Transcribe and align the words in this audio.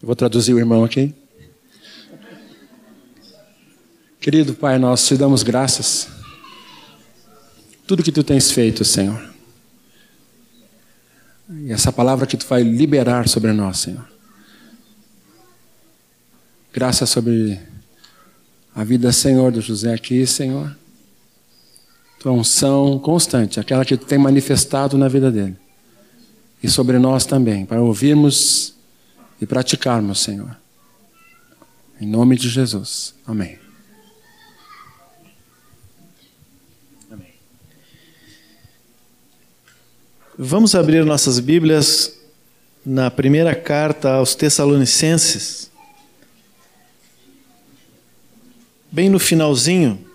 Eu 0.00 0.06
vou 0.06 0.14
traduzir 0.14 0.52
o 0.52 0.58
irmão 0.58 0.84
aqui. 0.84 1.14
Querido 4.20 4.54
Pai, 4.54 4.78
nós 4.78 5.06
te 5.06 5.16
damos 5.16 5.42
graças. 5.42 6.08
Tudo 7.86 8.02
que 8.02 8.12
tu 8.12 8.22
tens 8.22 8.50
feito, 8.50 8.84
Senhor. 8.84 9.34
E 11.48 11.72
essa 11.72 11.90
palavra 11.90 12.26
que 12.26 12.36
tu 12.36 12.46
vai 12.46 12.62
liberar 12.62 13.26
sobre 13.26 13.52
nós, 13.52 13.78
Senhor. 13.78 14.06
Graças 16.74 17.08
sobre 17.08 17.58
a 18.74 18.84
vida, 18.84 19.10
Senhor, 19.12 19.50
do 19.50 19.62
José 19.62 19.94
aqui, 19.94 20.26
Senhor. 20.26 20.76
Tua 22.18 22.32
unção 22.32 22.98
constante, 22.98 23.58
aquela 23.58 23.84
que 23.84 23.96
tu 23.96 24.04
tem 24.04 24.18
manifestado 24.18 24.98
na 24.98 25.08
vida 25.08 25.32
dele. 25.32 25.56
E 26.62 26.68
sobre 26.68 26.98
nós 26.98 27.24
também, 27.24 27.64
para 27.64 27.80
ouvirmos 27.80 28.75
e 29.40 29.46
praticarmos, 29.46 30.20
Senhor. 30.20 30.56
Em 32.00 32.06
nome 32.06 32.36
de 32.36 32.48
Jesus. 32.48 33.14
Amém. 33.26 33.58
Amém. 37.10 37.34
Vamos 40.38 40.74
abrir 40.74 41.04
nossas 41.04 41.38
Bíblias 41.38 42.14
na 42.84 43.10
primeira 43.10 43.54
carta 43.54 44.10
aos 44.12 44.34
Tessalonicenses. 44.34 45.70
Bem 48.92 49.08
no 49.08 49.18
finalzinho, 49.18 50.06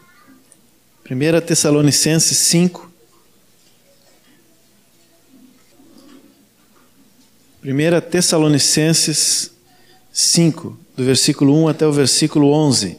1 1.09 1.45
Tessalonicenses 1.45 2.37
5. 2.37 2.90
1 7.63 8.09
Tessalonicenses 8.09 9.51
5, 10.11 10.79
do 10.97 11.05
versículo 11.05 11.55
1 11.63 11.67
até 11.67 11.85
o 11.85 11.91
versículo 11.91 12.51
11. 12.51 12.97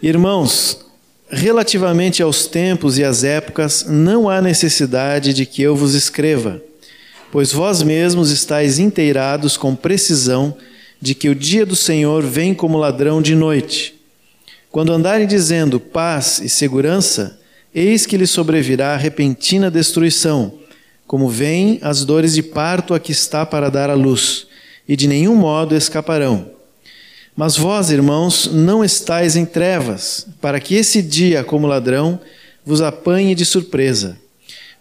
Irmãos, 0.00 0.86
relativamente 1.28 2.22
aos 2.22 2.46
tempos 2.46 2.96
e 2.96 3.02
às 3.02 3.24
épocas, 3.24 3.84
não 3.88 4.30
há 4.30 4.40
necessidade 4.40 5.34
de 5.34 5.44
que 5.44 5.60
eu 5.60 5.74
vos 5.74 5.94
escreva, 5.94 6.62
pois 7.32 7.50
vós 7.50 7.82
mesmos 7.82 8.30
estáis 8.30 8.78
inteirados 8.78 9.56
com 9.56 9.74
precisão 9.74 10.56
de 11.02 11.12
que 11.12 11.28
o 11.28 11.34
dia 11.34 11.66
do 11.66 11.74
Senhor 11.74 12.22
vem 12.22 12.54
como 12.54 12.78
ladrão 12.78 13.20
de 13.20 13.34
noite. 13.34 13.96
Quando 14.70 14.92
andarem 14.92 15.26
dizendo 15.26 15.80
paz 15.80 16.38
e 16.38 16.48
segurança, 16.48 17.40
eis 17.74 18.06
que 18.06 18.16
lhes 18.16 18.30
sobrevirá 18.30 18.96
repentina 18.96 19.72
destruição 19.72 20.56
como 21.08 21.26
vêm 21.26 21.78
as 21.80 22.04
dores 22.04 22.34
de 22.34 22.42
parto 22.42 22.92
a 22.92 23.00
que 23.00 23.12
está 23.12 23.46
para 23.46 23.70
dar 23.70 23.88
a 23.88 23.94
luz, 23.94 24.46
e 24.86 24.94
de 24.94 25.08
nenhum 25.08 25.34
modo 25.34 25.74
escaparão. 25.74 26.50
Mas 27.34 27.56
vós, 27.56 27.90
irmãos, 27.90 28.50
não 28.52 28.84
estáis 28.84 29.34
em 29.34 29.46
trevas, 29.46 30.26
para 30.38 30.60
que 30.60 30.74
esse 30.74 31.00
dia, 31.00 31.42
como 31.42 31.66
ladrão, 31.66 32.20
vos 32.64 32.82
apanhe 32.82 33.34
de 33.34 33.46
surpresa. 33.46 34.18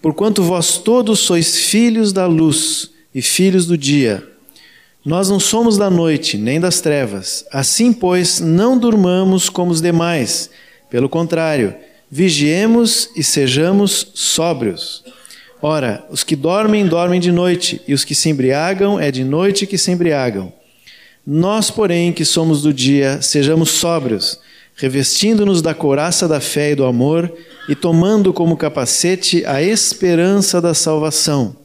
Porquanto 0.01 0.43
vós 0.43 0.77
todos 0.77 1.19
sois 1.19 1.55
filhos 1.55 2.11
da 2.11 2.25
luz 2.25 2.89
e 3.15 3.21
filhos 3.21 3.65
do 3.65 3.77
dia. 3.77 4.27
Nós 5.05 5.29
não 5.29 5.39
somos 5.39 5.77
da 5.77 5.89
noite, 5.89 6.37
nem 6.37 6.59
das 6.59 6.81
trevas. 6.81 7.45
Assim, 7.53 7.93
pois, 7.93 8.41
não 8.41 8.77
durmamos 8.77 9.49
como 9.49 9.71
os 9.71 9.81
demais. 9.81 10.49
Pelo 10.89 11.07
contrário, 11.07 11.73
vigiemos 12.11 13.09
e 13.15 13.23
sejamos 13.23 14.11
sóbrios. 14.13 15.05
Ora, 15.61 16.05
os 16.09 16.23
que 16.23 16.35
dormem, 16.35 16.85
dormem 16.85 17.19
de 17.19 17.31
noite, 17.31 17.81
e 17.87 17.93
os 17.93 18.03
que 18.03 18.13
se 18.13 18.29
embriagam, 18.29 18.99
é 18.99 19.09
de 19.09 19.23
noite 19.23 19.65
que 19.65 19.77
se 19.77 19.91
embriagam. 19.91 20.53
Nós, 21.25 21.71
porém, 21.71 22.13
que 22.13 22.23
somos 22.23 22.61
do 22.61 22.71
dia, 22.71 23.21
sejamos 23.21 23.71
sóbrios, 23.71 24.39
revestindo-nos 24.75 25.61
da 25.61 25.73
couraça 25.73 26.27
da 26.27 26.39
fé 26.39 26.71
e 26.71 26.75
do 26.75 26.85
amor, 26.85 27.33
e 27.67 27.75
tomando 27.75 28.31
como 28.31 28.55
capacete 28.55 29.43
a 29.45 29.61
esperança 29.61 30.61
da 30.61 30.73
salvação. 30.73 31.55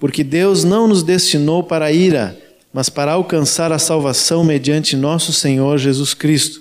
Porque 0.00 0.24
Deus 0.24 0.64
não 0.64 0.88
nos 0.88 1.04
destinou 1.04 1.62
para 1.62 1.86
a 1.86 1.92
ira, 1.92 2.36
mas 2.72 2.88
para 2.88 3.12
alcançar 3.12 3.72
a 3.72 3.78
salvação 3.78 4.42
mediante 4.42 4.96
nosso 4.96 5.32
Senhor 5.32 5.78
Jesus 5.78 6.12
Cristo, 6.12 6.60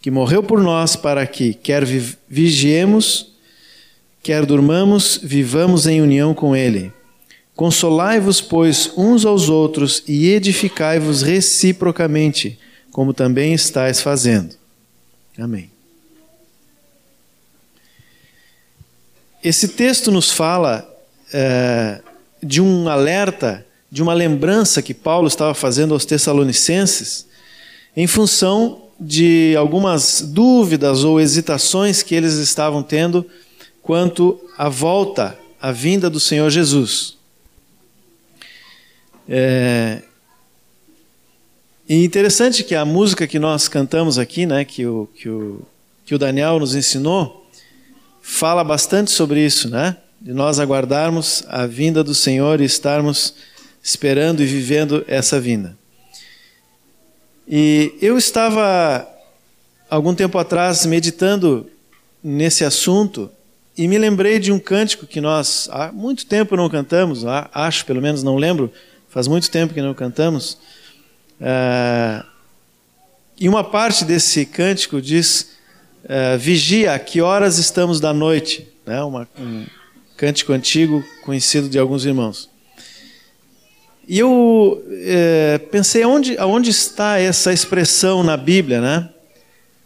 que 0.00 0.10
morreu 0.10 0.42
por 0.42 0.62
nós 0.62 0.94
para 0.94 1.26
que, 1.26 1.54
quer 1.54 1.84
vigiemos, 2.28 3.35
Quer 4.26 4.44
durmamos, 4.44 5.20
vivamos 5.22 5.86
em 5.86 6.02
união 6.02 6.34
com 6.34 6.56
Ele. 6.56 6.92
Consolai-vos, 7.54 8.40
pois, 8.40 8.90
uns 8.96 9.24
aos 9.24 9.48
outros 9.48 10.02
e 10.04 10.30
edificai-vos 10.30 11.22
reciprocamente, 11.22 12.58
como 12.90 13.14
também 13.14 13.54
estáis 13.54 14.00
fazendo. 14.00 14.56
Amém. 15.38 15.70
Esse 19.44 19.68
texto 19.68 20.10
nos 20.10 20.32
fala 20.32 20.92
é, 21.32 22.00
de 22.42 22.60
um 22.60 22.88
alerta, 22.88 23.64
de 23.88 24.02
uma 24.02 24.12
lembrança 24.12 24.82
que 24.82 24.92
Paulo 24.92 25.28
estava 25.28 25.54
fazendo 25.54 25.94
aos 25.94 26.04
Tessalonicenses, 26.04 27.28
em 27.96 28.08
função 28.08 28.88
de 28.98 29.54
algumas 29.56 30.20
dúvidas 30.20 31.04
ou 31.04 31.20
hesitações 31.20 32.02
que 32.02 32.12
eles 32.12 32.34
estavam 32.34 32.82
tendo 32.82 33.24
quanto 33.86 34.40
à 34.58 34.68
volta, 34.68 35.38
à 35.62 35.70
vinda 35.70 36.10
do 36.10 36.18
Senhor 36.18 36.50
Jesus. 36.50 37.16
É, 39.28 40.02
e 41.88 42.04
interessante 42.04 42.64
que 42.64 42.74
a 42.74 42.84
música 42.84 43.28
que 43.28 43.38
nós 43.38 43.68
cantamos 43.68 44.18
aqui, 44.18 44.44
né, 44.44 44.64
que 44.64 44.84
o, 44.84 45.08
que 45.14 45.28
o, 45.28 45.62
que 46.04 46.16
o 46.16 46.18
Daniel 46.18 46.58
nos 46.58 46.74
ensinou, 46.74 47.48
fala 48.20 48.64
bastante 48.64 49.12
sobre 49.12 49.46
isso, 49.46 49.70
né? 49.70 49.96
De 50.20 50.32
nós 50.32 50.58
aguardarmos 50.58 51.44
a 51.46 51.64
vinda 51.64 52.02
do 52.02 52.14
Senhor 52.14 52.60
e 52.60 52.64
estarmos 52.64 53.34
esperando 53.80 54.42
e 54.42 54.46
vivendo 54.46 55.04
essa 55.06 55.40
vinda. 55.40 55.78
E 57.46 57.94
eu 58.02 58.18
estava, 58.18 59.08
algum 59.88 60.12
tempo 60.12 60.38
atrás, 60.38 60.84
meditando 60.84 61.70
nesse 62.20 62.64
assunto 62.64 63.30
e 63.76 63.86
me 63.86 63.98
lembrei 63.98 64.38
de 64.38 64.50
um 64.50 64.58
cântico 64.58 65.06
que 65.06 65.20
nós 65.20 65.68
há 65.70 65.92
muito 65.92 66.24
tempo 66.24 66.56
não 66.56 66.68
cantamos, 66.68 67.24
acho, 67.52 67.84
pelo 67.84 68.00
menos 68.00 68.22
não 68.22 68.36
lembro, 68.36 68.72
faz 69.08 69.28
muito 69.28 69.50
tempo 69.50 69.74
que 69.74 69.82
não 69.82 69.92
cantamos. 69.92 70.56
É, 71.38 72.24
e 73.38 73.48
uma 73.48 73.62
parte 73.62 74.04
desse 74.04 74.46
cântico 74.46 75.00
diz: 75.00 75.50
é, 76.08 76.38
Vigia, 76.38 76.98
que 76.98 77.20
horas 77.20 77.58
estamos 77.58 78.00
da 78.00 78.14
noite? 78.14 78.66
Né? 78.86 79.02
Uma, 79.02 79.28
um 79.38 79.66
cântico 80.16 80.52
antigo 80.52 81.04
conhecido 81.22 81.68
de 81.68 81.78
alguns 81.78 82.06
irmãos. 82.06 82.48
E 84.08 84.18
eu 84.18 84.82
é, 84.90 85.58
pensei 85.70 86.02
aonde, 86.02 86.38
aonde 86.38 86.70
está 86.70 87.18
essa 87.18 87.52
expressão 87.52 88.22
na 88.22 88.36
Bíblia, 88.36 88.80
né? 88.80 89.10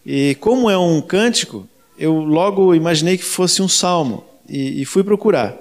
E 0.04 0.36
como 0.36 0.70
é 0.70 0.78
um 0.78 1.00
cântico, 1.00 1.68
eu 2.00 2.14
logo 2.14 2.74
imaginei 2.74 3.18
que 3.18 3.24
fosse 3.24 3.60
um 3.60 3.68
salmo 3.68 4.24
e, 4.48 4.80
e 4.80 4.84
fui 4.86 5.04
procurar. 5.04 5.54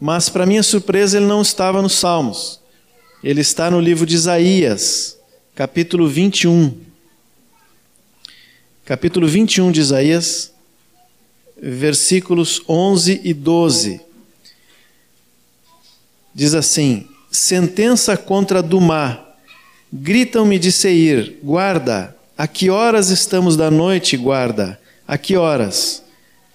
Mas, 0.00 0.28
para 0.28 0.46
minha 0.46 0.62
surpresa, 0.62 1.16
ele 1.16 1.26
não 1.26 1.42
estava 1.42 1.82
nos 1.82 1.94
Salmos. 1.94 2.60
Ele 3.24 3.40
está 3.40 3.70
no 3.72 3.80
livro 3.80 4.06
de 4.06 4.14
Isaías, 4.14 5.18
capítulo 5.52 6.06
21. 6.06 6.78
Capítulo 8.84 9.26
21 9.26 9.72
de 9.72 9.80
Isaías, 9.80 10.52
versículos 11.60 12.62
11 12.68 13.22
e 13.24 13.34
12. 13.34 14.00
Diz 16.32 16.54
assim: 16.54 17.08
Sentença 17.32 18.16
contra 18.16 18.62
Dumá. 18.62 19.24
Gritam-me 19.92 20.58
de 20.58 20.70
Seir, 20.70 21.38
guarda, 21.42 22.16
a 22.36 22.46
que 22.46 22.68
horas 22.68 23.10
estamos 23.10 23.56
da 23.56 23.70
noite, 23.70 24.16
guarda? 24.16 24.78
A 25.06 25.18
que 25.18 25.36
horas? 25.36 26.02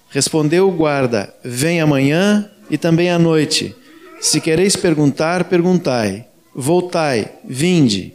Respondeu 0.09 0.67
o 0.67 0.71
guarda: 0.71 1.33
Vem 1.43 1.79
amanhã 1.81 2.49
e 2.69 2.77
também 2.77 3.09
à 3.09 3.19
noite. 3.19 3.75
Se 4.19 4.41
quereis 4.41 4.75
perguntar, 4.75 5.45
perguntai. 5.45 6.27
Voltai, 6.53 7.31
vinde. 7.45 8.13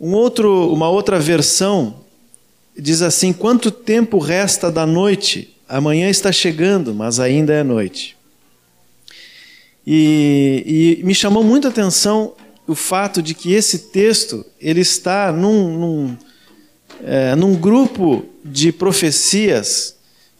Um 0.00 0.12
outro, 0.12 0.72
uma 0.72 0.88
outra 0.88 1.20
versão 1.20 2.00
diz 2.76 3.02
assim: 3.02 3.32
Quanto 3.32 3.70
tempo 3.70 4.18
resta 4.18 4.70
da 4.70 4.86
noite? 4.86 5.54
Amanhã 5.68 6.08
está 6.08 6.32
chegando, 6.32 6.94
mas 6.94 7.20
ainda 7.20 7.52
é 7.52 7.62
noite. 7.62 8.16
E, 9.86 10.98
e 11.00 11.04
me 11.04 11.14
chamou 11.14 11.44
muito 11.44 11.66
a 11.66 11.70
atenção 11.70 12.32
o 12.66 12.74
fato 12.74 13.22
de 13.22 13.34
que 13.34 13.52
esse 13.52 13.90
texto 13.90 14.44
ele 14.58 14.80
está 14.80 15.30
num, 15.30 15.78
num 15.78 16.16
é, 17.02 17.34
num 17.34 17.54
grupo 17.54 18.24
de 18.44 18.70
profecias 18.70 19.96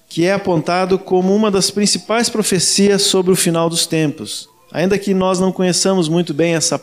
que 0.09 0.25
é 0.25 0.33
apontado 0.33 0.99
como 0.99 1.35
uma 1.35 1.51
das 1.51 1.71
principais 1.71 2.29
profecias 2.29 3.03
sobre 3.03 3.33
o 3.33 3.37
final 3.37 3.69
dos 3.69 3.87
tempos. 3.87 4.49
Ainda 4.71 4.99
que 4.99 5.13
nós 5.13 5.41
não 5.41 5.51
conheçamos 5.51 6.09
muito 6.09 6.33
bem 6.33 6.55
essa, 6.55 6.81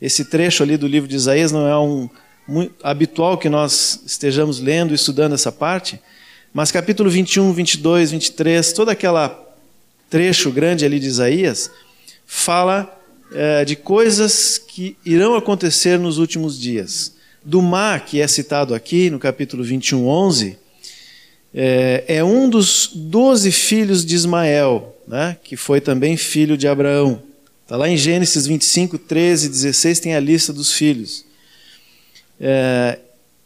esse 0.00 0.24
trecho 0.24 0.62
ali 0.62 0.76
do 0.76 0.86
livro 0.86 1.08
de 1.08 1.16
Isaías 1.16 1.50
não 1.50 1.66
é 1.66 1.78
um 1.78 2.08
muito 2.46 2.74
habitual 2.82 3.38
que 3.38 3.48
nós 3.48 4.00
estejamos 4.04 4.58
lendo 4.58 4.90
e 4.90 4.96
estudando 4.96 5.34
essa 5.34 5.52
parte, 5.52 6.00
mas 6.52 6.72
capítulo 6.72 7.08
21, 7.08 7.52
22, 7.52 8.10
23, 8.10 8.72
todo 8.72 8.88
aquele 8.88 9.30
trecho 10.08 10.50
grande 10.50 10.84
ali 10.84 10.98
de 10.98 11.06
Isaías, 11.06 11.70
fala 12.26 12.92
é, 13.32 13.64
de 13.64 13.76
coisas 13.76 14.58
que 14.58 14.96
irão 15.04 15.36
acontecer 15.36 15.96
nos 15.96 16.18
últimos 16.18 16.58
dias. 16.58 17.14
Do 17.42 17.62
mar, 17.62 18.04
que 18.04 18.20
é 18.20 18.28
citado 18.28 18.74
aqui 18.74 19.08
no 19.10 19.18
capítulo 19.18 19.64
21, 19.64 20.06
11, 20.06 20.58
é, 21.54 22.04
é 22.06 22.24
um 22.24 22.48
dos 22.48 22.90
doze 22.94 23.50
filhos 23.50 24.04
de 24.04 24.14
Ismael, 24.14 24.96
né, 25.06 25.36
que 25.42 25.56
foi 25.56 25.80
também 25.80 26.16
filho 26.16 26.56
de 26.56 26.68
Abraão. 26.68 27.22
Está 27.62 27.76
lá 27.76 27.88
em 27.88 27.96
Gênesis 27.96 28.46
25, 28.46 28.98
13 28.98 29.48
16, 29.48 30.00
tem 30.00 30.14
a 30.14 30.20
lista 30.20 30.52
dos 30.52 30.72
filhos. 30.72 31.24
É, 32.40 32.98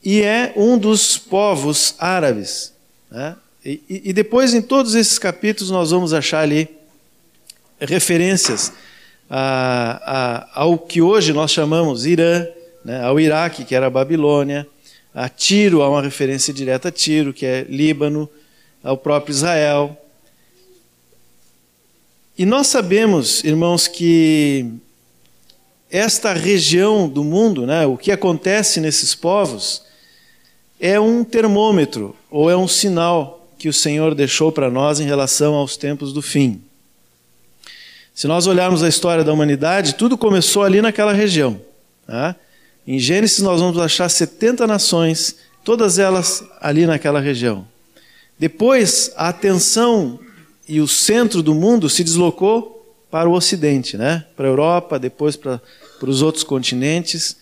e 0.03 0.23
é 0.23 0.53
um 0.57 0.77
dos 0.77 1.17
povos 1.17 1.95
árabes. 1.99 2.73
Né? 3.11 3.37
E, 3.65 3.81
e, 3.89 4.13
depois, 4.13 4.53
em 4.53 4.61
todos 4.61 4.95
esses 4.95 5.19
capítulos, 5.19 5.71
nós 5.71 5.91
vamos 5.91 6.13
achar 6.13 6.41
ali 6.41 6.69
referências 7.81 8.73
a, 9.29 10.49
a, 10.55 10.61
ao 10.61 10.79
que 10.79 11.01
hoje 11.01 11.33
nós 11.33 11.51
chamamos 11.51 12.05
Irã, 12.05 12.47
né? 12.85 13.03
ao 13.03 13.19
Iraque, 13.19 13.65
que 13.65 13.75
era 13.75 13.87
a 13.87 13.91
Babilônia, 13.91 14.67
a 15.15 15.29
Tiro, 15.29 15.83
há 15.83 15.89
uma 15.89 16.03
referência 16.03 16.53
direta 16.53 16.89
a 16.89 16.93
Tiro, 16.93 17.33
que 17.33 17.47
é 17.47 17.65
Líbano, 17.69 18.29
ao 18.83 18.97
próprio 18.97 19.33
Israel. 19.33 19.97
E 22.37 22.45
nós 22.45 22.67
sabemos, 22.67 23.43
irmãos, 23.45 23.87
que 23.87 24.67
esta 25.91 26.33
região 26.33 27.09
do 27.09 27.23
mundo, 27.23 27.65
né, 27.65 27.87
o 27.87 27.97
que 27.97 28.11
acontece 28.11 28.81
nesses 28.81 29.15
povos, 29.15 29.83
é 30.81 30.99
um 30.99 31.23
termômetro 31.23 32.17
ou 32.29 32.51
é 32.51 32.57
um 32.57 32.67
sinal 32.67 33.49
que 33.57 33.69
o 33.69 33.73
Senhor 33.73 34.15
deixou 34.15 34.51
para 34.51 34.69
nós 34.69 34.99
em 34.99 35.05
relação 35.05 35.55
aos 35.55 35.77
tempos 35.77 36.13
do 36.13 36.21
fim. 36.21 36.61
Se 38.13 38.27
nós 38.27 38.47
olharmos 38.47 38.83
a 38.83 38.89
história 38.89 39.25
da 39.25 39.33
humanidade, 39.33 39.95
tudo 39.95 40.19
começou 40.19 40.63
ali 40.63 40.83
naquela 40.83 41.13
região. 41.13 41.61
Né? 42.07 42.35
Em 42.87 42.99
Gênesis, 42.99 43.41
nós 43.41 43.61
vamos 43.61 43.79
achar 43.79 44.09
70 44.09 44.67
nações, 44.67 45.37
todas 45.65 45.99
elas 45.99 46.45
ali 46.61 46.87
naquela 46.87 47.19
região. 47.19 47.67
Depois, 48.39 49.11
a 49.17 49.29
atenção 49.29 50.19
e 50.69 50.81
o 50.81 50.89
centro 50.89 51.43
do 51.43 51.55
mundo 51.55 51.89
se 51.89 52.05
deslocou 52.05 52.75
para 53.11 53.29
o 53.29 53.33
Ocidente, 53.33 53.97
né? 53.97 54.27
para 54.37 54.47
a 54.47 54.51
Europa, 54.51 54.99
depois 54.99 55.37
para, 55.37 55.63
para 55.99 56.11
os 56.11 56.21
outros 56.21 56.45
continentes. 56.45 57.37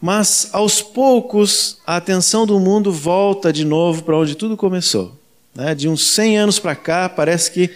Mas, 0.00 0.50
aos 0.52 0.82
poucos, 0.82 1.78
a 1.86 1.96
atenção 1.96 2.44
do 2.44 2.60
mundo 2.60 2.92
volta 2.92 3.52
de 3.52 3.64
novo 3.64 4.02
para 4.02 4.16
onde 4.16 4.34
tudo 4.34 4.56
começou. 4.56 5.16
Né? 5.54 5.74
De 5.74 5.88
uns 5.88 6.06
100 6.08 6.38
anos 6.38 6.58
para 6.58 6.74
cá, 6.74 7.08
parece 7.08 7.50
que 7.50 7.70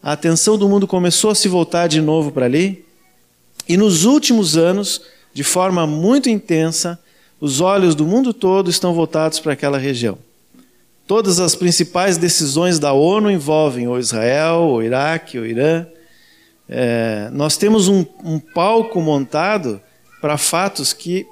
a 0.00 0.12
atenção 0.12 0.56
do 0.56 0.68
mundo 0.68 0.86
começou 0.86 1.30
a 1.30 1.34
se 1.34 1.48
voltar 1.48 1.88
de 1.88 2.00
novo 2.00 2.30
para 2.30 2.44
ali. 2.44 2.84
E 3.68 3.76
nos 3.76 4.04
últimos 4.04 4.56
anos, 4.56 5.02
de 5.38 5.44
forma 5.44 5.86
muito 5.86 6.28
intensa, 6.28 6.98
os 7.40 7.60
olhos 7.60 7.94
do 7.94 8.04
mundo 8.04 8.34
todo 8.34 8.68
estão 8.68 8.92
voltados 8.92 9.38
para 9.38 9.52
aquela 9.52 9.78
região. 9.78 10.18
Todas 11.06 11.38
as 11.38 11.54
principais 11.54 12.16
decisões 12.16 12.80
da 12.80 12.92
ONU 12.92 13.30
envolvem 13.30 13.86
ou 13.86 14.00
Israel, 14.00 14.62
ou 14.62 14.82
Iraque, 14.82 15.38
ou 15.38 15.46
Irã. 15.46 15.86
É, 16.68 17.30
nós 17.32 17.56
temos 17.56 17.86
um, 17.86 18.04
um 18.24 18.40
palco 18.40 19.00
montado 19.00 19.80
para 20.20 20.36
fatos 20.36 20.92
que 20.92 21.24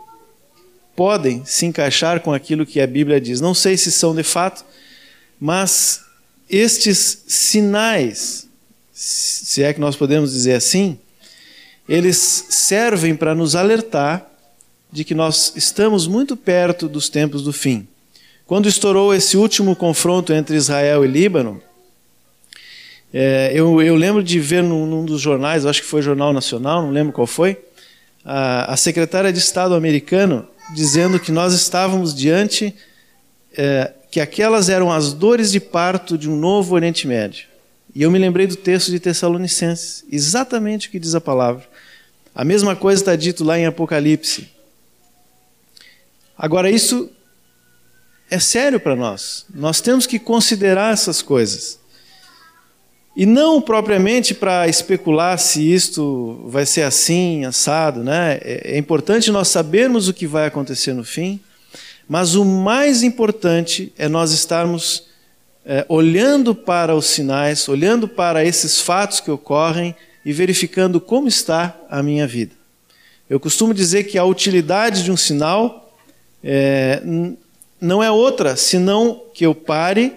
podem 0.95 1.45
se 1.45 1.67
encaixar 1.67 2.21
com 2.21 2.33
aquilo 2.33 2.65
que 2.65 2.81
a 2.81 2.87
Bíblia 2.87 3.21
diz. 3.21 3.41
Não 3.41 3.55
sei 3.55 3.77
se 3.77 3.91
são 3.91 4.15
de 4.15 4.23
fato, 4.23 4.65
mas 5.41 6.01
estes 6.49 7.25
sinais, 7.27 8.47
se 8.93 9.65
é 9.65 9.73
que 9.75 9.81
nós 9.81 9.97
podemos 9.97 10.31
dizer 10.31 10.55
assim, 10.55 10.97
eles 11.89 12.47
servem 12.51 13.15
para 13.15 13.35
nos 13.35 13.55
alertar 13.55 14.27
de 14.91 15.05
que 15.05 15.15
nós 15.15 15.53
estamos 15.57 16.07
muito 16.07 16.37
perto 16.37 16.89
dos 16.89 17.09
tempos 17.09 17.43
do 17.43 17.53
fim. 17.53 17.87
Quando 18.47 18.69
estourou 18.69 19.13
esse 19.13 19.37
último 19.37 19.75
confronto 19.75 20.33
entre 20.33 20.57
Israel 20.57 21.05
e 21.05 21.09
Líbano, 21.09 21.61
é, 23.13 23.51
eu, 23.55 23.81
eu, 23.81 23.95
lembro 23.95 24.23
de 24.23 24.39
ver 24.39 24.63
num, 24.63 24.87
num, 24.87 25.05
dos 25.05 25.21
jornais, 25.21 25.65
acho 25.65 25.83
que 25.83 25.89
foi 25.89 26.03
Jornal 26.03 26.33
Nacional, 26.33 26.83
não 26.83 26.91
lembro 26.91 27.13
qual 27.13 27.27
foi, 27.27 27.59
a, 28.25 28.73
a 28.73 28.77
secretária 28.77 29.33
de 29.33 29.39
Estado 29.39 29.75
americano 29.75 30.47
dizendo 30.75 31.19
que 31.21 31.31
nós 31.31 31.55
estávamos 31.55 32.15
diante, 32.15 32.75
é, 33.57 33.93
que 34.11 34.21
aquelas 34.21 34.69
eram 34.69 34.91
as 34.93 35.13
dores 35.13 35.53
de 35.53 35.61
parto 35.61 36.19
de 36.19 36.29
um 36.29 36.37
novo 36.37 36.75
Oriente 36.75 37.07
Médio. 37.07 37.47
E 37.95 38.03
eu 38.03 38.11
me 38.11 38.19
lembrei 38.19 38.47
do 38.47 38.57
texto 38.57 38.91
de 38.91 39.01
Tessalonicenses, 39.01 40.05
exatamente 40.11 40.89
o 40.89 40.91
que 40.91 40.99
diz 40.99 41.15
a 41.15 41.21
palavra. 41.21 41.65
A 42.37 42.45
mesma 42.45 42.77
coisa 42.77 43.01
está 43.01 43.17
dito 43.17 43.43
lá 43.43 43.59
em 43.59 43.65
Apocalipse. 43.65 44.47
Agora, 46.37 46.71
isso 46.71 47.09
é 48.31 48.39
sério 48.39 48.79
para 48.79 48.95
nós. 48.95 49.47
Nós 49.55 49.81
temos 49.81 50.07
que 50.07 50.19
considerar 50.19 50.93
essas 50.93 51.23
coisas. 51.23 51.79
E 53.17 53.25
não 53.25 53.63
propriamente 53.63 54.35
para 54.35 54.69
especular 54.69 55.39
se 55.39 55.63
isto 55.73 56.45
vai 56.49 56.67
ser 56.67 56.83
assim, 56.83 57.47
assado, 57.47 58.05
né? 58.05 58.39
É, 58.43 58.75
é 58.75 58.79
importante 58.79 59.31
nós 59.31 59.49
sabermos 59.49 60.07
o 60.07 60.13
que 60.13 60.27
vai 60.27 60.47
acontecer 60.47 60.93
no 60.93 61.05
fim, 61.05 61.41
mas 62.07 62.35
o 62.35 62.45
mais 62.45 63.03
importante 63.03 63.95
é 63.97 64.11
nós 64.11 64.33
estarmos 64.33 65.05
é, 65.65 65.87
olhando 65.89 66.55
para 66.55 66.95
os 66.95 67.07
sinais, 67.07 67.67
olhando 67.67 68.07
para 68.07 68.45
esses 68.45 68.79
fatos 68.79 69.21
que 69.21 69.31
ocorrem 69.31 69.97
e 70.27 70.33
verificando 70.33 71.01
como 71.01 71.29
está 71.29 71.79
a 71.89 72.03
minha 72.03 72.27
vida. 72.27 72.53
Eu 73.31 73.39
costumo 73.39 73.73
dizer 73.73 74.05
que 74.05 74.19
a 74.19 74.25
utilidade 74.25 75.05
de 75.05 75.13
um 75.13 75.17
sinal 75.17 75.95
é, 76.43 77.01
não 77.81 78.03
é 78.03 78.11
outra 78.11 78.57
senão 78.57 79.23
que 79.33 79.47
eu 79.47 79.55
pare 79.55 80.15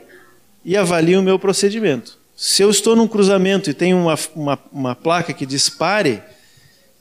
e 0.65 0.75
avalie 0.75 1.15
o 1.15 1.21
meu 1.21 1.38
procedimento. 1.38 2.17
Se 2.35 2.63
eu 2.63 2.71
estou 2.71 2.95
num 2.95 3.07
cruzamento 3.07 3.69
e 3.69 3.73
tem 3.73 3.94
uma, 3.94 4.17
uma, 4.35 4.59
uma 4.73 4.95
placa 4.95 5.31
que 5.31 5.45
diz 5.45 5.69
pare 5.69 6.23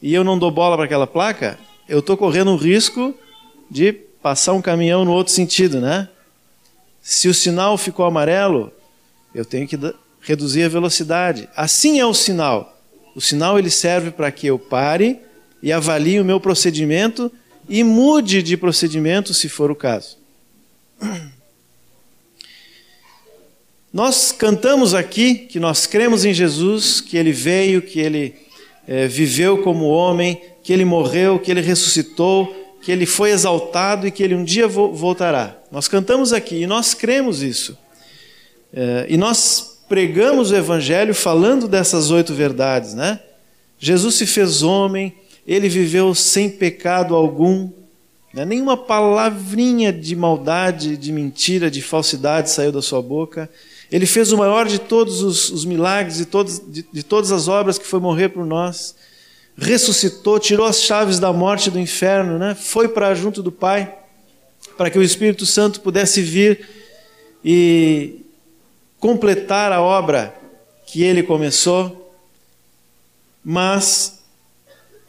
e 0.03 0.13
eu 0.13 0.23
não 0.23 0.39
dou 0.39 0.51
bola 0.51 0.77
para 0.77 0.85
aquela 0.85 1.07
placa, 1.07 1.59
eu 1.89 2.01
estou 2.01 2.15
correndo 2.15 2.51
o 2.51 2.57
risco 2.59 3.15
de 3.71 3.91
passar 4.21 4.53
um 4.53 4.61
caminhão 4.61 5.07
no 5.07 5.13
outro 5.13 5.33
sentido, 5.33 5.81
né? 5.81 6.11
Se 7.01 7.27
o 7.27 7.33
sinal 7.33 7.79
ficou 7.79 8.05
amarelo, 8.05 8.71
eu 9.35 9.47
tenho 9.47 9.67
que 9.67 9.79
reduzir 10.21 10.65
a 10.65 10.69
velocidade. 10.69 11.49
Assim 11.57 11.99
é 11.99 12.05
o 12.05 12.13
sinal. 12.13 12.78
O 13.19 13.21
sinal 13.21 13.59
ele 13.59 13.69
serve 13.69 14.13
para 14.13 14.31
que 14.31 14.47
eu 14.47 14.61
pare 14.61 15.19
e 15.61 15.73
avalie 15.73 16.21
o 16.21 16.25
meu 16.25 16.39
procedimento 16.39 17.33
e 17.69 17.83
mude 17.83 18.45
de 18.45 18.57
procedimento 18.57 19.35
se 19.35 19.49
for 19.49 19.73
o 19.73 19.75
caso. 19.75 20.17
Nós 23.93 24.31
cantamos 24.31 24.95
aqui 24.95 25.35
que 25.35 25.59
nós 25.59 25.85
cremos 25.85 26.25
em 26.25 26.33
Jesus, 26.33 27.01
que 27.01 27.17
ele 27.17 27.33
veio, 27.33 27.83
que 27.83 27.99
ele 27.99 28.37
é, 28.87 29.09
viveu 29.09 29.65
como 29.65 29.87
homem, 29.87 30.41
que 30.63 30.73
ele 30.73 30.85
morreu, 30.85 31.41
que 31.41 31.51
ele 31.51 31.61
ressuscitou, 31.61 32.79
que 32.81 32.93
ele 32.93 33.05
foi 33.05 33.33
exaltado 33.33 34.07
e 34.07 34.13
que 34.13 34.23
ele 34.23 34.37
um 34.37 34.45
dia 34.45 34.69
voltará. 34.69 35.59
Nós 35.73 35.89
cantamos 35.89 36.33
aqui 36.33 36.63
e 36.63 36.67
nós 36.69 36.95
cremos 36.95 37.43
isso. 37.43 37.77
É, 38.73 39.07
e 39.09 39.17
nós 39.17 39.78
pregamos 39.89 40.51
o 40.51 40.57
Evangelho 40.57 41.15
falando 41.15 41.67
dessas 41.67 42.11
oito 42.11 42.35
verdades, 42.35 42.95
né? 42.95 43.21
Jesus 43.79 44.17
se 44.17 44.27
fez 44.27 44.63
homem, 44.63 45.15
ele 45.47 45.69
viveu 45.69 46.15
sem 46.15 46.51
pecado 46.51 47.15
algum, 47.15 47.71
né? 48.35 48.45
nenhuma 48.45 48.77
palavrinha 48.77 49.93
de 49.93 50.15
maldade, 50.15 50.97
de 50.97 51.13
mentira, 51.13 51.71
de 51.71 51.81
falsidade 51.81 52.51
saiu 52.51 52.73
da 52.73 52.83
sua 52.83 53.01
boca. 53.01 53.49
Ele 53.91 54.05
fez 54.05 54.33
o 54.33 54.37
maior 54.37 54.67
de 54.67 54.79
todos 54.79 55.23
os, 55.23 55.49
os 55.51 55.65
milagres, 55.65 56.19
de, 56.19 56.27
todos, 56.27 56.61
de, 56.67 56.85
de 56.93 57.03
todas 57.03 57.33
as 57.33 57.49
obras 57.49 57.79
que 57.79 57.87
foi 57.87 58.01
morrer 58.01 58.29
por 58.29 58.45
nós. 58.45 58.95
Ressuscitou, 59.57 60.39
tirou 60.39 60.67
as 60.67 60.83
chaves 60.83 61.19
da 61.19 61.33
morte 61.33 61.69
e 61.69 61.71
do 61.71 61.79
inferno, 61.79 62.39
né? 62.39 62.55
foi 62.55 62.89
para 62.89 63.15
junto 63.15 63.43
do 63.43 63.51
Pai, 63.51 63.95
para 64.77 64.91
que 64.91 64.99
o 64.99 65.03
Espírito 65.03 65.47
Santo 65.47 65.81
pudesse 65.81 66.21
vir 66.21 66.69
e, 67.45 68.27
completar 69.01 69.73
a 69.73 69.81
obra 69.81 70.35
que 70.87 71.03
ele 71.03 71.23
começou, 71.23 72.13
mas 73.45 74.19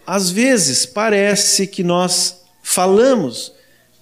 às 0.05 0.29
vezes 0.29 0.85
parece 0.85 1.67
que 1.67 1.83
nós 1.83 2.41
falamos, 2.63 3.53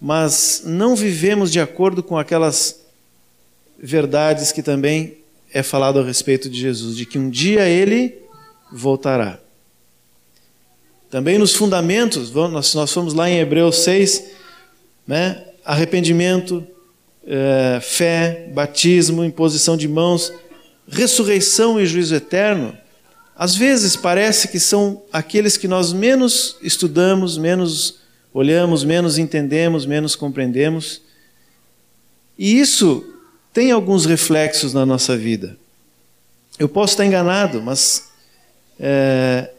mas 0.01 0.63
não 0.65 0.95
vivemos 0.95 1.51
de 1.51 1.59
acordo 1.59 2.01
com 2.01 2.17
aquelas 2.17 2.81
verdades 3.77 4.51
que 4.51 4.63
também 4.63 5.17
é 5.53 5.63
falado 5.63 5.99
a 5.99 6.03
respeito 6.03 6.49
de 6.49 6.59
Jesus, 6.59 6.95
de 6.95 7.05
que 7.05 7.17
um 7.17 7.29
dia 7.29 7.67
ele 7.67 8.17
voltará. 8.71 9.39
Também 11.09 11.37
nos 11.37 11.55
fundamentos, 11.55 12.31
nós, 12.31 12.91
fomos 12.91 13.13
lá 13.13 13.29
em 13.29 13.39
Hebreus 13.39 13.77
6, 13.77 14.23
né? 15.07 15.45
arrependimento, 15.63 16.65
é, 17.27 17.79
fé, 17.81 18.49
batismo, 18.53 19.23
imposição 19.23 19.75
de 19.75 19.87
mãos, 19.87 20.31
ressurreição 20.87 21.79
e 21.79 21.85
juízo 21.85 22.15
eterno, 22.15 22.75
às 23.35 23.53
vezes 23.53 23.95
parece 23.95 24.47
que 24.47 24.59
são 24.59 25.03
aqueles 25.11 25.57
que 25.57 25.67
nós 25.67 25.91
menos 25.91 26.57
estudamos, 26.61 27.37
menos 27.37 27.99
olhamos, 28.33 28.83
menos 28.83 29.17
entendemos, 29.17 29.85
menos 29.85 30.15
compreendemos. 30.15 31.01
E 32.39 32.59
isso 32.59 33.13
tem 33.53 33.71
alguns 33.71 34.05
reflexos 34.05 34.73
na 34.73 34.85
nossa 34.85 35.15
vida. 35.17 35.57
Eu 36.57 36.69
posso 36.69 36.93
estar 36.93 37.05
enganado, 37.05 37.61
mas 37.61 38.09
é, 38.79 39.51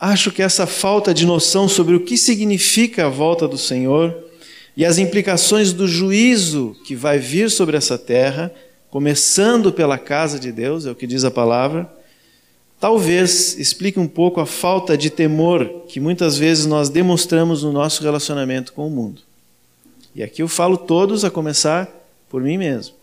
acho 0.00 0.32
que 0.32 0.42
essa 0.42 0.66
falta 0.66 1.12
de 1.12 1.26
noção 1.26 1.68
sobre 1.68 1.94
o 1.94 2.00
que 2.00 2.16
significa 2.16 3.06
a 3.06 3.08
volta 3.08 3.46
do 3.46 3.58
Senhor 3.58 4.29
e 4.76 4.84
as 4.84 4.98
implicações 4.98 5.72
do 5.72 5.86
juízo 5.86 6.76
que 6.84 6.94
vai 6.94 7.18
vir 7.18 7.50
sobre 7.50 7.76
essa 7.76 7.98
terra, 7.98 8.52
começando 8.90 9.72
pela 9.72 9.98
casa 9.98 10.38
de 10.38 10.50
Deus, 10.52 10.86
é 10.86 10.90
o 10.90 10.94
que 10.94 11.06
diz 11.06 11.24
a 11.24 11.30
palavra, 11.30 11.90
talvez 12.78 13.58
explique 13.58 14.00
um 14.00 14.08
pouco 14.08 14.40
a 14.40 14.46
falta 14.46 14.96
de 14.96 15.10
temor 15.10 15.84
que 15.88 16.00
muitas 16.00 16.38
vezes 16.38 16.66
nós 16.66 16.88
demonstramos 16.88 17.62
no 17.62 17.72
nosso 17.72 18.02
relacionamento 18.02 18.72
com 18.72 18.86
o 18.86 18.90
mundo. 18.90 19.22
E 20.14 20.22
aqui 20.22 20.42
eu 20.42 20.48
falo 20.48 20.76
todos, 20.76 21.24
a 21.24 21.30
começar 21.30 21.88
por 22.28 22.42
mim 22.42 22.56
mesmo. 22.56 22.94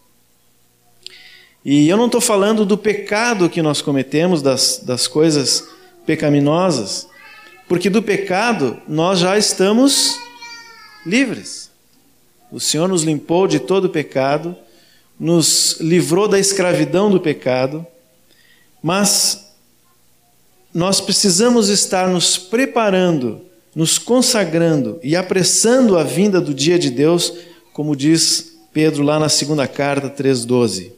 E 1.64 1.88
eu 1.88 1.98
não 1.98 2.06
estou 2.06 2.22
falando 2.22 2.66
do 2.66 2.78
pecado 2.78 3.50
que 3.50 3.62
nós 3.62 3.82
cometemos, 3.82 4.42
das, 4.42 4.82
das 4.84 5.08
coisas 5.08 5.68
pecaminosas, 6.06 7.08
porque 7.68 7.90
do 7.90 8.02
pecado 8.02 8.80
nós 8.88 9.20
já 9.20 9.38
estamos 9.38 10.18
livres. 11.08 11.72
O 12.52 12.60
Senhor 12.60 12.88
nos 12.88 13.04
limpou 13.04 13.48
de 13.48 13.60
todo 13.60 13.86
o 13.86 13.90
pecado, 13.90 14.56
nos 15.20 15.78
livrou 15.80 16.28
da 16.28 16.38
escravidão 16.38 17.10
do 17.10 17.20
pecado, 17.20 17.86
mas 18.84 19.48
nós 20.74 21.02
precisamos 21.02 21.70
estar 21.70 22.08
nos 22.08 22.38
preparando, 22.38 23.42
nos 23.74 23.98
consagrando 23.98 25.00
e 25.02 25.16
apressando 25.16 25.98
a 25.98 26.04
vinda 26.04 26.40
do 26.40 26.54
dia 26.54 26.78
de 26.78 26.92
Deus, 26.92 27.34
como 27.74 27.96
diz 27.96 28.58
Pedro 28.74 29.02
lá 29.02 29.20
na 29.20 29.30
segunda 29.30 29.68
carta 29.68 30.10
3,12. 30.10 30.92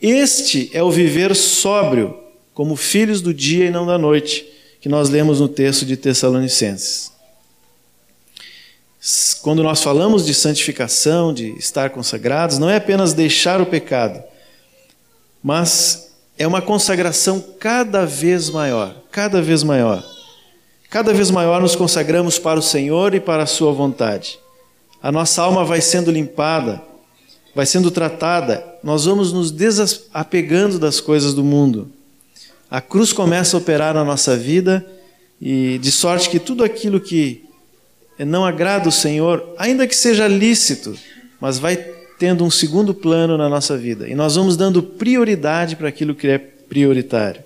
Este 0.00 0.70
é 0.72 0.82
o 0.82 0.90
viver 0.90 1.34
sóbrio, 1.34 2.18
como 2.54 2.76
filhos 2.76 3.20
do 3.20 3.32
dia 3.32 3.66
e 3.66 3.70
não 3.70 3.86
da 3.86 3.96
noite, 3.96 4.46
que 4.80 4.88
nós 4.88 5.08
lemos 5.08 5.40
no 5.40 5.48
texto 5.48 5.86
de 5.86 5.96
Tessalonicenses. 5.96 7.12
Quando 9.42 9.62
nós 9.62 9.82
falamos 9.82 10.24
de 10.24 10.32
santificação, 10.32 11.32
de 11.32 11.50
estar 11.58 11.90
consagrados, 11.90 12.58
não 12.58 12.70
é 12.70 12.76
apenas 12.76 13.12
deixar 13.12 13.60
o 13.60 13.66
pecado, 13.66 14.22
mas 15.42 16.12
é 16.38 16.46
uma 16.46 16.62
consagração 16.62 17.44
cada 17.58 18.06
vez 18.06 18.48
maior, 18.48 18.94
cada 19.10 19.42
vez 19.42 19.62
maior. 19.62 20.04
Cada 20.88 21.12
vez 21.12 21.30
maior 21.30 21.60
nos 21.60 21.74
consagramos 21.74 22.38
para 22.38 22.58
o 22.58 22.62
Senhor 22.62 23.14
e 23.14 23.20
para 23.20 23.42
a 23.42 23.46
Sua 23.46 23.72
vontade. 23.72 24.38
A 25.02 25.10
nossa 25.10 25.42
alma 25.42 25.64
vai 25.64 25.80
sendo 25.80 26.10
limpada, 26.10 26.82
vai 27.54 27.66
sendo 27.66 27.90
tratada, 27.90 28.64
nós 28.82 29.06
vamos 29.06 29.32
nos 29.32 29.50
desapegando 29.50 30.78
das 30.78 31.00
coisas 31.00 31.34
do 31.34 31.42
mundo 31.42 31.90
a 32.72 32.80
cruz 32.80 33.12
começa 33.12 33.54
a 33.54 33.60
operar 33.60 33.92
na 33.92 34.02
nossa 34.02 34.34
vida 34.34 34.82
e 35.38 35.76
de 35.76 35.92
sorte 35.92 36.30
que 36.30 36.38
tudo 36.38 36.64
aquilo 36.64 36.98
que 36.98 37.44
não 38.18 38.44
agrada 38.44 38.88
o 38.88 38.92
Senhor, 38.92 39.54
ainda 39.58 39.86
que 39.86 39.96
seja 39.96 40.28
lícito, 40.28 40.96
mas 41.40 41.58
vai 41.58 41.76
tendo 42.18 42.44
um 42.44 42.50
segundo 42.50 42.94
plano 42.94 43.36
na 43.36 43.48
nossa 43.48 43.76
vida 43.76 44.08
e 44.08 44.14
nós 44.14 44.36
vamos 44.36 44.56
dando 44.56 44.82
prioridade 44.82 45.74
para 45.74 45.88
aquilo 45.88 46.14
que 46.14 46.28
é 46.28 46.38
prioritário. 46.38 47.42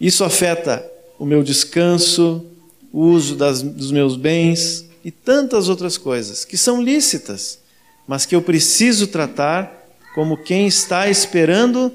Isso 0.00 0.24
afeta 0.24 0.84
o 1.18 1.24
meu 1.24 1.42
descanso, 1.42 2.44
o 2.92 3.00
uso 3.00 3.36
das, 3.36 3.62
dos 3.62 3.92
meus 3.92 4.16
bens 4.16 4.86
e 5.04 5.10
tantas 5.10 5.68
outras 5.68 5.96
coisas 5.96 6.44
que 6.44 6.56
são 6.56 6.82
lícitas, 6.82 7.60
mas 8.06 8.26
que 8.26 8.34
eu 8.34 8.42
preciso 8.42 9.06
tratar 9.06 9.86
como 10.14 10.36
quem 10.36 10.66
está 10.66 11.08
esperando 11.08 11.92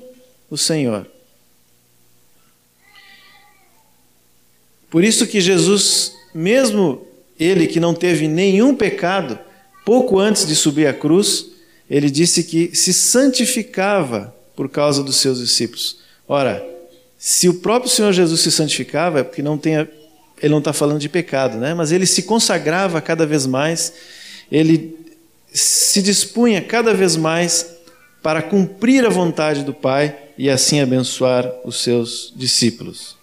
o 0.49 0.57
Senhor. 0.57 1.07
Por 4.89 5.03
isso 5.03 5.25
que 5.25 5.39
Jesus, 5.39 6.13
mesmo 6.33 7.05
ele 7.39 7.67
que 7.67 7.79
não 7.79 7.93
teve 7.93 8.27
nenhum 8.27 8.75
pecado, 8.75 9.39
pouco 9.85 10.19
antes 10.19 10.45
de 10.45 10.55
subir 10.55 10.87
à 10.87 10.93
cruz, 10.93 11.47
ele 11.89 12.09
disse 12.09 12.43
que 12.43 12.75
se 12.75 12.93
santificava 12.93 14.33
por 14.55 14.69
causa 14.69 15.03
dos 15.03 15.17
seus 15.17 15.39
discípulos. 15.39 15.97
Ora, 16.27 16.65
se 17.17 17.49
o 17.49 17.55
próprio 17.55 17.91
Senhor 17.91 18.13
Jesus 18.13 18.41
se 18.41 18.51
santificava, 18.51 19.19
é 19.19 19.23
porque 19.23 19.41
não 19.41 19.57
tem, 19.57 19.75
ele 19.75 20.51
não 20.51 20.59
está 20.59 20.71
falando 20.71 20.99
de 20.99 21.09
pecado, 21.09 21.57
né? 21.57 21.73
mas 21.73 21.91
ele 21.91 22.05
se 22.05 22.23
consagrava 22.23 23.01
cada 23.01 23.25
vez 23.25 23.45
mais, 23.45 23.93
ele 24.51 24.97
se 25.51 26.01
dispunha 26.01 26.61
cada 26.61 26.93
vez 26.93 27.15
mais 27.15 27.67
para 28.23 28.41
cumprir 28.41 29.05
a 29.05 29.09
vontade 29.09 29.63
do 29.63 29.73
Pai 29.73 30.15
e 30.37 30.49
assim 30.49 30.79
abençoar 30.79 31.51
os 31.65 31.81
seus 31.81 32.31
discípulos. 32.35 33.20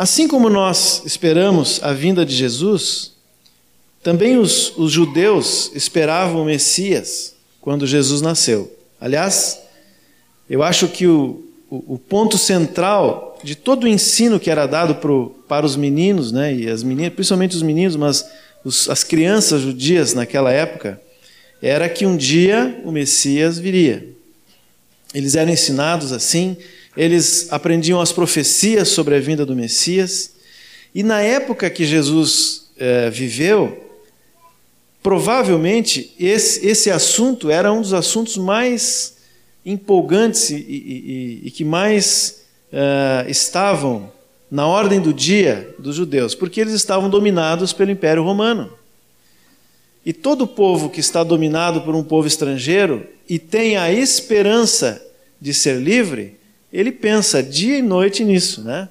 Assim 0.00 0.26
como 0.26 0.48
nós 0.48 1.02
esperamos 1.04 1.78
a 1.82 1.92
vinda 1.92 2.24
de 2.24 2.34
Jesus, 2.34 3.12
também 4.02 4.38
os, 4.38 4.72
os 4.78 4.90
judeus 4.90 5.70
esperavam 5.74 6.40
o 6.40 6.46
Messias 6.46 7.34
quando 7.60 7.86
Jesus 7.86 8.22
nasceu. 8.22 8.74
Aliás, 8.98 9.60
eu 10.48 10.62
acho 10.62 10.88
que 10.88 11.06
o, 11.06 11.44
o, 11.68 11.96
o 11.96 11.98
ponto 11.98 12.38
central 12.38 13.38
de 13.44 13.54
todo 13.54 13.84
o 13.84 13.86
ensino 13.86 14.40
que 14.40 14.50
era 14.50 14.64
dado 14.64 14.94
pro, 14.94 15.34
para 15.46 15.66
os 15.66 15.76
meninos, 15.76 16.32
né, 16.32 16.54
e 16.54 16.66
as 16.66 16.82
meninas, 16.82 17.12
principalmente 17.12 17.54
os 17.54 17.62
meninos, 17.62 17.94
mas 17.94 18.26
os, 18.64 18.88
as 18.88 19.04
crianças 19.04 19.60
judias 19.60 20.14
naquela 20.14 20.50
época, 20.50 20.98
era 21.60 21.86
que 21.90 22.06
um 22.06 22.16
dia 22.16 22.80
o 22.86 22.90
Messias 22.90 23.58
viria. 23.58 24.08
Eles 25.12 25.34
eram 25.34 25.52
ensinados 25.52 26.10
assim, 26.10 26.56
eles 26.96 27.48
aprendiam 27.50 28.00
as 28.00 28.12
profecias 28.12 28.88
sobre 28.88 29.14
a 29.14 29.20
vinda 29.20 29.46
do 29.46 29.54
Messias. 29.54 30.32
E 30.94 31.02
na 31.02 31.20
época 31.20 31.70
que 31.70 31.84
Jesus 31.84 32.70
eh, 32.76 33.10
viveu, 33.10 33.90
provavelmente 35.02 36.14
esse, 36.18 36.66
esse 36.66 36.90
assunto 36.90 37.50
era 37.50 37.72
um 37.72 37.80
dos 37.80 37.94
assuntos 37.94 38.36
mais 38.36 39.18
empolgantes 39.64 40.50
e, 40.50 40.56
e, 40.56 41.40
e 41.44 41.50
que 41.50 41.64
mais 41.64 42.42
eh, 42.72 43.26
estavam 43.28 44.10
na 44.50 44.66
ordem 44.66 45.00
do 45.00 45.14
dia 45.14 45.72
dos 45.78 45.94
judeus, 45.94 46.34
porque 46.34 46.60
eles 46.60 46.74
estavam 46.74 47.08
dominados 47.08 47.72
pelo 47.72 47.90
Império 47.90 48.24
Romano. 48.24 48.72
E 50.04 50.12
todo 50.12 50.46
povo 50.46 50.88
que 50.88 50.98
está 50.98 51.22
dominado 51.22 51.82
por 51.82 51.94
um 51.94 52.02
povo 52.02 52.26
estrangeiro 52.26 53.06
e 53.28 53.38
tem 53.38 53.76
a 53.76 53.92
esperança 53.92 55.00
de 55.40 55.54
ser 55.54 55.76
livre, 55.76 56.39
ele 56.72 56.92
pensa 56.92 57.42
dia 57.42 57.78
e 57.78 57.82
noite 57.82 58.24
nisso, 58.24 58.62
né? 58.62 58.88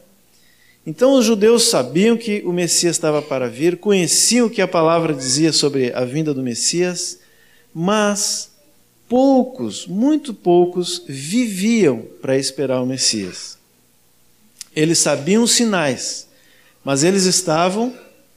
Então 0.86 1.14
os 1.14 1.26
judeus 1.26 1.70
sabiam 1.70 2.18
que 2.18 2.42
o 2.46 2.52
Messias 2.52 2.96
estava 2.96 3.22
para 3.22 3.48
vir, 3.48 3.78
conheciam 3.78 4.48
o 4.48 4.50
que 4.50 4.62
a 4.62 4.68
palavra 4.68 5.14
dizia 5.14 5.54
sobre 5.54 5.94
a 5.94 6.04
vinda 6.04 6.34
do 6.34 6.42
Messias, 6.42 7.20
mas 7.74 8.52
poucos, 9.08 9.86
muito 9.86 10.34
poucos, 10.34 11.04
viviam 11.08 12.06
para 12.22 12.38
esperar 12.38 12.82
o 12.82 12.86
Messias. 12.86 13.58
Eles 14.76 15.00
sabiam 15.00 15.44
os 15.44 15.52
sinais, 15.52 16.28
mas 16.84 17.04
eles 17.04 17.26
estavam, 17.26 17.94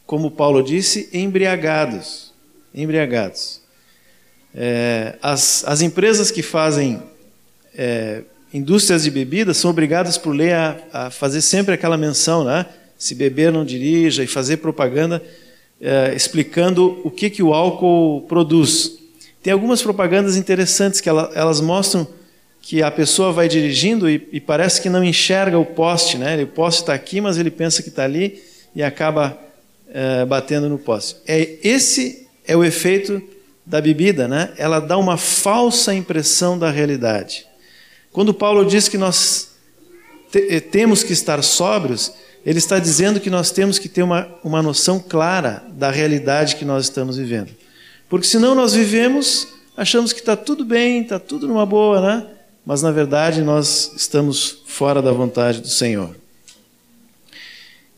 como 0.06 0.30
Paulo 0.30 0.62
disse, 0.62 1.08
embriagados. 1.12 2.32
Embriagados. 2.74 3.60
É, 4.54 5.16
as, 5.22 5.64
as 5.66 5.80
empresas 5.80 6.30
que 6.30 6.42
fazem 6.42 7.02
é, 7.74 8.22
indústrias 8.52 9.04
de 9.04 9.10
bebidas 9.10 9.56
são 9.56 9.70
obrigadas 9.70 10.18
por 10.18 10.34
lei 10.34 10.52
a, 10.52 10.76
a, 10.92 11.10
fazer 11.10 11.40
sempre 11.40 11.74
aquela 11.74 11.96
menção, 11.96 12.44
né? 12.44 12.66
Se 12.98 13.14
beber, 13.14 13.50
não 13.50 13.64
dirija, 13.64 14.22
e 14.22 14.26
fazer 14.26 14.58
propaganda 14.58 15.22
é, 15.80 16.14
explicando 16.14 17.00
o 17.04 17.10
que, 17.10 17.28
que 17.28 17.42
o 17.42 17.52
álcool 17.52 18.22
produz. 18.22 18.98
Tem 19.42 19.52
algumas 19.52 19.82
propagandas 19.82 20.36
interessantes 20.36 21.00
que 21.00 21.08
ela, 21.08 21.32
elas 21.34 21.60
mostram 21.60 22.06
que 22.60 22.80
a 22.80 22.90
pessoa 22.92 23.32
vai 23.32 23.48
dirigindo 23.48 24.08
e, 24.08 24.28
e, 24.30 24.40
parece 24.40 24.80
que 24.80 24.88
não 24.88 25.02
enxerga 25.02 25.58
o 25.58 25.66
poste, 25.66 26.16
né? 26.16 26.40
O 26.40 26.46
poste 26.46 26.82
está 26.82 26.94
aqui, 26.94 27.20
mas 27.20 27.36
ele 27.36 27.50
pensa 27.50 27.82
que 27.82 27.88
está 27.88 28.04
ali 28.04 28.40
e 28.74 28.82
acaba 28.82 29.36
é, 29.92 30.24
batendo 30.24 30.68
no 30.68 30.78
poste. 30.78 31.16
É, 31.26 31.58
esse 31.64 32.28
é 32.46 32.56
o 32.56 32.62
efeito 32.62 33.20
da 33.66 33.80
bebida, 33.80 34.28
né? 34.28 34.52
Ela 34.56 34.78
dá 34.78 34.96
uma 34.96 35.16
falsa 35.16 35.92
impressão 35.92 36.56
da 36.56 36.70
realidade. 36.70 37.46
Quando 38.12 38.34
Paulo 38.34 38.64
diz 38.64 38.88
que 38.88 38.98
nós 38.98 39.52
te, 40.30 40.60
temos 40.60 41.02
que 41.02 41.12
estar 41.12 41.42
sóbrios, 41.42 42.12
ele 42.44 42.58
está 42.58 42.78
dizendo 42.78 43.20
que 43.20 43.30
nós 43.30 43.50
temos 43.50 43.78
que 43.78 43.88
ter 43.88 44.02
uma, 44.02 44.28
uma 44.44 44.62
noção 44.62 44.98
clara 44.98 45.64
da 45.70 45.90
realidade 45.90 46.56
que 46.56 46.64
nós 46.64 46.84
estamos 46.84 47.16
vivendo. 47.16 47.50
Porque 48.08 48.26
senão 48.26 48.54
nós 48.54 48.74
vivemos, 48.74 49.48
achamos 49.76 50.12
que 50.12 50.20
está 50.20 50.36
tudo 50.36 50.64
bem, 50.64 51.02
está 51.02 51.18
tudo 51.18 51.48
numa 51.48 51.64
boa, 51.64 52.00
né? 52.00 52.26
Mas 52.66 52.82
na 52.82 52.90
verdade 52.90 53.42
nós 53.42 53.92
estamos 53.96 54.62
fora 54.66 55.00
da 55.00 55.12
vontade 55.12 55.60
do 55.60 55.68
Senhor. 55.68 56.14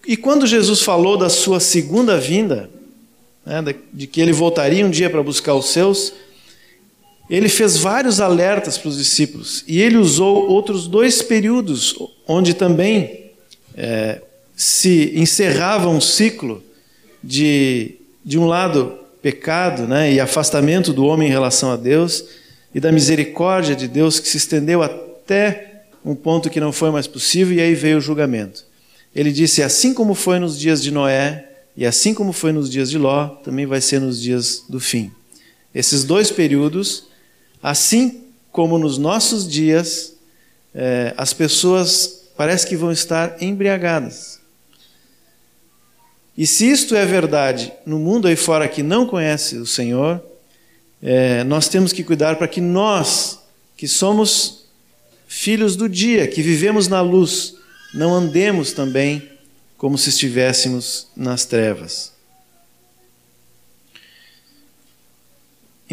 E 0.06 0.16
quando 0.16 0.46
Jesus 0.46 0.82
falou 0.82 1.16
da 1.16 1.30
sua 1.30 1.58
segunda 1.58 2.18
vinda, 2.18 2.70
né, 3.44 3.62
de 3.92 4.06
que 4.06 4.20
ele 4.20 4.32
voltaria 4.32 4.84
um 4.84 4.90
dia 4.90 5.08
para 5.08 5.22
buscar 5.22 5.54
os 5.54 5.70
seus, 5.70 6.12
ele 7.28 7.48
fez 7.48 7.76
vários 7.76 8.20
alertas 8.20 8.76
para 8.76 8.88
os 8.88 8.98
discípulos 8.98 9.64
e 9.66 9.80
ele 9.80 9.96
usou 9.96 10.48
outros 10.48 10.86
dois 10.86 11.22
períodos 11.22 11.96
onde 12.26 12.54
também 12.54 13.30
é, 13.76 14.20
se 14.56 15.12
encerrava 15.14 15.88
um 15.88 16.00
ciclo 16.00 16.62
de, 17.22 17.96
de 18.24 18.38
um 18.38 18.46
lado, 18.46 18.98
pecado 19.22 19.86
né, 19.86 20.12
e 20.12 20.20
afastamento 20.20 20.92
do 20.92 21.04
homem 21.04 21.28
em 21.28 21.30
relação 21.30 21.72
a 21.72 21.76
Deus, 21.76 22.24
e 22.74 22.80
da 22.80 22.90
misericórdia 22.92 23.74
de 23.74 23.86
Deus 23.88 24.18
que 24.18 24.28
se 24.28 24.36
estendeu 24.36 24.82
até 24.82 25.84
um 26.04 26.14
ponto 26.14 26.50
que 26.50 26.60
não 26.60 26.72
foi 26.72 26.90
mais 26.90 27.06
possível, 27.06 27.56
e 27.56 27.60
aí 27.60 27.74
veio 27.74 27.98
o 27.98 28.00
julgamento. 28.00 28.64
Ele 29.14 29.30
disse: 29.30 29.62
assim 29.62 29.94
como 29.94 30.14
foi 30.14 30.38
nos 30.38 30.58
dias 30.58 30.82
de 30.82 30.90
Noé, 30.90 31.48
e 31.76 31.86
assim 31.86 32.12
como 32.12 32.32
foi 32.32 32.52
nos 32.52 32.68
dias 32.68 32.90
de 32.90 32.98
Ló, 32.98 33.28
também 33.28 33.64
vai 33.64 33.80
ser 33.80 34.00
nos 34.00 34.20
dias 34.20 34.64
do 34.68 34.80
fim. 34.80 35.10
Esses 35.74 36.04
dois 36.04 36.30
períodos, 36.30 37.04
assim 37.64 38.24
como 38.52 38.78
nos 38.78 38.98
nossos 38.98 39.50
dias, 39.50 40.12
eh, 40.74 41.14
as 41.16 41.32
pessoas 41.32 42.26
parece 42.36 42.66
que 42.66 42.76
vão 42.76 42.92
estar 42.92 43.42
embriagadas. 43.42 44.38
E 46.36 46.46
se 46.46 46.70
isto 46.70 46.94
é 46.94 47.06
verdade 47.06 47.72
no 47.86 47.98
mundo 47.98 48.28
aí 48.28 48.36
fora 48.36 48.68
que 48.68 48.82
não 48.82 49.06
conhece 49.06 49.56
o 49.56 49.64
Senhor, 49.64 50.22
é, 51.02 51.42
nós 51.44 51.68
temos 51.68 51.90
que 51.90 52.04
cuidar 52.04 52.36
para 52.36 52.48
que 52.48 52.60
nós, 52.60 53.38
que 53.78 53.88
somos 53.88 54.66
filhos 55.26 55.74
do 55.74 55.88
dia, 55.88 56.28
que 56.28 56.42
vivemos 56.42 56.86
na 56.86 57.00
luz, 57.00 57.54
não 57.94 58.12
andemos 58.12 58.72
também 58.72 59.30
como 59.78 59.96
se 59.96 60.10
estivéssemos 60.10 61.06
nas 61.16 61.46
trevas. 61.46 62.13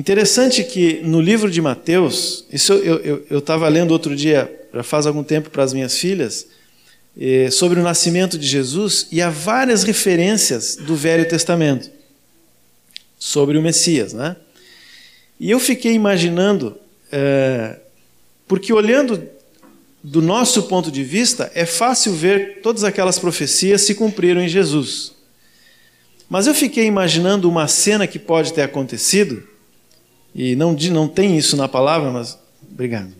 Interessante 0.02 0.64
que 0.64 1.00
no 1.04 1.22
livro 1.22 1.48
de 1.48 1.62
Mateus, 1.62 2.44
isso 2.52 2.74
eu 2.74 3.38
estava 3.38 3.70
lendo 3.70 3.92
outro 3.92 4.16
dia, 4.16 4.52
já 4.74 4.82
faz 4.82 5.06
algum 5.06 5.24
tempo, 5.24 5.52
para 5.52 5.62
as 5.62 5.74
minhas 5.74 5.96
filhas, 5.96 6.48
eh, 7.16 7.52
sobre 7.52 7.80
o 7.80 7.84
nascimento 7.84 8.36
de 8.36 8.48
Jesus, 8.48 9.06
e 9.12 9.22
há 9.22 9.30
várias 9.30 9.84
referências 9.84 10.76
do 10.76 10.96
Velho 10.96 11.30
Testamento 11.30 11.92
sobre 13.20 13.60
o 13.60 13.62
Messias. 13.62 14.12
Né? 14.12 14.36
E 15.40 15.52
eu 15.52 15.60
fiquei 15.60 15.94
imaginando, 15.94 16.76
eh, 17.12 17.78
porque 18.48 18.74
olhando 18.74 19.22
do 20.04 20.20
nosso 20.20 20.64
ponto 20.64 20.92
de 20.92 21.04
vista, 21.04 21.52
é 21.54 21.64
fácil 21.64 22.14
ver 22.14 22.62
todas 22.64 22.84
aquelas 22.84 23.20
profecias 23.20 23.84
se 23.84 23.94
cumpriram 23.94 24.42
em 24.42 24.50
Jesus. 24.50 25.14
Mas 26.28 26.48
eu 26.48 26.56
fiquei 26.56 26.88
imaginando 26.88 27.48
uma 27.48 27.68
cena 27.68 28.08
que 28.08 28.18
pode 28.18 28.52
ter 28.52 28.64
acontecido, 28.64 29.51
e 30.34 30.56
não, 30.56 30.74
não 30.74 31.08
tem 31.08 31.38
isso 31.38 31.58
na 31.58 31.68
palavra, 31.68 32.10
mas. 32.10 32.38
Obrigado. 32.72 33.14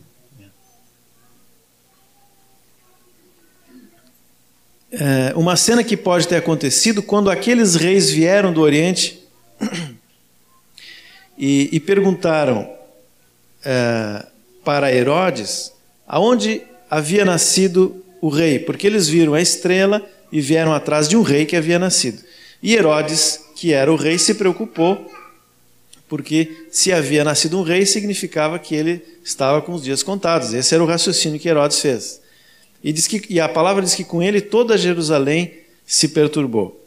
É, 4.92 5.34
uma 5.36 5.56
cena 5.56 5.84
que 5.84 5.96
pode 5.96 6.28
ter 6.28 6.36
acontecido 6.36 7.02
quando 7.02 7.30
aqueles 7.30 7.76
reis 7.76 8.10
vieram 8.10 8.52
do 8.52 8.60
Oriente 8.60 9.22
e, 11.38 11.70
e 11.72 11.80
perguntaram 11.80 12.70
é, 13.64 14.26
para 14.64 14.94
Herodes 14.94 15.72
aonde 16.06 16.62
havia 16.90 17.24
nascido 17.24 18.04
o 18.22 18.30
rei, 18.30 18.60
porque 18.60 18.86
eles 18.86 19.08
viram 19.08 19.34
a 19.34 19.42
estrela 19.42 20.06
e 20.32 20.42
vieram 20.42 20.74
atrás 20.74 21.08
de 21.08 21.16
um 21.18 21.22
rei 21.22 21.46
que 21.46 21.56
havia 21.56 21.80
nascido. 21.80 22.22
E 22.62 22.76
Herodes, 22.76 23.40
que 23.56 23.74
era 23.74 23.92
o 23.92 23.96
rei, 23.96 24.20
se 24.20 24.36
preocupou, 24.36 25.11
porque 26.12 26.66
se 26.70 26.92
havia 26.92 27.24
nascido 27.24 27.58
um 27.58 27.64
rei, 27.64 27.86
significava 27.86 28.60
que 28.60 28.76
ele 28.76 29.02
estava 29.24 29.62
com 29.62 29.72
os 29.72 29.82
dias 29.82 30.04
contados. 30.04 30.54
Esse 30.54 30.76
era 30.76 30.84
o 30.84 30.86
raciocínio 30.86 31.40
que 31.40 31.48
Herodes 31.48 31.80
fez. 31.80 32.20
E, 32.84 32.92
diz 32.92 33.08
que, 33.08 33.24
e 33.30 33.40
a 33.40 33.48
palavra 33.48 33.82
diz 33.82 33.96
que 33.96 34.04
com 34.04 34.22
ele 34.22 34.42
toda 34.42 34.78
Jerusalém 34.78 35.54
se 35.86 36.10
perturbou. 36.10 36.78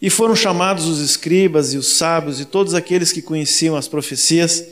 E 0.00 0.08
foram 0.08 0.36
chamados 0.36 0.86
os 0.86 1.00
escribas 1.00 1.74
e 1.74 1.76
os 1.76 1.88
sábios 1.88 2.38
e 2.38 2.44
todos 2.44 2.72
aqueles 2.72 3.10
que 3.10 3.20
conheciam 3.20 3.74
as 3.74 3.88
profecias 3.88 4.64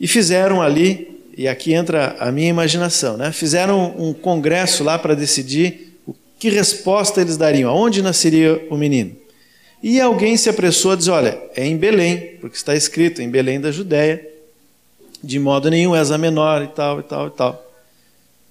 e 0.00 0.08
fizeram 0.08 0.60
ali 0.60 1.20
e 1.38 1.46
aqui 1.46 1.72
entra 1.72 2.16
a 2.18 2.32
minha 2.32 2.48
imaginação, 2.48 3.16
né? 3.16 3.30
Fizeram 3.30 3.94
um 3.96 4.12
congresso 4.12 4.82
lá 4.82 4.98
para 4.98 5.14
decidir 5.14 5.96
que 6.40 6.50
resposta 6.50 7.20
eles 7.20 7.36
dariam, 7.36 7.70
aonde 7.70 8.02
nasceria 8.02 8.66
o 8.68 8.76
menino. 8.76 9.21
E 9.82 10.00
alguém 10.00 10.36
se 10.36 10.48
apressou 10.48 10.92
a 10.92 10.96
dizer: 10.96 11.10
olha, 11.10 11.42
é 11.56 11.66
em 11.66 11.76
Belém, 11.76 12.36
porque 12.40 12.56
está 12.56 12.74
escrito 12.74 13.20
em 13.20 13.28
Belém 13.28 13.60
da 13.60 13.72
Judéia, 13.72 14.24
de 15.22 15.38
modo 15.38 15.68
nenhum 15.68 15.94
és 15.94 16.10
a 16.10 16.18
menor 16.18 16.62
e 16.62 16.68
tal, 16.68 17.00
e 17.00 17.02
tal, 17.02 17.26
e 17.26 17.30
tal. 17.30 17.72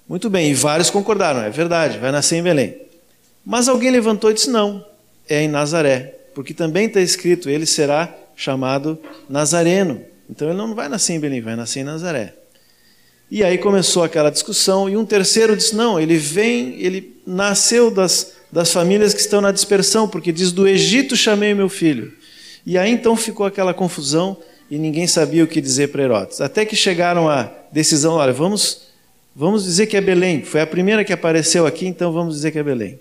Muito 0.07 0.29
bem, 0.29 0.51
e 0.51 0.53
vários 0.53 0.89
concordaram, 0.89 1.41
é 1.41 1.49
verdade, 1.49 1.97
vai 1.97 2.11
nascer 2.11 2.35
em 2.35 2.43
Belém. 2.43 2.75
Mas 3.45 3.69
alguém 3.69 3.89
levantou 3.91 4.29
e 4.29 4.33
disse: 4.33 4.49
não, 4.49 4.85
é 5.29 5.41
em 5.41 5.47
Nazaré, 5.47 6.15
porque 6.35 6.53
também 6.53 6.87
está 6.87 6.99
escrito: 6.99 7.49
ele 7.49 7.65
será 7.65 8.13
chamado 8.35 8.99
Nazareno. 9.29 10.01
Então 10.29 10.49
ele 10.49 10.57
não 10.57 10.75
vai 10.75 10.89
nascer 10.89 11.13
em 11.13 11.19
Belém, 11.19 11.41
vai 11.41 11.55
nascer 11.55 11.79
em 11.79 11.83
Nazaré. 11.83 12.33
E 13.29 13.45
aí 13.45 13.57
começou 13.57 14.03
aquela 14.03 14.29
discussão, 14.29 14.89
e 14.89 14.97
um 14.97 15.05
terceiro 15.05 15.55
disse: 15.55 15.73
não, 15.73 15.97
ele 15.97 16.17
vem, 16.17 16.75
ele 16.81 17.21
nasceu 17.25 17.89
das, 17.89 18.33
das 18.51 18.71
famílias 18.71 19.13
que 19.13 19.21
estão 19.21 19.41
na 19.41 19.51
dispersão, 19.51 20.07
porque 20.07 20.31
diz: 20.31 20.51
do 20.51 20.67
Egito 20.67 21.15
chamei 21.15 21.53
meu 21.53 21.69
filho. 21.69 22.13
E 22.65 22.77
aí 22.77 22.91
então 22.91 23.15
ficou 23.15 23.45
aquela 23.45 23.73
confusão 23.73 24.37
e 24.69 24.77
ninguém 24.77 25.07
sabia 25.07 25.43
o 25.43 25.47
que 25.47 25.61
dizer 25.61 25.89
para 25.89 26.03
Herodes. 26.03 26.41
Até 26.41 26.65
que 26.65 26.75
chegaram 26.75 27.29
à 27.29 27.51
decisão: 27.71 28.13
olha, 28.13 28.33
vamos, 28.33 28.81
vamos 29.35 29.63
dizer 29.63 29.87
que 29.87 29.97
é 29.97 30.01
Belém. 30.01 30.43
Foi 30.43 30.61
a 30.61 30.67
primeira 30.67 31.03
que 31.03 31.13
apareceu 31.13 31.65
aqui, 31.65 31.85
então 31.87 32.11
vamos 32.11 32.35
dizer 32.35 32.51
que 32.51 32.59
é 32.59 32.63
Belém. 32.63 32.99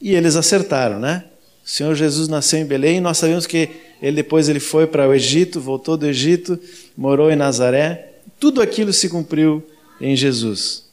E 0.00 0.14
eles 0.14 0.36
acertaram, 0.36 0.98
né? 0.98 1.24
O 1.64 1.68
Senhor 1.68 1.94
Jesus 1.94 2.28
nasceu 2.28 2.60
em 2.60 2.64
Belém, 2.64 2.98
e 2.98 3.00
nós 3.00 3.18
sabemos 3.18 3.46
que 3.46 3.70
ele 4.00 4.16
depois 4.16 4.48
ele 4.48 4.60
foi 4.60 4.86
para 4.86 5.08
o 5.08 5.14
Egito, 5.14 5.60
voltou 5.60 5.96
do 5.96 6.06
Egito, 6.06 6.58
morou 6.96 7.30
em 7.30 7.36
Nazaré 7.36 8.12
tudo 8.38 8.60
aquilo 8.60 8.92
se 8.92 9.08
cumpriu 9.08 9.64
em 10.00 10.14
Jesus. 10.14 10.84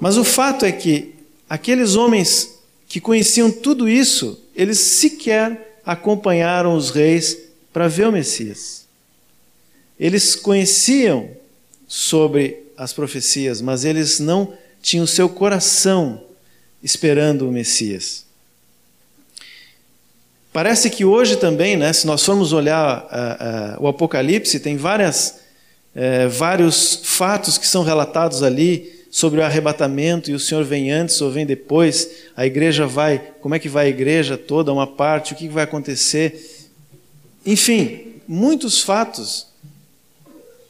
Mas 0.00 0.16
o 0.16 0.24
fato 0.24 0.64
é 0.64 0.72
que 0.72 1.14
aqueles 1.48 1.94
homens 1.94 2.58
que 2.88 3.00
conheciam 3.00 3.50
tudo 3.50 3.88
isso, 3.88 4.40
eles 4.54 4.78
sequer 4.78 5.80
acompanharam 5.84 6.76
os 6.76 6.90
reis 6.90 7.36
para 7.72 7.88
ver 7.88 8.08
o 8.08 8.12
Messias. 8.12 8.86
Eles 9.98 10.34
conheciam 10.36 11.30
sobre 11.86 12.64
as 12.76 12.92
profecias, 12.92 13.60
mas 13.60 13.84
eles 13.84 14.18
não 14.18 14.52
tinham 14.82 15.06
seu 15.06 15.28
coração 15.28 16.22
esperando 16.82 17.48
o 17.48 17.52
Messias. 17.52 18.24
Parece 20.52 20.88
que 20.88 21.04
hoje 21.04 21.36
também, 21.36 21.76
né, 21.76 21.92
se 21.92 22.06
nós 22.06 22.24
formos 22.24 22.52
olhar 22.52 23.04
uh, 23.04 23.80
uh, 23.80 23.84
o 23.84 23.88
Apocalipse, 23.88 24.60
tem 24.60 24.76
várias 24.76 25.46
é, 25.96 26.28
vários 26.28 27.00
fatos 27.02 27.56
que 27.56 27.66
são 27.66 27.82
relatados 27.82 28.42
ali 28.42 28.95
sobre 29.16 29.40
o 29.40 29.42
arrebatamento 29.42 30.30
e 30.30 30.34
o 30.34 30.38
Senhor 30.38 30.62
vem 30.62 30.90
antes 30.90 31.22
ou 31.22 31.30
vem 31.30 31.46
depois, 31.46 32.06
a 32.36 32.44
igreja 32.44 32.86
vai, 32.86 33.18
como 33.40 33.54
é 33.54 33.58
que 33.58 33.66
vai 33.66 33.86
a 33.86 33.88
igreja 33.88 34.36
toda, 34.36 34.70
uma 34.70 34.86
parte, 34.86 35.32
o 35.32 35.36
que 35.36 35.48
vai 35.48 35.64
acontecer. 35.64 36.68
Enfim, 37.46 38.16
muitos 38.28 38.82
fatos. 38.82 39.46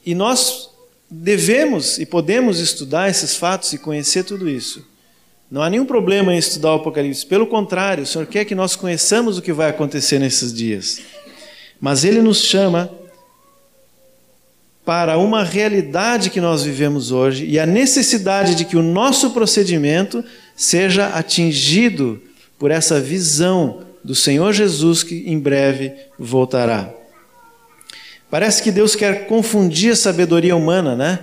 E 0.05 0.15
nós 0.15 0.69
devemos 1.11 1.99
e 1.99 2.05
podemos 2.05 2.61
estudar 2.61 3.09
esses 3.09 3.35
fatos 3.35 3.73
e 3.73 3.77
conhecer 3.77 4.23
tudo 4.23 4.47
isso. 4.47 4.81
Não 5.51 5.61
há 5.61 5.69
nenhum 5.69 5.85
problema 5.85 6.33
em 6.33 6.37
estudar 6.37 6.71
o 6.71 6.75
Apocalipse, 6.75 7.25
pelo 7.25 7.47
contrário, 7.47 8.05
o 8.05 8.07
Senhor 8.07 8.27
quer 8.27 8.45
que 8.45 8.55
nós 8.55 8.77
conheçamos 8.77 9.37
o 9.37 9.41
que 9.41 9.51
vai 9.51 9.69
acontecer 9.69 10.19
nesses 10.19 10.53
dias. 10.53 11.01
Mas 11.81 12.05
Ele 12.05 12.21
nos 12.21 12.41
chama 12.41 12.89
para 14.87 15.17
uma 15.17 15.43
realidade 15.43 16.29
que 16.29 16.39
nós 16.39 16.63
vivemos 16.63 17.11
hoje 17.11 17.45
e 17.45 17.59
a 17.59 17.65
necessidade 17.65 18.55
de 18.55 18.63
que 18.63 18.77
o 18.77 18.81
nosso 18.81 19.31
procedimento 19.31 20.23
seja 20.55 21.07
atingido 21.07 22.21
por 22.57 22.71
essa 22.71 22.97
visão 22.97 23.81
do 24.01 24.15
Senhor 24.15 24.53
Jesus 24.53 25.03
que 25.03 25.25
em 25.27 25.37
breve 25.37 25.91
voltará. 26.17 26.89
Parece 28.31 28.63
que 28.63 28.71
Deus 28.71 28.95
quer 28.95 29.27
confundir 29.27 29.91
a 29.91 29.95
sabedoria 29.97 30.55
humana, 30.55 30.95
né? 30.95 31.19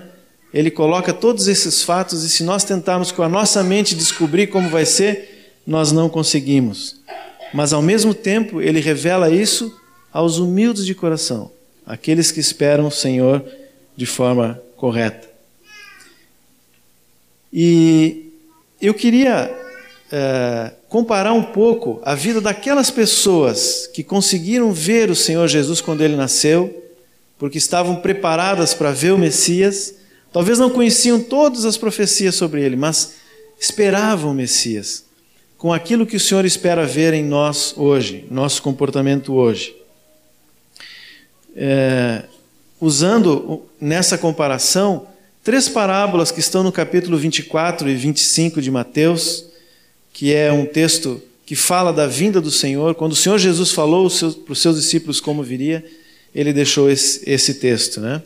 ele 0.52 0.70
coloca 0.70 1.14
todos 1.14 1.48
esses 1.48 1.82
fatos 1.82 2.22
e 2.22 2.28
se 2.28 2.44
nós 2.44 2.64
tentarmos 2.64 3.10
com 3.10 3.22
a 3.22 3.30
nossa 3.30 3.62
mente 3.64 3.94
descobrir 3.94 4.48
como 4.48 4.68
vai 4.68 4.84
ser, 4.84 5.54
nós 5.66 5.90
não 5.90 6.10
conseguimos. 6.10 6.96
Mas 7.54 7.72
ao 7.72 7.80
mesmo 7.80 8.12
tempo, 8.12 8.60
ele 8.60 8.80
revela 8.80 9.30
isso 9.30 9.74
aos 10.12 10.36
humildes 10.36 10.84
de 10.84 10.94
coração, 10.94 11.50
aqueles 11.86 12.30
que 12.30 12.40
esperam 12.40 12.86
o 12.86 12.90
Senhor 12.90 13.44
de 13.96 14.06
forma 14.06 14.60
correta. 14.76 15.28
E 17.52 18.32
eu 18.80 18.94
queria 18.94 19.50
é, 20.10 20.72
comparar 20.88 21.32
um 21.32 21.42
pouco 21.42 22.00
a 22.04 22.14
vida 22.14 22.40
daquelas 22.40 22.90
pessoas 22.90 23.88
que 23.92 24.02
conseguiram 24.02 24.72
ver 24.72 25.10
o 25.10 25.16
Senhor 25.16 25.46
Jesus 25.46 25.80
quando 25.80 26.02
ele 26.02 26.16
nasceu, 26.16 26.82
porque 27.38 27.58
estavam 27.58 27.96
preparadas 27.96 28.74
para 28.74 28.90
ver 28.90 29.12
o 29.12 29.18
Messias 29.18 29.94
Talvez 30.34 30.58
não 30.58 30.68
conheciam 30.68 31.22
todas 31.22 31.64
as 31.64 31.76
profecias 31.76 32.34
sobre 32.34 32.60
ele, 32.60 32.74
mas 32.74 33.12
esperavam 33.56 34.32
o 34.32 34.34
Messias, 34.34 35.04
com 35.56 35.72
aquilo 35.72 36.04
que 36.04 36.16
o 36.16 36.20
Senhor 36.20 36.44
espera 36.44 36.84
ver 36.84 37.14
em 37.14 37.22
nós 37.22 37.72
hoje, 37.76 38.26
nosso 38.28 38.60
comportamento 38.60 39.32
hoje. 39.32 39.76
É, 41.56 42.24
usando 42.80 43.62
nessa 43.80 44.18
comparação 44.18 45.06
três 45.42 45.68
parábolas 45.68 46.30
que 46.30 46.40
estão 46.40 46.62
no 46.62 46.72
capítulo 46.72 47.16
24 47.16 47.88
e 47.88 47.94
25 47.94 48.60
de 48.60 48.70
Mateus, 48.70 49.44
que 50.12 50.32
é 50.32 50.52
um 50.52 50.64
texto 50.66 51.22
que 51.46 51.54
fala 51.54 51.92
da 51.92 52.06
vinda 52.06 52.40
do 52.40 52.50
Senhor. 52.50 52.94
Quando 52.94 53.12
o 53.12 53.16
Senhor 53.16 53.38
Jesus 53.38 53.70
falou 53.70 54.08
para 54.44 54.52
os 54.52 54.60
seus 54.60 54.76
discípulos 54.76 55.20
como 55.20 55.42
viria, 55.42 55.84
ele 56.34 56.52
deixou 56.52 56.90
esse, 56.90 57.22
esse 57.30 57.54
texto, 57.54 58.00
né? 58.00 58.22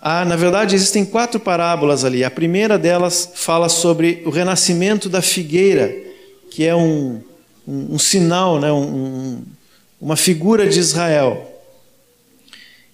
Ah, 0.00 0.24
na 0.24 0.36
verdade, 0.36 0.74
existem 0.74 1.02
quatro 1.02 1.40
parábolas 1.40 2.04
ali. 2.04 2.24
A 2.24 2.30
primeira 2.30 2.78
delas 2.78 3.30
fala 3.34 3.70
sobre 3.70 4.22
o 4.26 4.30
renascimento 4.30 5.08
da 5.08 5.22
figueira, 5.22 5.94
que 6.50 6.64
é 6.64 6.76
um, 6.76 7.22
um, 7.66 7.94
um 7.94 7.98
sinal, 7.98 8.60
né, 8.60 8.70
um, 8.70 9.42
uma 9.98 10.14
figura 10.14 10.68
de 10.68 10.78
Israel. 10.78 11.53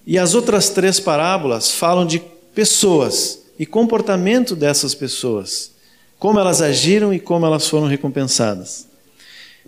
E 0.07 0.19
as 0.19 0.35
outras 0.35 0.71
três 0.71 0.99
parábolas 0.99 1.71
falam 1.71 2.07
de 2.07 2.23
pessoas 2.55 3.41
e 3.59 3.67
comportamento 3.67 4.57
dessas 4.57 4.95
pessoas, 4.95 5.73
como 6.19 6.39
elas 6.39 6.63
agiram 6.63 7.13
e 7.13 7.21
como 7.21 7.47
elas 7.47 7.69
foram 7.69 7.87
recompensadas. 7.87 8.87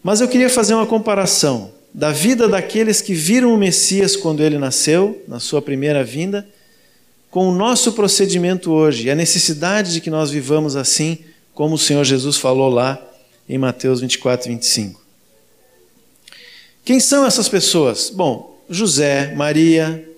Mas 0.03 0.21
eu 0.21 0.29
queria 0.29 0.51
fazer 0.51 0.75
uma 0.75 0.87
comparação 0.87 1.71
da 1.95 2.11
vida 2.11 2.49
daqueles 2.49 3.01
que 3.01 3.12
viram 3.12 3.53
o 3.53 3.59
Messias 3.59 4.16
quando 4.16 4.42
ele 4.42 4.59
nasceu, 4.59 5.23
na 5.29 5.38
sua 5.38 5.61
primeira 5.61 6.03
vinda, 6.03 6.49
com 7.31 7.49
o 7.49 7.55
nosso 7.55 7.92
procedimento 7.92 8.73
hoje 8.73 9.11
a 9.11 9.14
necessidade 9.14 9.92
de 9.92 10.01
que 10.01 10.11
nós 10.11 10.31
vivamos 10.31 10.75
assim, 10.75 11.18
como 11.55 11.75
o 11.75 11.79
Senhor 11.79 12.05
Jesus 12.05 12.37
falou 12.37 12.71
lá 12.71 13.01
em 13.49 13.59
Mateus 13.59 14.01
24, 14.01 14.49
25. 14.49 15.01
Quem 16.85 16.99
são 16.99 17.25
essas 17.25 17.49
pessoas? 17.49 18.11
Bom, 18.11 18.59
José, 18.68 19.35
Maria, 19.35 20.09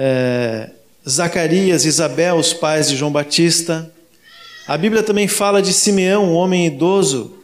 é, 0.00 0.70
Zacarias, 1.08 1.84
Isabel, 1.84 2.36
os 2.36 2.54
pais 2.54 2.88
de 2.88 2.96
João 2.96 3.10
Batista. 3.10 3.92
A 4.64 4.78
Bíblia 4.78 5.02
também 5.02 5.26
fala 5.26 5.60
de 5.60 5.72
Simeão, 5.72 6.24
um 6.24 6.34
homem 6.34 6.68
idoso 6.68 7.34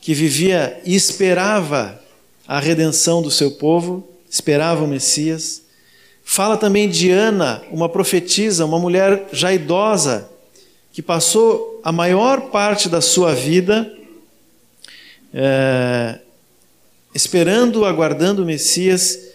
que 0.00 0.12
vivia 0.12 0.80
e 0.84 0.96
esperava 0.96 2.02
a 2.48 2.58
redenção 2.58 3.22
do 3.22 3.30
seu 3.30 3.52
povo, 3.52 4.08
esperava 4.28 4.82
o 4.82 4.88
Messias. 4.88 5.62
Fala 6.24 6.56
também 6.56 6.88
de 6.88 7.12
Ana, 7.12 7.62
uma 7.70 7.88
profetisa, 7.88 8.64
uma 8.64 8.78
mulher 8.78 9.28
já 9.32 9.52
idosa, 9.52 10.28
que 10.92 11.02
passou 11.02 11.80
a 11.84 11.92
maior 11.92 12.50
parte 12.50 12.88
da 12.88 13.00
sua 13.00 13.36
vida 13.36 13.88
é, 15.32 16.18
esperando, 17.14 17.84
aguardando 17.84 18.42
o 18.42 18.46
Messias 18.46 19.29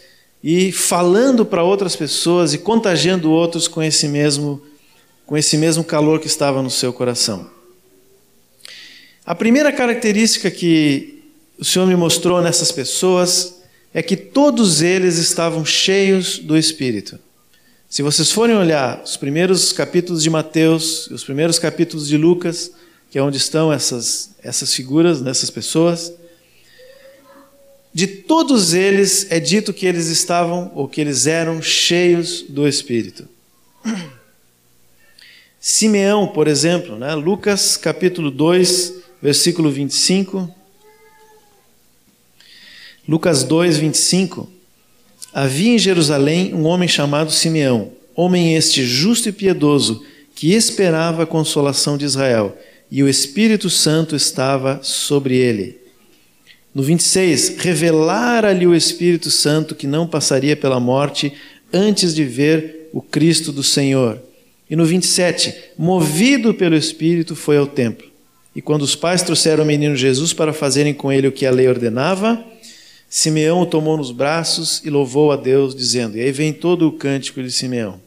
e 0.47 0.71
falando 0.71 1.43
para 1.43 1.63
outras 1.63 1.95
pessoas 1.95 2.53
e 2.53 2.59
contagiando 2.59 3.31
outros 3.31 3.67
com 3.67 3.81
esse 3.81 4.07
mesmo 4.07 4.61
com 5.25 5.35
esse 5.35 5.57
mesmo 5.57 5.83
calor 5.83 6.19
que 6.19 6.27
estava 6.27 6.61
no 6.61 6.69
seu 6.69 6.93
coração. 6.93 7.49
A 9.25 9.33
primeira 9.33 9.71
característica 9.71 10.51
que 10.51 11.23
o 11.57 11.65
Senhor 11.65 11.87
me 11.87 11.95
mostrou 11.95 12.43
nessas 12.43 12.71
pessoas 12.71 13.55
é 13.91 14.03
que 14.03 14.15
todos 14.15 14.83
eles 14.83 15.17
estavam 15.17 15.65
cheios 15.65 16.37
do 16.37 16.55
Espírito. 16.55 17.17
Se 17.89 18.03
vocês 18.03 18.31
forem 18.31 18.55
olhar 18.55 19.01
os 19.03 19.17
primeiros 19.17 19.73
capítulos 19.73 20.21
de 20.21 20.29
Mateus, 20.29 21.07
os 21.07 21.23
primeiros 21.23 21.57
capítulos 21.57 22.07
de 22.07 22.17
Lucas, 22.17 22.69
que 23.09 23.17
é 23.17 23.23
onde 23.23 23.37
estão 23.37 23.73
essas, 23.73 24.29
essas 24.43 24.71
figuras, 24.75 25.21
dessas 25.21 25.49
pessoas, 25.49 26.13
de 27.95 28.07
todos 28.07 28.73
eles 28.73 29.25
é 29.29 29.39
dito 29.39 29.73
que 29.73 29.85
eles 29.85 30.07
estavam, 30.07 30.69
ou 30.75 30.85
que 30.85 30.99
eles 30.99 31.27
eram 31.27 31.61
cheios 31.61 32.43
do 32.49 32.67
Espírito. 32.67 33.25
Simeão, 35.57 36.27
por 36.27 36.45
exemplo, 36.45 36.97
né? 36.97 37.15
Lucas 37.15 37.77
capítulo 37.77 38.29
2, 38.29 38.95
versículo 39.21 39.71
25 39.71 40.53
Lucas 43.07 43.43
2, 43.43 43.77
25. 43.77 44.49
Havia 45.33 45.75
em 45.75 45.79
Jerusalém 45.79 46.53
um 46.53 46.65
homem 46.65 46.89
chamado 46.89 47.31
Simeão, 47.31 47.93
homem 48.13 48.55
este 48.55 48.83
justo 48.83 49.29
e 49.29 49.31
piedoso, 49.31 50.03
que 50.35 50.53
esperava 50.53 51.23
a 51.23 51.27
consolação 51.27 51.97
de 51.97 52.03
Israel, 52.03 52.57
e 52.91 53.01
o 53.01 53.07
Espírito 53.07 53.69
Santo 53.69 54.17
estava 54.17 54.81
sobre 54.83 55.37
ele. 55.37 55.84
No 56.75 56.83
26, 56.83 57.55
revelara-lhe 57.59 58.67
o 58.67 58.75
Espírito 58.75 59.31
Santo 59.31 59.73
que 59.73 59.87
não 59.87 60.05
passaria 60.05 60.57
pela 60.57 60.77
morte 60.77 61.31
antes 61.71 62.13
de 62.13 62.25
ver 62.25 62.89
o 62.91 63.01
Cristo 63.01 63.53
do 63.53 63.63
Senhor. 63.63 64.21
E 64.69 64.75
no 64.75 64.83
27, 64.83 65.55
movido 65.77 66.53
pelo 66.53 66.75
Espírito, 66.75 67.33
foi 67.33 67.55
ao 67.55 67.65
templo. 67.65 68.05
E 68.53 68.61
quando 68.61 68.81
os 68.81 68.93
pais 68.93 69.21
trouxeram 69.21 69.63
o 69.63 69.65
menino 69.65 69.95
Jesus 69.95 70.33
para 70.33 70.51
fazerem 70.51 70.93
com 70.93 71.09
ele 71.09 71.29
o 71.29 71.31
que 71.31 71.45
a 71.45 71.51
lei 71.51 71.69
ordenava, 71.69 72.43
Simeão 73.09 73.61
o 73.61 73.65
tomou 73.65 73.95
nos 73.95 74.11
braços 74.11 74.81
e 74.83 74.89
louvou 74.89 75.31
a 75.31 75.37
Deus, 75.37 75.73
dizendo: 75.73 76.17
E 76.17 76.21
aí 76.21 76.31
vem 76.33 76.51
todo 76.51 76.89
o 76.89 76.91
cântico 76.91 77.41
de 77.41 77.51
Simeão. 77.53 78.01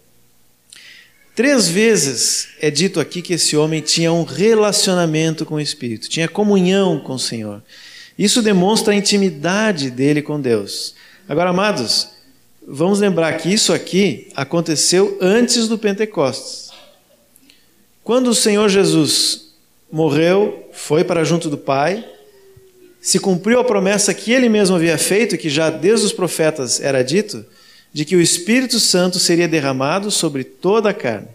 Três 1.35 1.69
vezes 1.69 2.49
é 2.61 2.71
dito 2.71 3.01
aqui 3.01 3.23
que 3.23 3.33
esse 3.33 3.57
homem 3.57 3.81
tinha 3.81 4.13
um 4.13 4.25
relacionamento 4.25 5.47
com 5.47 5.55
o 5.55 5.61
Espírito, 5.61 6.09
tinha 6.09 6.29
comunhão 6.29 6.99
com 6.99 7.15
o 7.15 7.19
Senhor. 7.19 7.63
Isso 8.19 8.43
demonstra 8.43 8.93
a 8.93 8.97
intimidade 8.97 9.91
dele 9.91 10.21
com 10.21 10.41
Deus. 10.41 10.95
Agora, 11.29 11.51
amados, 11.51 12.09
vamos 12.67 12.99
lembrar 12.99 13.33
que 13.39 13.53
isso 13.53 13.73
aqui 13.73 14.29
aconteceu 14.35 15.17
antes 15.21 15.69
do 15.69 15.79
Pentecostes. 15.79 16.71
Quando 18.03 18.29
o 18.29 18.35
Senhor 18.35 18.69
Jesus 18.69 19.53
morreu, 19.93 20.69
foi 20.73 21.05
para 21.05 21.23
junto 21.23 21.49
do 21.49 21.57
Pai, 21.57 22.05
se 23.01 23.21
cumpriu 23.21 23.61
a 23.61 23.65
promessa 23.65 24.13
que 24.13 24.33
ele 24.33 24.49
mesmo 24.49 24.75
havia 24.75 24.99
feito, 24.99 25.39
que 25.39 25.49
já 25.49 25.71
desde 25.71 26.07
os 26.07 26.13
profetas 26.13 26.81
era 26.81 27.05
dito, 27.05 27.45
de 27.93 28.05
que 28.05 28.17
o 28.17 28.21
Espírito 28.21 28.81
Santo 28.81 29.19
seria 29.19 29.47
derramado 29.47 30.11
sobre 30.11 30.43
toda 30.43 30.91
a 30.91 30.95
carne. 30.95 31.29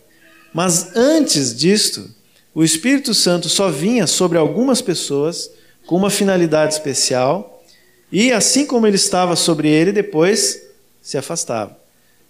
Mas 0.53 0.95
antes 0.95 1.55
disto, 1.55 2.09
o 2.53 2.63
Espírito 2.63 3.13
Santo 3.13 3.47
só 3.47 3.69
vinha 3.69 4.05
sobre 4.05 4.37
algumas 4.37 4.81
pessoas 4.81 5.49
com 5.85 5.95
uma 5.95 6.09
finalidade 6.09 6.73
especial, 6.73 7.63
e 8.11 8.31
assim 8.31 8.65
como 8.65 8.85
ele 8.87 8.95
estava 8.95 9.35
sobre 9.35 9.69
ele, 9.69 9.91
depois 9.91 10.61
se 11.01 11.17
afastava. 11.17 11.77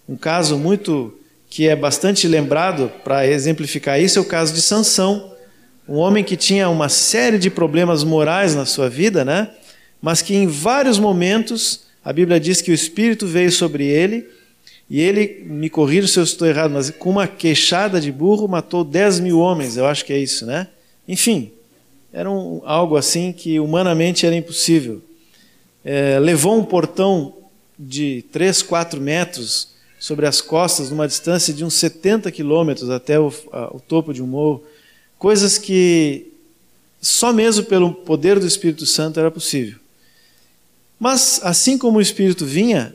Um 0.08 0.16
caso 0.16 0.58
muito 0.58 1.16
que 1.48 1.68
é 1.68 1.76
bastante 1.76 2.26
lembrado 2.26 2.90
para 3.04 3.26
exemplificar 3.26 4.00
isso 4.00 4.18
é 4.18 4.22
o 4.22 4.24
caso 4.24 4.52
de 4.52 4.60
Sansão 4.60 5.34
um 5.88 5.96
homem 5.96 6.24
que 6.24 6.36
tinha 6.36 6.68
uma 6.68 6.88
série 6.88 7.38
de 7.38 7.50
problemas 7.50 8.02
morais 8.02 8.54
na 8.54 8.64
sua 8.64 8.88
vida, 8.88 9.24
né? 9.24 9.50
mas 10.00 10.22
que 10.22 10.34
em 10.34 10.46
vários 10.46 10.98
momentos 10.98 11.84
a 12.04 12.12
Bíblia 12.12 12.40
diz 12.40 12.60
que 12.60 12.70
o 12.70 12.74
Espírito 12.74 13.26
veio 13.26 13.52
sobre 13.52 13.86
ele 13.86 14.26
e 14.88 15.00
ele, 15.00 15.44
me 15.46 15.70
corrija 15.70 16.06
se 16.06 16.18
eu 16.18 16.24
estou 16.24 16.46
errado, 16.46 16.70
mas 16.70 16.90
com 16.90 17.10
uma 17.10 17.26
queixada 17.26 18.00
de 18.00 18.12
burro 18.12 18.46
matou 18.46 18.84
10 18.84 19.20
mil 19.20 19.38
homens, 19.38 19.76
eu 19.76 19.86
acho 19.86 20.04
que 20.04 20.12
é 20.12 20.18
isso, 20.18 20.44
né? 20.44 20.68
Enfim, 21.08 21.52
era 22.14 22.30
um, 22.30 22.62
algo 22.64 22.96
assim 22.96 23.32
que 23.32 23.58
humanamente 23.58 24.24
era 24.24 24.36
impossível. 24.36 25.02
É, 25.84 26.18
levou 26.20 26.56
um 26.56 26.64
portão 26.64 27.34
de 27.76 28.24
3, 28.30 28.62
4 28.62 29.00
metros 29.00 29.70
sobre 29.98 30.24
as 30.24 30.40
costas, 30.40 30.90
numa 30.90 31.08
distância 31.08 31.52
de 31.52 31.64
uns 31.64 31.74
70 31.74 32.30
quilômetros 32.30 32.88
até 32.88 33.18
o, 33.18 33.32
a, 33.52 33.76
o 33.76 33.80
topo 33.80 34.14
de 34.14 34.22
um 34.22 34.26
morro 34.26 34.62
coisas 35.18 35.58
que 35.58 36.32
só 37.00 37.32
mesmo 37.32 37.64
pelo 37.64 37.92
poder 37.92 38.38
do 38.38 38.46
Espírito 38.46 38.86
Santo 38.86 39.18
era 39.18 39.30
possível. 39.30 39.78
Mas 41.00 41.40
assim 41.42 41.76
como 41.76 41.98
o 41.98 42.02
Espírito 42.02 42.46
vinha, 42.46 42.94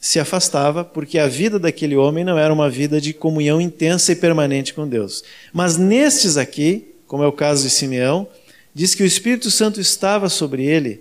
se 0.00 0.18
afastava, 0.18 0.82
porque 0.82 1.18
a 1.18 1.28
vida 1.28 1.58
daquele 1.58 1.94
homem 1.94 2.24
não 2.24 2.38
era 2.38 2.54
uma 2.54 2.70
vida 2.70 3.00
de 3.00 3.12
comunhão 3.12 3.60
intensa 3.60 4.12
e 4.12 4.16
permanente 4.16 4.72
com 4.72 4.88
Deus. 4.88 5.22
Mas 5.52 5.76
nestes 5.76 6.36
aqui, 6.38 6.89
como 7.10 7.24
é 7.24 7.26
o 7.26 7.32
caso 7.32 7.64
de 7.64 7.70
Simeão, 7.70 8.28
diz 8.72 8.94
que 8.94 9.02
o 9.02 9.06
Espírito 9.06 9.50
Santo 9.50 9.80
estava 9.80 10.28
sobre 10.28 10.64
ele, 10.64 11.00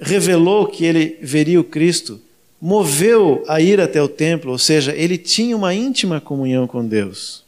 revelou 0.00 0.68
que 0.68 0.84
ele 0.84 1.18
veria 1.20 1.60
o 1.60 1.64
Cristo, 1.64 2.20
moveu 2.62 3.42
a 3.48 3.60
ir 3.60 3.80
até 3.80 4.00
o 4.00 4.06
templo, 4.06 4.52
ou 4.52 4.58
seja, 4.58 4.94
ele 4.94 5.18
tinha 5.18 5.56
uma 5.56 5.74
íntima 5.74 6.20
comunhão 6.20 6.64
com 6.64 6.86
Deus. 6.86 7.42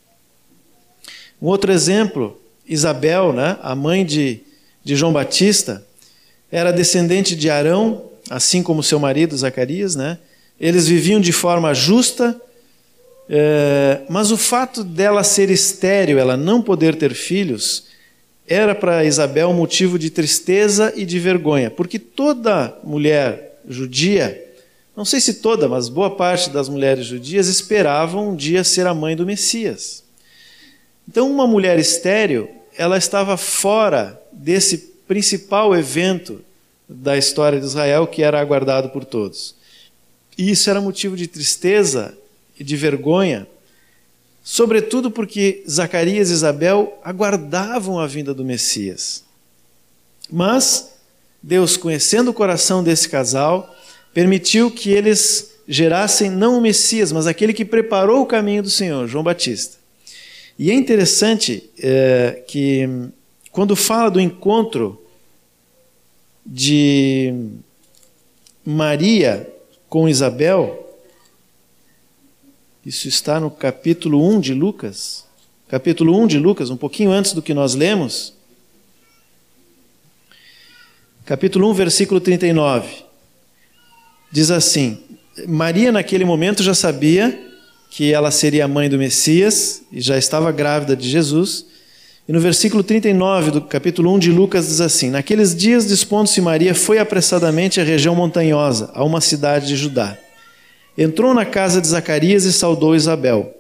Um 1.41 1.47
outro 1.47 1.71
exemplo, 1.71 2.37
Isabel, 2.67 3.33
né, 3.33 3.57
a 3.63 3.77
mãe 3.77 4.05
de, 4.05 4.41
de 4.83 4.97
João 4.97 5.13
Batista, 5.13 5.87
era 6.51 6.73
descendente 6.73 7.37
de 7.37 7.49
Arão, 7.49 8.07
assim 8.29 8.61
como 8.61 8.83
seu 8.83 8.99
marido 8.99 9.37
Zacarias, 9.37 9.95
né? 9.95 10.19
Eles 10.59 10.89
viviam 10.89 11.21
de 11.21 11.31
forma 11.31 11.73
justa, 11.73 12.41
é, 13.29 14.03
mas 14.09 14.31
o 14.31 14.37
fato 14.37 14.83
dela 14.83 15.23
ser 15.23 15.51
estéril, 15.51 16.19
ela 16.19 16.37
não 16.37 16.61
poder 16.61 16.97
ter 16.97 17.15
filhos, 17.15 17.85
era 18.47 18.75
para 18.75 19.05
Isabel 19.05 19.53
motivo 19.53 19.99
de 19.99 20.11
tristeza 20.11 20.93
e 20.97 21.05
de 21.05 21.19
vergonha, 21.19 21.71
porque 21.71 21.99
toda 21.99 22.77
mulher 22.83 23.61
judia, 23.69 24.53
não 24.97 25.05
sei 25.05 25.21
se 25.21 25.35
toda, 25.35 25.69
mas 25.69 25.89
boa 25.89 26.15
parte 26.15 26.51
das 26.51 26.69
mulheres 26.69 27.07
judias 27.07 27.47
esperavam 27.47 28.31
um 28.31 28.37
dia 28.37 28.65
ser 28.65 28.87
a 28.87 28.95
mãe 28.95 29.17
do 29.17 29.25
Messias. 29.25 30.03
Então, 31.09 31.31
uma 31.31 31.47
mulher 31.47 31.79
estéril, 31.79 32.49
ela 32.77 32.97
estava 32.97 33.37
fora 33.37 34.21
desse 34.33 34.79
principal 35.07 35.77
evento 35.77 36.41
da 36.89 37.17
história 37.17 37.59
de 37.59 37.67
Israel 37.67 38.07
que 38.07 38.23
era 38.23 38.41
aguardado 38.41 38.91
por 38.91 39.05
todos. 39.05 39.55
E 40.37 40.51
isso 40.51 40.69
era 40.69 40.81
motivo 40.81 41.17
de 41.17 41.27
tristeza 41.27 42.17
e 42.59 42.65
de 42.65 42.77
vergonha, 42.77 43.47
sobretudo 44.43 45.11
porque 45.11 45.63
Zacarias 45.69 46.31
e 46.31 46.35
Isabel 46.35 46.99
aguardavam 47.05 47.99
a 47.99 48.07
vinda 48.07 48.35
do 48.35 48.45
Messias. 48.45 49.25
Mas 50.31 50.93
Deus, 51.43 51.77
conhecendo 51.77 52.31
o 52.31 52.35
coração 52.35 52.85
desse 52.85 53.09
casal, 53.09 53.75
permitiu 54.15 54.71
que 54.71 54.91
eles 54.91 55.53
gerassem 55.67 56.31
não 56.31 56.59
o 56.59 56.61
Messias, 56.61 57.13
mas 57.13 57.27
aquele 57.27 57.53
que 57.53 57.65
preparou 57.65 58.23
o 58.23 58.27
caminho 58.27 58.63
do 58.63 58.71
Senhor, 58.71 59.07
João 59.09 59.25
Batista. 59.25 59.77
E 60.59 60.71
é 60.71 60.75
interessante 60.75 61.71
é, 61.79 62.43
que, 62.47 62.89
quando 63.51 63.75
fala 63.75 64.11
do 64.11 64.21
encontro 64.21 65.03
de 66.45 67.35
Maria 68.65 69.49
com 69.89 70.09
Isabel, 70.09 70.92
isso 72.85 73.07
está 73.07 73.39
no 73.39 73.51
capítulo 73.51 74.27
1 74.29 74.41
de 74.41 74.55
Lucas, 74.55 75.25
capítulo 75.69 76.19
1 76.21 76.27
de 76.27 76.39
Lucas, 76.39 76.69
um 76.69 76.77
pouquinho 76.77 77.13
antes 77.13 77.33
do 77.33 77.41
que 77.41 77.55
nós 77.55 77.75
lemos. 77.75 78.35
Capítulo 81.25 81.71
1, 81.71 81.75
versículo 81.75 82.21
39. 82.21 83.05
Diz 84.33 84.51
assim: 84.51 84.99
Maria, 85.47 85.93
naquele 85.93 86.25
momento, 86.25 86.63
já 86.63 86.75
sabia 86.75 87.49
que 87.89 88.13
ela 88.13 88.31
seria 88.31 88.65
a 88.65 88.69
mãe 88.69 88.89
do 88.89 88.99
Messias 88.99 89.83
e 89.93 90.01
já 90.01 90.19
estava 90.19 90.51
grávida 90.51 90.97
de 90.97 91.09
Jesus. 91.09 91.67
E 92.29 92.33
no 92.33 92.41
versículo 92.41 92.83
39 92.83 93.51
do 93.53 93.61
capítulo 93.61 94.13
1 94.15 94.19
de 94.19 94.33
Lucas 94.33 94.67
diz 94.67 94.81
assim: 94.81 95.11
Naqueles 95.11 95.55
dias, 95.55 95.87
dispondo-se 95.87 96.41
Maria, 96.41 96.75
foi 96.75 96.99
apressadamente 96.99 97.81
à 97.81 97.85
região 97.85 98.15
montanhosa, 98.17 98.91
a 98.93 99.05
uma 99.05 99.21
cidade 99.21 99.69
de 99.69 99.77
Judá. 99.77 100.19
Entrou 100.97 101.33
na 101.33 101.45
casa 101.45 101.81
de 101.81 101.87
Zacarias 101.87 102.45
e 102.45 102.53
saudou 102.53 102.95
Isabel. 102.95 103.55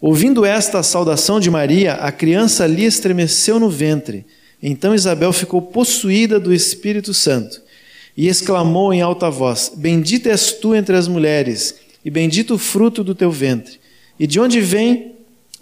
Ouvindo 0.00 0.44
esta 0.44 0.82
saudação 0.82 1.38
de 1.38 1.48
Maria, 1.48 1.94
a 1.94 2.10
criança 2.10 2.66
lhe 2.66 2.84
estremeceu 2.84 3.60
no 3.60 3.70
ventre. 3.70 4.26
Então 4.60 4.94
Isabel 4.94 5.32
ficou 5.32 5.62
possuída 5.62 6.40
do 6.40 6.52
Espírito 6.52 7.14
Santo 7.14 7.62
e 8.16 8.26
exclamou 8.26 8.92
em 8.92 9.00
alta 9.00 9.30
voz: 9.30 9.72
Bendita 9.76 10.28
és 10.28 10.52
tu 10.52 10.74
entre 10.74 10.96
as 10.96 11.06
mulheres, 11.06 11.76
e 12.04 12.10
bendito 12.10 12.54
o 12.54 12.58
fruto 12.58 13.04
do 13.04 13.14
teu 13.14 13.30
ventre. 13.30 13.78
E 14.18 14.26
de 14.26 14.40
onde 14.40 14.60
vem 14.60 15.12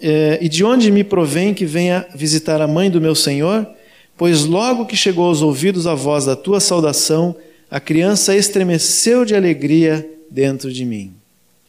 é, 0.00 0.38
e 0.40 0.48
de 0.48 0.64
onde 0.64 0.90
me 0.90 1.04
provém 1.04 1.52
que 1.52 1.66
venha 1.66 2.06
visitar 2.14 2.62
a 2.62 2.66
mãe 2.66 2.90
do 2.90 3.00
meu 3.00 3.14
Senhor? 3.14 3.68
Pois 4.16 4.46
logo 4.46 4.86
que 4.86 4.96
chegou 4.96 5.26
aos 5.26 5.42
ouvidos 5.42 5.86
a 5.86 5.94
voz 5.94 6.24
da 6.24 6.34
tua 6.34 6.60
saudação, 6.60 7.36
a 7.70 7.78
criança 7.78 8.34
estremeceu 8.34 9.24
de 9.24 9.34
alegria 9.34 10.06
dentro 10.30 10.72
de 10.72 10.84
mim. 10.84 11.14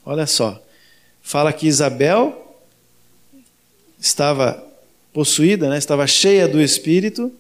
Olha 0.05 0.27
só, 0.27 0.63
fala 1.21 1.51
que 1.51 1.67
Isabel 1.67 2.55
estava 3.99 4.63
possuída, 5.13 5.69
né, 5.69 5.77
estava 5.77 6.07
cheia 6.07 6.47
do 6.47 6.61
Espírito, 6.61 7.31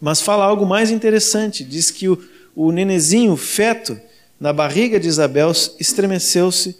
mas 0.00 0.20
fala 0.20 0.44
algo 0.44 0.66
mais 0.66 0.90
interessante: 0.90 1.64
diz 1.64 1.90
que 1.90 2.08
o, 2.08 2.22
o 2.54 2.70
nenezinho, 2.72 3.32
o 3.32 3.36
feto, 3.36 3.98
na 4.38 4.52
barriga 4.52 5.00
de 5.00 5.08
Isabel, 5.08 5.52
estremeceu-se 5.78 6.76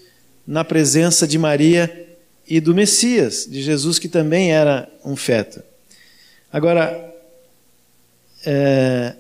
na 0.47 0.65
presença 0.65 1.27
de 1.27 1.39
Maria 1.39 2.09
e 2.47 2.61
do 2.61 2.75
Messias, 2.75 3.47
de 3.49 3.63
Jesus, 3.63 3.99
que 3.99 4.09
também 4.09 4.53
era 4.53 4.89
um 5.05 5.17
feto. 5.17 5.63
Agora, 6.53 7.13
é, 8.45 9.15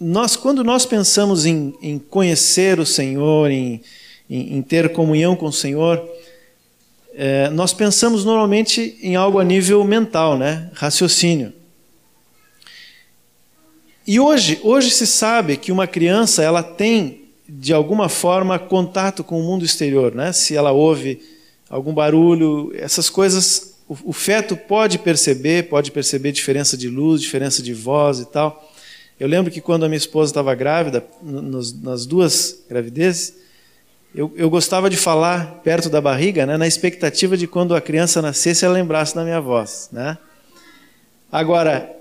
nós, 0.00 0.34
quando 0.34 0.64
nós 0.64 0.86
pensamos 0.86 1.44
em, 1.44 1.74
em 1.82 1.98
conhecer 1.98 2.80
o 2.80 2.86
Senhor, 2.86 3.50
em, 3.50 3.82
em, 4.28 4.56
em, 4.56 4.62
ter 4.62 4.92
comunhão 4.92 5.36
com 5.36 5.46
o 5.46 5.52
Senhor, 5.52 6.02
é, 7.12 7.50
nós 7.50 7.74
pensamos 7.74 8.24
normalmente 8.24 8.96
em 9.02 9.14
algo 9.14 9.38
a 9.38 9.44
nível 9.44 9.84
mental, 9.84 10.38
né? 10.38 10.70
raciocínio. 10.72 11.52
E 14.06 14.18
hoje, 14.18 14.58
hoje 14.62 14.90
se 14.90 15.06
sabe 15.06 15.58
que 15.58 15.70
uma 15.70 15.86
criança 15.86 16.42
ela 16.42 16.62
tem 16.62 17.24
de 17.46 17.74
alguma 17.74 18.08
forma 18.08 18.58
contato 18.58 19.22
com 19.22 19.38
o 19.38 19.42
mundo 19.42 19.64
exterior, 19.64 20.14
né? 20.14 20.32
Se 20.32 20.56
ela 20.56 20.72
ouve 20.72 21.20
algum 21.68 21.92
barulho, 21.92 22.72
essas 22.74 23.10
coisas 23.10 23.70
o, 23.90 23.96
o 24.04 24.12
feto 24.12 24.56
pode 24.56 24.98
perceber, 25.00 25.68
pode 25.68 25.90
perceber 25.90 26.30
diferença 26.30 26.76
de 26.76 26.88
luz, 26.88 27.20
diferença 27.20 27.60
de 27.60 27.74
voz 27.74 28.20
e 28.20 28.24
tal. 28.24 28.69
Eu 29.20 29.28
lembro 29.28 29.52
que 29.52 29.60
quando 29.60 29.84
a 29.84 29.88
minha 29.88 29.98
esposa 29.98 30.30
estava 30.30 30.54
grávida, 30.54 31.04
nas 31.22 32.06
duas 32.06 32.64
gravidezes, 32.66 33.34
eu, 34.14 34.32
eu, 34.34 34.48
gostava 34.48 34.88
de 34.88 34.96
falar 34.96 35.60
perto 35.62 35.90
da 35.90 36.00
barriga, 36.00 36.46
né, 36.46 36.56
na 36.56 36.66
expectativa 36.66 37.36
de 37.36 37.46
quando 37.46 37.76
a 37.76 37.82
criança 37.82 38.22
nascesse 38.22 38.64
ela 38.64 38.72
lembrasse 38.72 39.14
da 39.14 39.22
minha 39.22 39.38
voz. 39.38 39.90
Né? 39.92 40.16
Agora, 41.30 41.94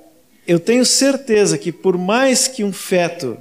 eu 0.47 0.61
tenho 0.61 0.85
certeza 0.85 1.57
que 1.57 1.73
por 1.73 1.97
mais 1.97 2.47
que 2.47 2.63
um 2.63 2.71
feto 2.71 3.37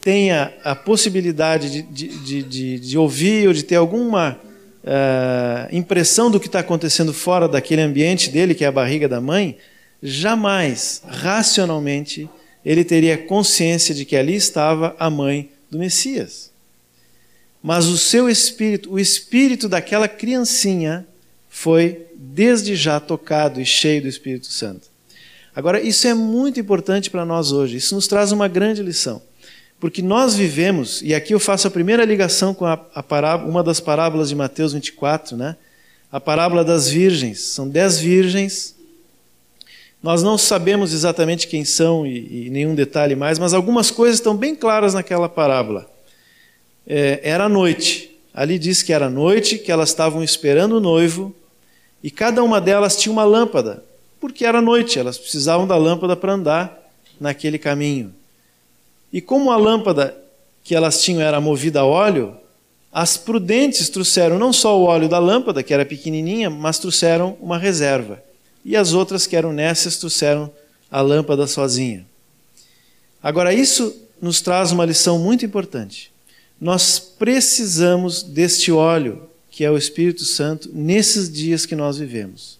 tenha 0.00 0.54
a 0.62 0.76
possibilidade 0.76 1.82
de, 1.82 2.08
de, 2.08 2.42
de, 2.44 2.78
de 2.78 2.96
ouvir 2.96 3.48
ou 3.48 3.52
de 3.52 3.64
ter 3.64 3.74
alguma 3.74 4.38
uh, 4.84 5.76
impressão 5.76 6.30
do 6.30 6.38
que 6.38 6.46
está 6.46 6.60
acontecendo 6.60 7.12
fora 7.12 7.48
daquele 7.48 7.82
ambiente 7.82 8.30
dele, 8.30 8.54
que 8.54 8.64
é 8.64 8.68
a 8.68 8.72
barriga 8.72 9.08
da 9.08 9.20
mãe, 9.20 9.58
jamais, 10.00 11.02
racionalmente, 11.04 12.30
ele 12.66 12.84
teria 12.84 13.16
consciência 13.16 13.94
de 13.94 14.04
que 14.04 14.16
ali 14.16 14.34
estava 14.34 14.96
a 14.98 15.08
mãe 15.08 15.50
do 15.70 15.78
Messias. 15.78 16.50
Mas 17.62 17.86
o 17.86 17.96
seu 17.96 18.28
espírito, 18.28 18.92
o 18.92 18.98
espírito 18.98 19.68
daquela 19.68 20.08
criancinha, 20.08 21.06
foi 21.48 22.06
desde 22.14 22.76
já 22.76 23.00
tocado 23.00 23.60
e 23.60 23.64
cheio 23.64 24.02
do 24.02 24.08
Espírito 24.08 24.46
Santo. 24.46 24.88
Agora, 25.54 25.80
isso 25.80 26.06
é 26.06 26.12
muito 26.12 26.60
importante 26.60 27.08
para 27.08 27.24
nós 27.24 27.50
hoje. 27.50 27.76
Isso 27.76 27.94
nos 27.94 28.06
traz 28.06 28.30
uma 28.30 28.46
grande 28.46 28.82
lição. 28.82 29.22
Porque 29.80 30.02
nós 30.02 30.34
vivemos, 30.34 31.00
e 31.02 31.14
aqui 31.14 31.32
eu 31.32 31.40
faço 31.40 31.66
a 31.66 31.70
primeira 31.70 32.04
ligação 32.04 32.52
com 32.52 32.66
a, 32.66 32.74
a 32.94 33.02
parábola, 33.02 33.48
uma 33.48 33.62
das 33.62 33.80
parábolas 33.80 34.28
de 34.28 34.34
Mateus 34.34 34.72
24, 34.72 35.36
né? 35.36 35.56
a 36.10 36.20
parábola 36.20 36.64
das 36.64 36.88
virgens. 36.88 37.40
São 37.40 37.68
dez 37.68 37.98
virgens. 37.98 38.75
Nós 40.06 40.22
não 40.22 40.38
sabemos 40.38 40.92
exatamente 40.92 41.48
quem 41.48 41.64
são 41.64 42.06
e, 42.06 42.46
e 42.46 42.48
nenhum 42.48 42.76
detalhe 42.76 43.16
mais, 43.16 43.40
mas 43.40 43.52
algumas 43.52 43.90
coisas 43.90 44.18
estão 44.18 44.36
bem 44.36 44.54
claras 44.54 44.94
naquela 44.94 45.28
parábola. 45.28 45.90
É, 46.86 47.18
era 47.24 47.48
noite. 47.48 48.16
Ali 48.32 48.56
diz 48.56 48.84
que 48.84 48.92
era 48.92 49.10
noite, 49.10 49.58
que 49.58 49.72
elas 49.72 49.88
estavam 49.88 50.22
esperando 50.22 50.76
o 50.76 50.80
noivo, 50.80 51.34
e 52.04 52.08
cada 52.08 52.40
uma 52.44 52.60
delas 52.60 52.94
tinha 52.94 53.12
uma 53.12 53.24
lâmpada, 53.24 53.82
porque 54.20 54.44
era 54.44 54.62
noite, 54.62 54.96
elas 54.96 55.18
precisavam 55.18 55.66
da 55.66 55.76
lâmpada 55.76 56.14
para 56.14 56.34
andar 56.34 56.88
naquele 57.20 57.58
caminho. 57.58 58.14
E 59.12 59.20
como 59.20 59.50
a 59.50 59.56
lâmpada 59.56 60.16
que 60.62 60.76
elas 60.76 61.02
tinham 61.02 61.20
era 61.20 61.40
movida 61.40 61.80
a 61.80 61.84
óleo, 61.84 62.36
as 62.92 63.16
prudentes 63.16 63.88
trouxeram 63.88 64.38
não 64.38 64.52
só 64.52 64.78
o 64.78 64.84
óleo 64.84 65.08
da 65.08 65.18
lâmpada, 65.18 65.64
que 65.64 65.74
era 65.74 65.84
pequenininha, 65.84 66.48
mas 66.48 66.78
trouxeram 66.78 67.36
uma 67.40 67.58
reserva. 67.58 68.24
E 68.66 68.76
as 68.76 68.92
outras, 68.92 69.28
que 69.28 69.36
eram 69.36 69.52
nécias, 69.52 69.96
trouxeram 69.96 70.52
a 70.90 71.00
lâmpada 71.00 71.46
sozinha. 71.46 72.04
Agora, 73.22 73.54
isso 73.54 73.94
nos 74.20 74.40
traz 74.40 74.72
uma 74.72 74.84
lição 74.84 75.20
muito 75.20 75.46
importante. 75.46 76.12
nós 76.60 76.98
precisamos 76.98 78.22
deste 78.22 78.72
óleo, 78.72 79.28
que 79.50 79.64
é 79.64 79.70
o 79.70 79.76
Espírito 79.76 80.24
Santo, 80.24 80.68
nesses 80.72 81.30
dias 81.30 81.64
que 81.64 81.76
nós 81.76 81.98
vivemos. 81.98 82.58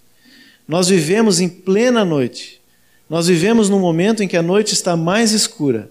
Nós 0.69 0.89
vivemos 0.89 1.41
em 1.41 1.49
plena 1.49 2.05
noite. 2.05 2.61
Nós 3.11 3.27
vivemos 3.27 3.69
num 3.69 3.81
momento 3.81 4.23
em 4.23 4.29
que 4.29 4.37
a 4.37 4.43
noite 4.43 4.75
está 4.75 4.97
mais 4.97 5.33
escura. 5.33 5.91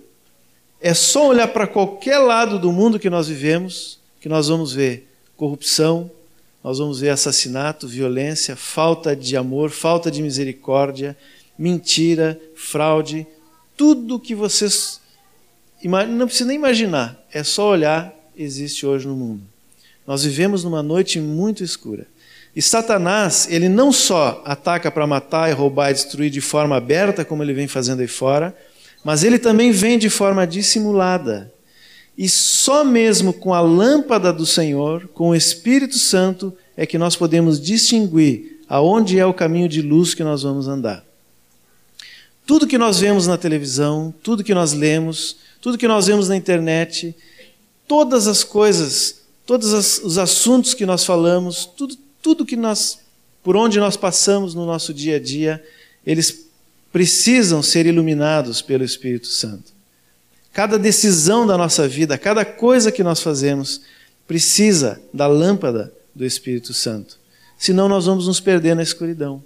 É 0.79 0.93
só 0.93 1.27
olhar 1.27 1.47
para 1.49 1.67
qualquer 1.67 2.19
lado 2.19 2.57
do 2.57 2.71
mundo 2.71 2.99
que 2.99 3.09
nós 3.09 3.27
vivemos 3.27 3.99
que 4.25 4.29
nós 4.29 4.47
vamos 4.47 4.73
ver 4.73 5.07
corrupção, 5.37 6.09
nós 6.65 6.79
vamos 6.79 6.99
ver 6.99 7.09
assassinato, 7.09 7.87
violência, 7.87 8.55
falta 8.55 9.15
de 9.15 9.37
amor, 9.37 9.69
falta 9.69 10.09
de 10.09 10.19
misericórdia, 10.19 11.15
mentira, 11.55 12.41
fraude, 12.55 13.27
tudo 13.77 14.19
que 14.19 14.33
vocês 14.33 14.99
não 15.83 16.25
precisa 16.25 16.47
nem 16.47 16.55
imaginar, 16.55 17.23
é 17.31 17.43
só 17.43 17.69
olhar, 17.69 18.11
existe 18.35 18.83
hoje 18.83 19.07
no 19.07 19.15
mundo. 19.15 19.43
Nós 20.07 20.23
vivemos 20.23 20.63
numa 20.63 20.81
noite 20.81 21.19
muito 21.19 21.63
escura. 21.63 22.07
E 22.55 22.63
Satanás, 22.63 23.47
ele 23.51 23.69
não 23.69 23.91
só 23.91 24.41
ataca 24.43 24.89
para 24.89 25.05
matar 25.05 25.51
e 25.51 25.53
roubar 25.53 25.91
e 25.91 25.93
destruir 25.93 26.31
de 26.31 26.41
forma 26.41 26.75
aberta, 26.75 27.23
como 27.23 27.43
ele 27.43 27.53
vem 27.53 27.67
fazendo 27.67 27.99
aí 27.99 28.07
fora, 28.07 28.57
mas 29.03 29.23
ele 29.23 29.37
também 29.37 29.69
vem 29.69 29.99
de 29.99 30.09
forma 30.09 30.47
dissimulada. 30.47 31.53
E 32.17 32.29
só 32.29 32.83
mesmo 32.83 33.33
com 33.33 33.53
a 33.53 33.59
lâmpada 33.59 34.31
do 34.31 34.45
Senhor, 34.45 35.07
com 35.13 35.29
o 35.29 35.35
Espírito 35.35 35.97
Santo, 35.97 36.55
é 36.77 36.85
que 36.85 36.97
nós 36.97 37.15
podemos 37.15 37.59
distinguir 37.59 38.61
aonde 38.67 39.19
é 39.19 39.25
o 39.25 39.33
caminho 39.33 39.67
de 39.67 39.81
luz 39.81 40.13
que 40.13 40.23
nós 40.23 40.43
vamos 40.43 40.67
andar. 40.67 41.03
Tudo 42.45 42.67
que 42.67 42.77
nós 42.77 42.99
vemos 42.99 43.27
na 43.27 43.37
televisão, 43.37 44.13
tudo 44.23 44.43
que 44.43 44.53
nós 44.53 44.71
lemos, 44.71 45.37
tudo 45.59 45.77
que 45.77 45.87
nós 45.87 46.07
vemos 46.07 46.29
na 46.29 46.35
internet, 46.35 47.15
todas 47.87 48.27
as 48.27 48.43
coisas, 48.43 49.21
todos 49.45 49.73
os 49.99 50.17
assuntos 50.17 50.73
que 50.73 50.85
nós 50.85 51.03
falamos, 51.03 51.65
tudo, 51.65 51.97
tudo 52.21 52.45
que 52.45 52.55
nós, 52.55 52.99
por 53.43 53.55
onde 53.55 53.79
nós 53.79 53.97
passamos 53.97 54.53
no 54.53 54.65
nosso 54.65 54.93
dia 54.93 55.17
a 55.17 55.19
dia, 55.19 55.63
eles 56.05 56.45
precisam 56.93 57.61
ser 57.61 57.85
iluminados 57.85 58.61
pelo 58.61 58.83
Espírito 58.83 59.27
Santo. 59.27 59.74
Cada 60.55 60.79
decisão 60.79 61.45
da 61.45 61.57
nossa 61.57 61.85
vida, 61.85 62.17
cada 62.17 62.45
coisa 62.45 62.89
que 62.89 63.03
nós 63.03 63.19
fazemos, 63.19 63.81
precisa 64.25 65.01
da 65.13 65.27
lâmpada 65.27 65.91
do 66.15 66.25
Espírito 66.25 66.73
Santo. 66.73 67.19
Senão 67.57 67.89
nós 67.89 68.05
vamos 68.05 68.25
nos 68.25 68.39
perder 68.39 68.73
na 68.73 68.81
escuridão. 68.81 69.43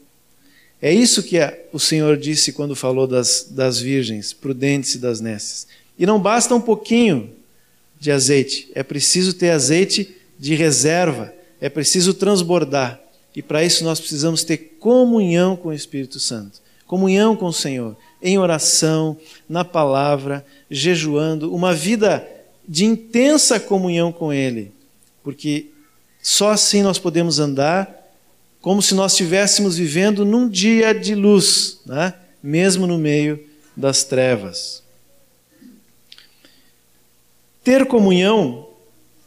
É 0.79 0.93
isso 0.93 1.23
que 1.23 1.37
o 1.73 1.79
Senhor 1.79 2.15
disse 2.15 2.53
quando 2.53 2.75
falou 2.75 3.07
das, 3.07 3.47
das 3.49 3.79
virgens 3.79 4.33
prudentes 4.33 4.93
e 4.93 4.99
das 4.99 5.19
nesses. 5.19 5.65
E 5.97 6.05
não 6.05 6.21
basta 6.21 6.53
um 6.53 6.61
pouquinho 6.61 7.31
de 7.99 8.11
azeite, 8.11 8.69
é 8.75 8.83
preciso 8.83 9.33
ter 9.33 9.49
azeite 9.49 10.15
de 10.37 10.53
reserva, 10.53 11.33
é 11.59 11.69
preciso 11.69 12.13
transbordar. 12.13 13.01
E 13.35 13.41
para 13.41 13.65
isso 13.65 13.83
nós 13.83 13.99
precisamos 13.99 14.43
ter 14.43 14.77
comunhão 14.79 15.55
com 15.55 15.69
o 15.69 15.73
Espírito 15.73 16.19
Santo, 16.19 16.61
comunhão 16.85 17.35
com 17.35 17.47
o 17.47 17.53
Senhor, 17.53 17.97
em 18.21 18.37
oração, 18.37 19.17
na 19.47 19.63
palavra, 19.63 20.45
jejuando, 20.69 21.53
uma 21.53 21.73
vida 21.73 22.27
de 22.67 22.85
intensa 22.85 23.59
comunhão 23.59 24.11
com 24.11 24.31
Ele, 24.31 24.71
porque 25.23 25.67
só 26.21 26.51
assim 26.51 26.83
nós 26.83 26.99
podemos 26.99 27.39
andar 27.39 27.99
como 28.61 28.81
se 28.81 28.93
nós 28.93 29.13
estivéssemos 29.13 29.77
vivendo 29.77 30.25
num 30.25 30.47
dia 30.49 30.93
de 30.93 31.15
luz, 31.15 31.79
né? 31.85 32.13
mesmo 32.43 32.85
no 32.85 32.97
meio 32.97 33.39
das 33.75 34.03
trevas. 34.03 34.83
Ter 37.63 37.85
comunhão 37.85 38.67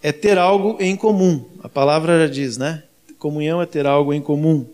é 0.03 0.13
ter 0.13 0.37
algo 0.37 0.77
em 0.81 0.97
comum. 0.97 1.45
A 1.63 1.69
palavra 1.69 2.27
já 2.27 2.33
diz, 2.33 2.57
né? 2.57 2.83
Comunhão 3.19 3.63
é 3.63 3.67
ter 3.67 3.87
algo 3.87 4.13
em 4.13 4.21
comum. 4.21 4.67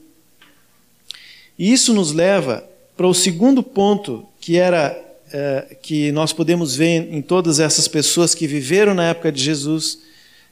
E 1.59 1.72
isso 1.72 1.92
nos 1.92 2.12
leva 2.12 2.64
para 2.99 3.07
o 3.07 3.15
segundo 3.15 3.63
ponto 3.63 4.27
que 4.41 4.57
era 4.57 5.01
é, 5.33 5.77
que 5.81 6.11
nós 6.11 6.33
podemos 6.33 6.75
ver 6.75 7.15
em 7.15 7.23
todas 7.23 7.61
essas 7.61 7.87
pessoas 7.87 8.35
que 8.35 8.45
viveram 8.45 8.93
na 8.93 9.11
época 9.11 9.31
de 9.31 9.41
Jesus 9.41 10.01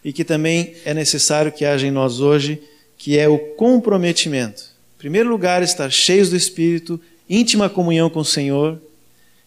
e 0.05 0.13
que 0.13 0.23
também 0.23 0.77
é 0.85 0.95
necessário 0.95 1.51
que 1.51 1.65
haja 1.65 1.89
em 1.89 1.91
nós 1.91 2.21
hoje, 2.21 2.63
que 2.97 3.19
é 3.19 3.29
o 3.29 3.37
comprometimento. 3.57 4.63
Em 4.95 4.99
primeiro 4.99 5.29
lugar, 5.29 5.61
estar 5.61 5.91
cheios 5.91 6.31
do 6.31 6.37
Espírito, 6.37 7.01
íntima 7.29 7.69
comunhão 7.69 8.09
com 8.09 8.21
o 8.21 8.25
Senhor. 8.25 8.81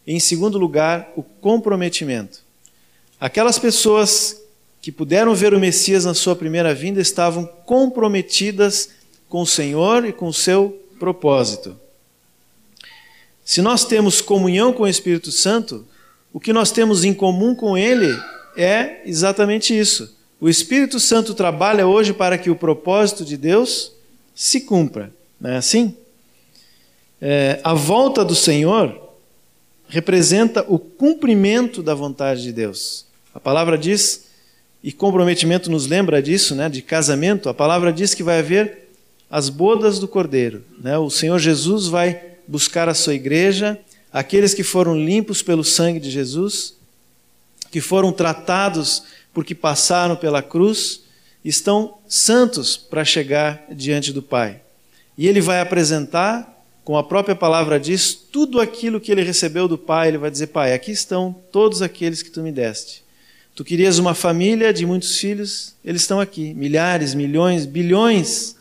E, 0.06 0.14
em 0.14 0.20
segundo 0.20 0.58
lugar, 0.58 1.14
o 1.16 1.24
comprometimento. 1.24 2.42
Aquelas 3.18 3.58
pessoas 3.58 4.42
que 4.82 4.92
puderam 4.92 5.34
ver 5.34 5.54
o 5.54 5.60
Messias 5.60 6.04
na 6.04 6.14
sua 6.14 6.36
primeira 6.36 6.76
vinda 6.76 7.00
estavam 7.00 7.46
comprometidas 7.66 8.90
com 9.30 9.42
o 9.42 9.48
Senhor 9.48 10.04
e 10.04 10.12
com 10.12 10.28
o 10.28 10.34
seu 10.34 10.78
propósito. 11.00 11.80
Se 13.50 13.64
nós 13.64 13.84
temos 13.84 14.22
comunhão 14.22 14.72
com 14.72 14.84
o 14.84 14.88
Espírito 14.88 15.32
Santo, 15.32 15.84
o 16.32 16.40
que 16.40 16.54
nós 16.54 16.72
temos 16.72 17.04
em 17.04 17.16
comum 17.16 17.56
com 17.56 17.76
Ele 17.76 18.16
é 18.56 19.02
exatamente 19.08 19.76
isso. 19.76 20.16
O 20.40 20.48
Espírito 20.48 21.00
Santo 21.00 21.34
trabalha 21.34 21.88
hoje 21.88 22.14
para 22.14 22.38
que 22.38 22.52
o 22.52 22.56
propósito 22.56 23.26
de 23.26 23.36
Deus 23.36 23.92
se 24.36 24.62
cumpra. 24.62 25.12
Não 25.42 25.50
é 25.50 25.58
assim? 25.58 25.98
É, 27.20 27.60
a 27.64 27.74
volta 27.74 28.24
do 28.24 28.36
Senhor 28.36 28.96
representa 29.88 30.64
o 30.68 30.78
cumprimento 30.78 31.82
da 31.82 31.96
vontade 31.96 32.44
de 32.44 32.54
Deus. 32.54 33.08
A 33.34 33.40
palavra 33.40 33.80
diz, 33.80 34.26
e 34.84 34.92
comprometimento 34.92 35.72
nos 35.72 35.88
lembra 35.88 36.22
disso, 36.22 36.54
né, 36.54 36.70
de 36.70 36.84
casamento, 36.84 37.50
a 37.50 37.54
palavra 37.56 37.92
diz 37.92 38.14
que 38.14 38.22
vai 38.22 38.38
haver 38.38 38.90
as 39.28 39.50
bodas 39.50 39.98
do 39.98 40.08
Cordeiro. 40.08 40.64
Né? 40.80 41.00
O 41.00 41.10
Senhor 41.10 41.40
Jesus 41.40 41.88
vai 41.88 42.29
buscar 42.50 42.90
a 42.90 42.96
sua 42.96 43.14
igreja, 43.14 43.80
aqueles 44.12 44.56
que 44.56 44.64
foram 44.64 44.98
limpos 44.98 45.44
pelo 45.44 45.64
sangue 45.64 46.00
de 46.00 46.10
Jesus, 46.10 46.74
que 47.70 47.80
foram 47.80 48.12
tratados 48.12 49.04
porque 49.32 49.54
passaram 49.54 50.16
pela 50.16 50.42
cruz, 50.42 51.02
estão 51.46 52.00
santos 52.08 52.76
para 52.76 53.06
chegar 53.06 53.64
diante 53.72 54.12
do 54.12 54.24
Pai. 54.24 54.62
E 55.16 55.28
ele 55.28 55.40
vai 55.40 55.62
apresentar, 55.62 56.60
como 56.84 56.98
a 56.98 57.04
própria 57.04 57.36
palavra 57.36 57.80
diz, 57.80 58.16
tudo 58.16 58.60
aquilo 58.60 59.00
que 59.00 59.12
ele 59.12 59.22
recebeu 59.22 59.68
do 59.68 59.78
Pai. 59.78 60.08
Ele 60.08 60.18
vai 60.18 60.32
dizer: 60.32 60.48
Pai, 60.48 60.74
aqui 60.74 60.92
estão 60.92 61.36
todos 61.52 61.84
aqueles 61.84 62.24
que 62.24 62.32
tu 62.32 62.42
me 62.42 62.52
deste. 62.52 63.04
Tu 63.54 63.64
querias 63.64 64.00
uma 64.00 64.16
família 64.16 64.74
de 64.74 64.88
muitos 64.88 65.18
filhos, 65.18 65.76
eles 65.86 66.02
estão 66.02 66.20
aqui, 66.20 66.54
milhares, 66.56 67.14
milhões, 67.14 67.68
bilhões, 67.68 68.56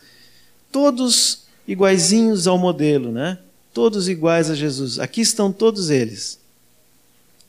todos 0.71 1.45
iguaizinhos 1.67 2.45
ao 2.45 2.57
modelo, 2.57 3.11
né? 3.11 3.39
Todos 3.79 4.09
iguais 4.09 4.49
a 4.49 4.55
Jesus. 4.55 4.99
Aqui 4.99 5.21
estão 5.21 5.53
todos 5.53 5.89
eles. 5.89 6.37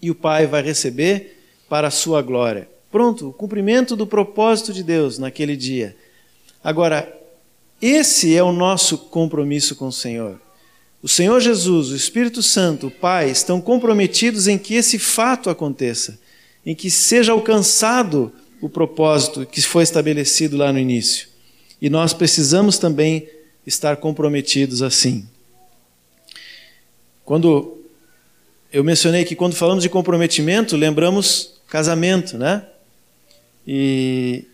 E 0.00 0.12
o 0.12 0.14
Pai 0.14 0.46
vai 0.46 0.62
receber 0.62 1.42
para 1.68 1.88
a 1.88 1.90
sua 1.90 2.22
glória. 2.22 2.68
Pronto, 2.88 3.30
o 3.30 3.32
cumprimento 3.32 3.96
do 3.96 4.06
propósito 4.06 4.72
de 4.72 4.84
Deus 4.84 5.18
naquele 5.18 5.56
dia. 5.56 5.96
Agora, 6.62 7.12
esse 7.82 8.32
é 8.36 8.44
o 8.44 8.52
nosso 8.52 8.96
compromisso 8.96 9.74
com 9.74 9.88
o 9.88 9.92
Senhor. 9.92 10.40
O 11.02 11.08
Senhor 11.08 11.40
Jesus, 11.40 11.88
o 11.88 11.96
Espírito 11.96 12.44
Santo, 12.44 12.86
o 12.86 12.92
Pai, 12.92 13.28
estão 13.28 13.60
comprometidos 13.60 14.46
em 14.46 14.56
que 14.56 14.76
esse 14.76 15.00
fato 15.00 15.50
aconteça 15.50 16.16
em 16.64 16.76
que 16.76 16.92
seja 16.92 17.32
alcançado 17.32 18.32
o 18.60 18.68
propósito 18.68 19.44
que 19.44 19.60
foi 19.62 19.82
estabelecido 19.82 20.56
lá 20.56 20.72
no 20.72 20.78
início. 20.78 21.26
E 21.82 21.90
nós 21.90 22.14
precisamos 22.14 22.78
também 22.78 23.28
estar 23.66 23.96
comprometidos 23.96 24.80
assim. 24.80 25.26
Quando 27.30 27.78
eu 28.72 28.82
mencionei 28.82 29.24
que 29.24 29.36
quando 29.36 29.54
falamos 29.54 29.84
de 29.84 29.88
comprometimento, 29.88 30.76
lembramos 30.76 31.60
casamento, 31.68 32.36
né? 32.36 32.66
E, 33.64 34.46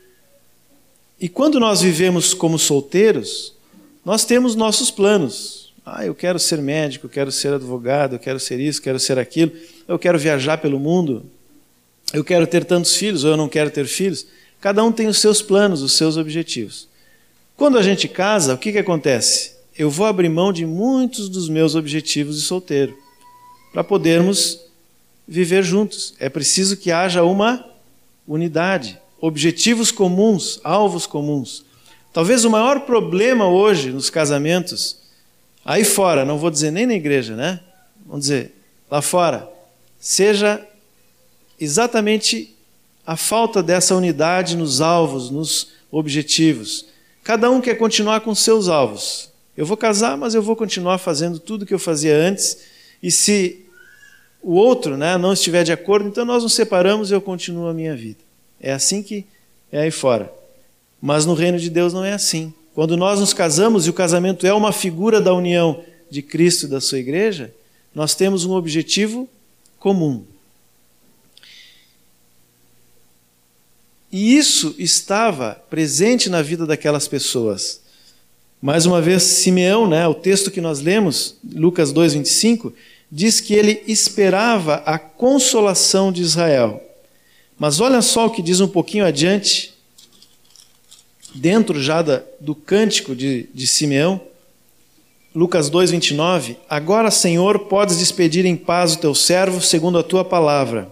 e 1.19 1.27
quando 1.27 1.59
nós 1.59 1.81
vivemos 1.81 2.35
como 2.35 2.59
solteiros, 2.59 3.55
nós 4.05 4.27
temos 4.27 4.55
nossos 4.55 4.91
planos. 4.91 5.73
Ah, 5.87 6.05
eu 6.05 6.15
quero 6.15 6.39
ser 6.39 6.59
médico, 6.59 7.07
eu 7.07 7.11
quero 7.11 7.33
ser 7.33 7.55
advogado, 7.55 8.17
eu 8.17 8.19
quero 8.19 8.39
ser 8.39 8.61
isso, 8.61 8.83
quero 8.83 9.01
ser 9.01 9.19
aquilo, 9.19 9.53
eu 9.89 9.99
quero 9.99 10.19
viajar 10.19 10.59
pelo 10.59 10.79
mundo, 10.79 11.25
eu 12.13 12.23
quero 12.23 12.47
ter 12.47 12.63
tantos 12.63 12.95
filhos 12.95 13.25
ou 13.25 13.31
eu 13.31 13.39
não 13.39 13.49
quero 13.49 13.71
ter 13.71 13.87
filhos. 13.87 14.27
Cada 14.61 14.85
um 14.85 14.93
tem 14.93 15.07
os 15.07 15.19
seus 15.19 15.41
planos, 15.41 15.81
os 15.81 15.95
seus 15.95 16.19
objetivos. 16.19 16.87
Quando 17.57 17.79
a 17.79 17.83
gente 17.83 18.07
casa, 18.07 18.53
o 18.53 18.59
que, 18.59 18.71
que 18.71 18.79
acontece? 18.79 19.56
Eu 19.79 19.91
vou 19.91 20.07
abrir 20.07 20.29
mão 20.31 20.53
de 20.53 20.65
muitos 20.65 21.29
dos 21.29 21.49
meus 21.49 21.75
objetivos 21.75 22.37
de 22.37 22.43
solteiro 22.43 22.97
para 23.73 23.85
podermos 23.85 24.61
viver 25.29 25.63
juntos. 25.63 26.15
É 26.19 26.31
preciso 26.31 26.79
que 26.79 26.91
haja 26.91 27.23
uma 27.23 27.65
unidade, 28.27 28.99
objetivos 29.21 29.91
comuns, 29.91 30.61
alvos 30.65 31.07
comuns. 31.07 31.65
Talvez 32.11 32.47
o 32.47 32.51
maior 32.51 32.81
problema 32.81 33.47
hoje 33.47 33.91
nos 33.91 34.09
casamentos, 34.09 34.97
aí 35.63 35.85
fora, 35.85 36.25
não 36.25 36.39
vou 36.39 36.51
dizer 36.51 36.71
nem 36.71 36.87
na 36.87 36.95
igreja, 36.95 37.37
né? 37.37 37.61
Vamos 38.07 38.23
dizer, 38.23 38.55
lá 38.91 39.03
fora, 39.03 39.47
seja 39.99 40.67
exatamente 41.61 42.57
a 43.07 43.17
falta 43.17 43.63
dessa 43.63 43.95
unidade 43.95 44.57
nos 44.57 44.81
alvos, 44.81 45.31
nos 45.31 45.69
objetivos. 45.91 46.87
Cada 47.23 47.51
um 47.51 47.61
quer 47.61 47.75
continuar 47.75 48.21
com 48.21 48.35
seus 48.35 48.69
alvos. 48.69 49.36
Eu 49.57 49.65
vou 49.65 49.77
casar, 49.77 50.17
mas 50.17 50.35
eu 50.35 50.43
vou 50.43 50.55
continuar 50.55 50.99
fazendo 50.99 51.39
tudo 51.39 51.65
que 51.65 51.73
eu 51.73 51.79
fazia 51.79 52.15
antes. 52.15 52.59
E 53.03 53.11
se 53.11 53.65
o 54.43 54.53
outro 54.55 54.97
né, 54.97 55.17
não 55.17 55.33
estiver 55.33 55.65
de 55.65 55.73
acordo, 55.73 56.09
então 56.09 56.25
nós 56.25 56.43
nos 56.43 56.55
separamos 56.55 57.11
e 57.11 57.15
eu 57.15 57.21
continuo 57.21 57.67
a 57.67 57.75
minha 57.75 57.97
vida. 57.97 58.21
É 58.61 58.73
assim 58.73 59.03
que 59.03 59.25
é 59.73 59.81
aí 59.81 59.91
fora. 59.91 60.33
Mas 61.01 61.25
no 61.25 61.35
reino 61.35 61.59
de 61.59 61.71
Deus 61.71 61.93
não 61.93 62.05
é 62.05 62.13
assim. 62.13 62.53
Quando 62.75 62.97
nós 62.97 63.19
nos 63.19 63.33
casamos 63.33 63.87
e 63.87 63.91
o 63.91 63.95
casamento 63.95 64.47
é 64.47 64.53
uma 64.53 64.73
figura 64.73 65.21
da 65.21 65.33
união 65.33 65.83
de 66.11 66.21
Cristo 66.21 66.67
e 66.67 66.69
da 66.69 66.81
sua 66.81 66.99
igreja, 66.99 67.53
nós 67.95 68.15
temos 68.15 68.45
um 68.45 68.53
objetivo 68.53 69.29
comum. 69.79 70.25
E 74.13 74.37
isso 74.37 74.75
estava 74.79 75.55
presente 75.69 76.29
na 76.29 76.43
vida 76.43 76.67
daquelas 76.67 77.09
pessoas. 77.09 77.81
Mais 78.67 78.85
uma 78.85 79.01
vez, 79.01 79.23
Simeão, 79.23 79.87
né, 79.87 80.09
o 80.09 80.13
texto 80.13 80.51
que 80.51 80.61
nós 80.61 80.81
lemos, 80.81 81.37
Lucas 81.55 81.93
2:25, 81.93 82.73
diz 83.09 83.41
que 83.41 83.55
ele 83.55 83.85
esperava 83.87 84.83
a 84.85 84.99
consolação 84.99 86.11
de 86.11 86.21
Israel. 86.21 86.83
Mas 87.57 87.79
olha 87.79 88.03
só 88.03 88.27
o 88.27 88.31
que 88.31 88.43
diz 88.43 88.59
um 88.59 88.67
pouquinho 88.67 89.07
adiante, 89.07 89.73
dentro 91.33 91.81
já 91.81 92.03
da, 92.03 92.25
do 92.41 92.57
cântico 92.57 93.15
de, 93.15 93.49
de 93.55 93.69
Simeão, 93.69 94.21
Lucas 95.33 95.71
2,29: 95.71 96.57
Agora, 96.69 97.13
Senhor, 97.13 97.69
podes 97.69 97.99
despedir 97.99 98.45
em 98.45 98.57
paz 98.57 98.95
o 98.95 98.99
teu 98.99 99.15
servo, 99.15 99.61
segundo 99.61 99.97
a 99.97 100.03
tua 100.03 100.25
palavra, 100.25 100.91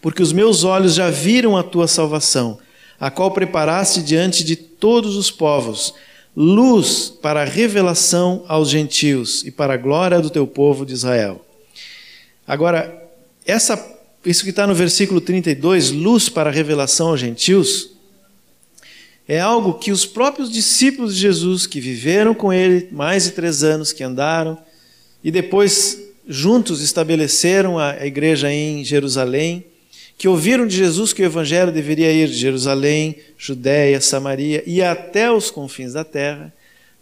porque 0.00 0.22
os 0.22 0.32
meus 0.32 0.62
olhos 0.62 0.94
já 0.94 1.10
viram 1.10 1.56
a 1.56 1.64
tua 1.64 1.88
salvação, 1.88 2.60
a 3.00 3.10
qual 3.10 3.32
preparaste 3.32 4.00
diante 4.04 4.44
de 4.44 4.54
todos 4.54 5.16
os 5.16 5.32
povos, 5.32 5.92
luz 6.36 7.10
para 7.22 7.40
a 7.40 7.44
revelação 7.44 8.44
aos 8.46 8.68
gentios 8.68 9.42
e 9.44 9.50
para 9.50 9.74
a 9.74 9.78
glória 9.78 10.20
do 10.20 10.28
teu 10.28 10.46
povo 10.46 10.84
de 10.84 10.92
Israel. 10.92 11.44
Agora, 12.46 13.10
essa, 13.46 13.82
isso 14.24 14.44
que 14.44 14.50
está 14.50 14.66
no 14.66 14.74
versículo 14.74 15.20
32, 15.20 15.90
luz 15.90 16.28
para 16.28 16.50
a 16.50 16.52
revelação 16.52 17.08
aos 17.08 17.20
gentios, 17.20 17.90
é 19.26 19.40
algo 19.40 19.74
que 19.74 19.90
os 19.90 20.04
próprios 20.04 20.52
discípulos 20.52 21.14
de 21.14 21.22
Jesus, 21.22 21.66
que 21.66 21.80
viveram 21.80 22.34
com 22.34 22.52
ele 22.52 22.88
mais 22.92 23.24
de 23.24 23.30
três 23.32 23.64
anos, 23.64 23.92
que 23.92 24.04
andaram, 24.04 24.58
e 25.24 25.30
depois 25.30 25.98
juntos 26.28 26.80
estabeleceram 26.80 27.78
a 27.78 28.04
igreja 28.06 28.52
em 28.52 28.84
Jerusalém, 28.84 29.64
que 30.18 30.28
ouviram 30.28 30.66
de 30.66 30.76
Jesus 30.76 31.12
que 31.12 31.22
o 31.22 31.26
evangelho 31.26 31.70
deveria 31.70 32.10
ir 32.10 32.28
de 32.28 32.34
Jerusalém, 32.34 33.16
Judéia, 33.36 34.00
Samaria 34.00 34.62
e 34.66 34.82
até 34.82 35.30
os 35.30 35.50
confins 35.50 35.92
da 35.92 36.04
terra, 36.04 36.52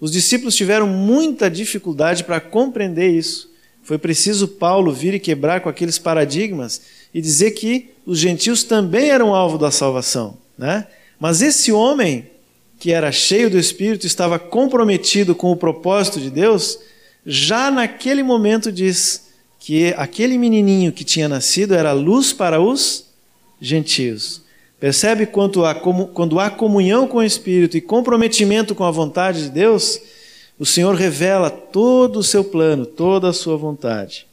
os 0.01 0.11
discípulos 0.11 0.57
tiveram 0.57 0.87
muita 0.87 1.49
dificuldade 1.49 2.25
para 2.25 2.41
compreender 2.41 3.11
isso. 3.11 3.51
Foi 3.85 3.99
preciso 3.99 4.49
Paulo 4.49 4.93
vir 4.93 5.15
e 5.15 5.21
quebrar 5.21 5.61
com 5.61 5.69
aqueles 5.69 5.99
paradigmas 5.99 6.83
e 7.12 7.21
dizer 7.21 7.53
que 7.53 7.91
os 8.05 8.19
gentios 8.19 8.65
também 8.65 9.11
eram 9.11 9.35
alvo 9.35 9.59
da 9.59 9.71
salvação, 9.71 10.37
né? 10.59 10.87
Mas 11.21 11.41
esse 11.41 11.71
homem, 11.71 12.27
que 12.81 12.93
era 12.93 13.12
cheio 13.12 13.49
do 13.49 13.59
Espírito, 13.59 14.07
estava 14.07 14.39
comprometido 14.39 15.35
com 15.35 15.53
o 15.53 15.57
propósito 15.57 16.19
de 16.19 16.29
Deus, 16.29 16.79
já 17.25 17.71
naquele 17.71 18.23
momento 18.23 18.73
diz 18.73 19.29
que 19.59 19.95
aquele 19.97 20.37
menininho 20.37 20.93
que 20.93 21.05
tinha 21.05 21.29
nascido 21.29 21.75
era 21.75 21.93
luz 21.93 22.33
para 22.33 22.61
os 22.61 23.04
gentios. 23.65 24.43
Percebe 24.79 25.27
quando 25.27 25.65
há, 25.65 25.75
quando 25.75 26.39
há 26.39 26.51
comunhão 26.51 27.07
com 27.07 27.19
o 27.19 27.23
Espírito 27.23 27.77
e 27.77 27.81
comprometimento 27.81 28.75
com 28.75 28.85
a 28.85 28.91
vontade 28.91 29.45
de 29.45 29.51
Deus, 29.51 30.01
o 30.59 30.67
Senhor 30.67 30.95
revela 30.95 31.51
todo 31.51 32.19
o 32.19 32.23
seu 32.23 32.45
plano, 32.45 32.85
toda 32.85 33.29
a 33.29 33.33
sua 33.33 33.57
vontade. 33.57 34.27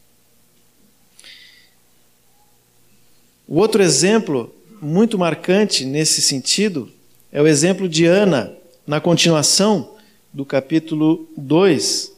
O 3.47 3.57
outro 3.57 3.82
exemplo 3.82 4.53
muito 4.82 5.17
marcante 5.17 5.86
nesse 5.86 6.21
sentido 6.21 6.89
é 7.32 7.41
o 7.41 7.47
exemplo 7.47 7.88
de 7.88 8.05
Ana, 8.05 8.53
na 8.86 8.99
continuação 8.99 9.95
do 10.34 10.45
capítulo 10.45 11.29
2, 11.38 12.11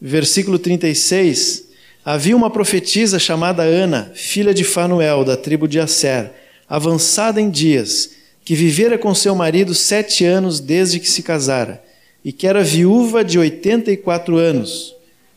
versículo 0.00 0.58
36. 0.58 1.71
Havia 2.04 2.36
uma 2.36 2.50
profetisa 2.50 3.18
chamada 3.18 3.62
Ana, 3.62 4.10
filha 4.14 4.52
de 4.52 4.64
Fanuel, 4.64 5.24
da 5.24 5.36
tribo 5.36 5.68
de 5.68 5.78
Asser, 5.78 6.32
avançada 6.68 7.40
em 7.40 7.48
dias, 7.48 8.10
que 8.44 8.56
vivera 8.56 8.98
com 8.98 9.14
seu 9.14 9.36
marido 9.36 9.72
sete 9.72 10.24
anos 10.24 10.58
desde 10.58 10.98
que 10.98 11.08
se 11.08 11.22
casara, 11.22 11.82
e 12.24 12.32
que 12.32 12.46
era 12.46 12.64
viúva 12.64 13.24
de 13.24 13.38
oitenta 13.38 13.92
e 13.92 13.96
quatro 13.96 14.36
anos. 14.36 14.94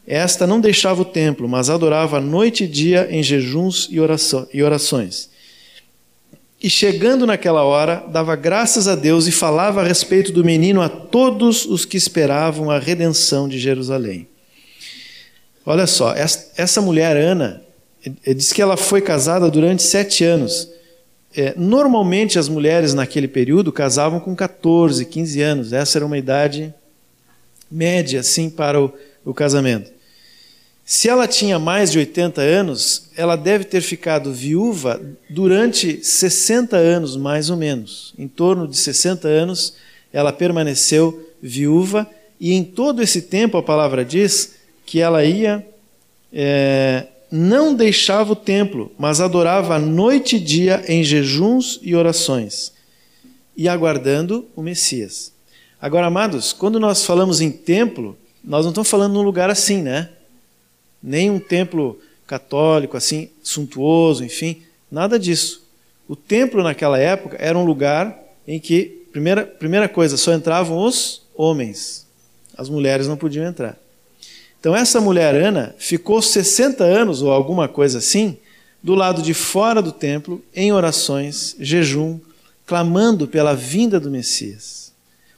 Esta 0.08 0.48
não 0.48 0.60
deixava 0.60 1.04
o 1.04 1.06
templo, 1.06 1.48
mas 1.48 1.70
adorava 1.70 2.20
noite 2.20 2.64
e 2.64 2.68
dia 2.68 3.08
em 3.12 3.22
jejuns 3.22 3.88
e 3.92 4.64
orações. 4.64 5.30
E 6.62 6.70
chegando 6.70 7.28
naquela 7.28 7.64
hora, 7.64 8.04
dava 8.08 8.36
graças 8.36 8.88
a 8.88 8.96
Deus 8.96 9.28
e 9.28 9.32
falava 9.32 9.82
a 9.82 9.84
respeito 9.84 10.32
do 10.32 10.44
menino 10.44 10.82
a 10.82 10.90
todos 10.90 11.66
os 11.66 11.86
que 11.86 11.98
esperavam 11.98 12.72
a 12.72 12.80
redenção 12.80 13.48
de 13.48 13.60
Jerusalém. 13.60 14.28
Olha 15.66 15.88
só, 15.88 16.14
essa 16.14 16.82
mulher, 16.82 17.18
Ana, 17.18 17.62
diz 18.36 18.54
que 18.54 18.62
ela 18.62 18.78
foi 18.78 19.02
casada 19.02 19.50
durante 19.50 19.82
sete 19.82 20.24
anos. 20.24 20.70
É, 21.36 21.54
normalmente 21.58 22.38
as 22.38 22.48
mulheres 22.48 22.94
naquele 22.94 23.28
período 23.28 23.72
casavam 23.72 24.20
com 24.20 24.36
14, 24.36 25.04
15 25.06 25.42
anos. 25.42 25.74
Essa 25.74 25.98
era 25.98 26.06
uma 26.06 26.18
idade 26.18 26.74
média, 27.70 28.20
assim, 28.20 28.50
para 28.50 28.80
o, 28.80 28.94
o 29.26 29.34
casamento. 29.34 29.92
Se 30.86 31.10
ela 31.10 31.28
tinha 31.28 31.58
mais 31.58 31.92
de 31.92 31.98
80 31.98 32.42
anos, 32.42 33.10
ela 33.18 33.36
deve 33.36 33.64
ter 33.64 33.82
ficado 33.82 34.32
viúva 34.32 35.02
durante 35.28 36.06
60 36.06 36.78
anos, 36.78 37.18
mais 37.18 37.50
ou 37.50 37.58
menos. 37.58 38.14
Em 38.20 38.28
torno 38.28 38.68
de 38.68 38.78
60 38.78 39.28
anos, 39.28 39.74
ela 40.14 40.32
permaneceu 40.32 41.28
viúva, 41.42 42.08
e 42.40 42.54
em 42.54 42.64
todo 42.64 43.02
esse 43.02 43.24
tempo 43.24 43.58
a 43.58 43.64
palavra 43.64 44.06
diz 44.06 44.55
que 44.86 45.00
ela 45.00 45.24
ia, 45.24 45.66
é, 46.32 47.08
não 47.32 47.74
deixava 47.74 48.34
o 48.34 48.36
templo, 48.36 48.92
mas 48.98 49.20
adorava 49.20 49.80
noite 49.80 50.36
e 50.38 50.40
dia 50.40 50.84
em 50.88 51.04
jejuns 51.04 51.80
e 51.82 51.96
orações, 51.96 52.72
e 53.56 53.68
aguardando 53.68 54.46
o 54.56 54.62
Messias. 54.62 55.32
Agora, 55.82 56.08
amados, 56.08 56.54
quando 56.54 56.80
nós 56.80 57.06
falamos 57.06 57.42
em 57.42 57.52
templo, 57.52 58.18
nós 58.44 58.66
não 58.66 58.72
estamos 58.72 58.90
falando 58.90 59.14
num 59.14 59.22
lugar 59.22 59.50
assim, 59.50 59.82
né? 59.82 60.10
nem 61.06 61.30
um 61.30 61.40
templo 61.40 62.00
católico 62.26 62.98
assim 62.98 63.30
suntuoso, 63.44 64.26
enfim, 64.26 64.64
nada 64.92 65.20
disso. 65.20 65.64
O 66.08 66.16
templo 66.16 66.64
naquela 66.64 66.98
época 66.98 67.38
era 67.40 67.58
um 67.58 67.64
lugar 67.64 68.18
em 68.48 68.60
que 68.60 69.06
primeira 69.12 69.46
primeira 69.46 69.88
coisa 69.88 70.18
só 70.18 70.34
entravam 70.34 70.78
os 70.78 71.22
homens, 71.36 72.08
as 72.58 72.68
mulheres 72.68 73.08
não 73.08 73.16
podiam 73.16 73.46
entrar. 73.46 73.78
Então 74.66 74.76
essa 74.76 75.00
mulher 75.00 75.36
Ana 75.36 75.76
ficou 75.78 76.20
60 76.24 76.84
anos 76.84 77.22
ou 77.22 77.32
alguma 77.32 77.68
coisa 77.68 78.00
assim 78.00 78.36
do 78.82 78.96
lado 78.96 79.22
de 79.22 79.32
fora 79.32 79.80
do 79.80 79.92
templo 79.92 80.44
em 80.56 80.74
orações, 80.74 81.56
jejum, 81.60 82.20
clamando 82.66 83.28
pela 83.28 83.54
vinda 83.54 84.00
do 84.00 84.10
Messias. 84.10 84.92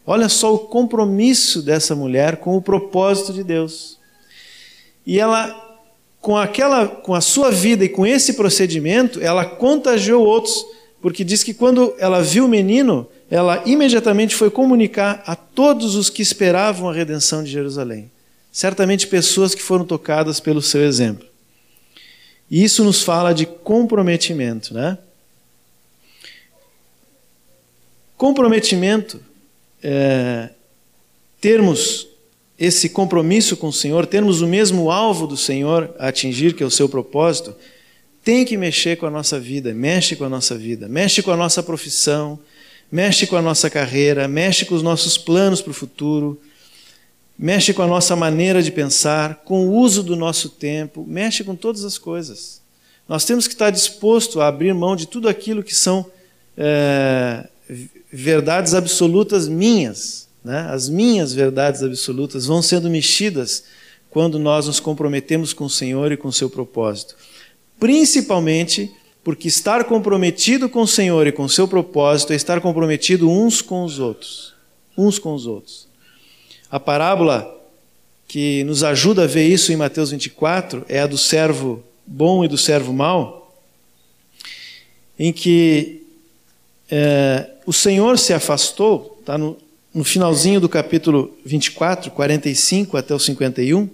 Olha 0.06 0.30
só 0.30 0.56
o 0.56 0.60
compromisso 0.60 1.62
dessa 1.62 1.94
mulher 1.94 2.38
com 2.38 2.56
o 2.56 2.62
propósito 2.62 3.34
de 3.34 3.44
Deus. 3.44 3.98
E 5.06 5.20
ela, 5.20 5.78
com 6.22 6.38
aquela, 6.38 6.88
com 6.88 7.14
a 7.14 7.20
sua 7.20 7.52
vida 7.52 7.84
e 7.84 7.90
com 7.90 8.06
esse 8.08 8.32
procedimento, 8.32 9.20
ela 9.22 9.44
contagiou 9.44 10.26
outros, 10.26 10.66
porque 11.02 11.26
diz 11.26 11.44
que 11.44 11.54
quando 11.54 11.94
ela 12.00 12.22
viu 12.22 12.46
o 12.46 12.48
menino, 12.48 13.06
ela 13.30 13.62
imediatamente 13.66 14.34
foi 14.34 14.50
comunicar 14.50 15.22
a 15.28 15.36
todos 15.36 15.96
os 15.96 16.10
que 16.10 16.22
esperavam 16.22 16.90
a 16.90 16.94
redenção 16.94 17.44
de 17.44 17.52
Jerusalém. 17.52 18.10
Certamente 18.58 19.06
pessoas 19.06 19.54
que 19.54 19.62
foram 19.62 19.86
tocadas 19.86 20.40
pelo 20.40 20.64
seu 20.64 20.84
exemplo. 20.84 21.28
E 22.50 22.64
isso 22.64 22.84
nos 22.84 23.04
fala 23.04 23.32
de 23.32 23.46
comprometimento, 23.46 24.74
né? 24.74 24.98
Comprometimento, 28.18 29.20
é, 29.84 30.50
termos 31.40 32.08
esse 32.58 32.90
compromisso 32.90 33.56
com 33.56 33.68
o 33.68 33.72
Senhor, 33.72 34.08
termos 34.08 34.42
o 34.42 34.48
mesmo 34.48 34.90
alvo 34.90 35.28
do 35.28 35.38
Senhor 35.38 35.94
a 36.00 36.08
atingir, 36.08 36.56
que 36.56 36.64
é 36.64 36.66
o 36.66 36.72
seu 36.72 36.90
propósito, 36.90 37.56
tem 38.24 38.44
que 38.44 38.58
mexer 38.58 38.98
com 38.98 39.06
a 39.06 39.12
nossa 39.12 39.40
vida, 39.40 39.72
mexe 39.72 40.16
com 40.16 40.24
a 40.24 40.30
nossa 40.30 40.58
vida, 40.58 40.88
mexe 40.88 41.22
com 41.22 41.30
a 41.30 41.38
nossa 41.38 41.62
profissão, 41.62 42.40
mexe 42.92 43.28
com 43.28 43.36
a 43.36 43.42
nossa 43.42 43.70
carreira, 43.70 44.28
mexe 44.28 44.66
com 44.66 44.74
os 44.74 44.82
nossos 44.82 45.16
planos 45.16 45.62
para 45.62 45.70
o 45.70 45.76
futuro, 45.76 46.42
mexe 47.38 47.74
com 47.74 47.82
a 47.82 47.88
nossa 47.88 48.16
maneira 48.16 48.64
de 48.64 48.72
pensar, 48.72 49.44
com 49.46 49.68
o 49.68 49.76
uso 49.76 50.02
do 50.02 50.16
nosso 50.16 50.50
tempo, 50.50 51.06
mexe 51.08 51.44
com 51.44 51.56
todas 51.56 51.84
as 51.84 51.98
coisas. 51.98 52.62
Nós 53.08 53.26
temos 53.26 53.48
que 53.48 53.54
estar 53.54 53.70
disposto 53.70 54.42
a 54.42 54.48
abrir 54.48 54.74
mão 54.74 54.96
de 54.96 55.08
tudo 55.08 55.30
aquilo 55.30 55.64
que 55.64 55.76
são 55.76 56.06
é, 56.58 57.48
verdades 58.12 58.74
absolutas 58.74 59.48
minhas. 59.48 60.28
Né? 60.44 60.68
As 60.70 60.90
minhas 60.90 61.34
verdades 61.34 61.84
absolutas 61.84 62.46
vão 62.46 62.62
sendo 62.62 62.90
mexidas 62.90 63.64
quando 64.10 64.40
nós 64.40 64.68
nos 64.68 64.80
comprometemos 64.80 65.54
com 65.54 65.66
o 65.66 65.70
Senhor 65.70 66.12
e 66.12 66.18
com 66.18 66.30
o 66.30 66.34
seu 66.34 66.50
propósito. 66.50 67.16
Principalmente 67.80 68.92
porque 69.24 69.48
estar 69.48 69.84
comprometido 69.84 70.68
com 70.68 70.82
o 70.82 70.88
Senhor 70.88 71.28
e 71.28 71.32
com 71.32 71.44
o 71.44 71.50
seu 71.50 71.68
propósito 71.68 72.34
é 72.34 72.36
estar 72.36 72.60
comprometido 72.62 73.30
uns 73.30 73.62
com 73.62 73.84
os 73.84 74.00
outros. 74.00 74.54
Uns 74.98 75.20
com 75.20 75.34
os 75.34 75.46
outros. 75.46 75.87
A 76.70 76.80
parábola 76.80 77.54
que 78.28 78.64
nos 78.66 78.84
ajuda 78.84 79.24
a 79.24 79.28
ver 79.28 79.48
isso 79.48 79.72
em 79.72 79.78
Mateus 79.78 80.12
24 80.12 80.86
é 80.90 81.00
a 81.00 81.08
do 81.08 81.18
servo 81.18 81.82
bom 82.06 82.44
e 82.44 82.48
do 82.48 82.58
servo 82.58 82.92
mau, 82.92 83.56
em 85.18 85.32
que 85.32 86.04
é, 86.90 87.50
o 87.66 87.72
Senhor 87.72 88.20
se 88.20 88.34
afastou, 88.34 89.18
está 89.22 89.38
no, 89.38 89.58
no 89.94 90.04
finalzinho 90.04 90.60
do 90.60 90.68
capítulo 90.68 91.36
24, 91.46 92.12
45 92.12 92.98
até 92.98 93.16
o 93.16 93.20
51. 93.20 93.90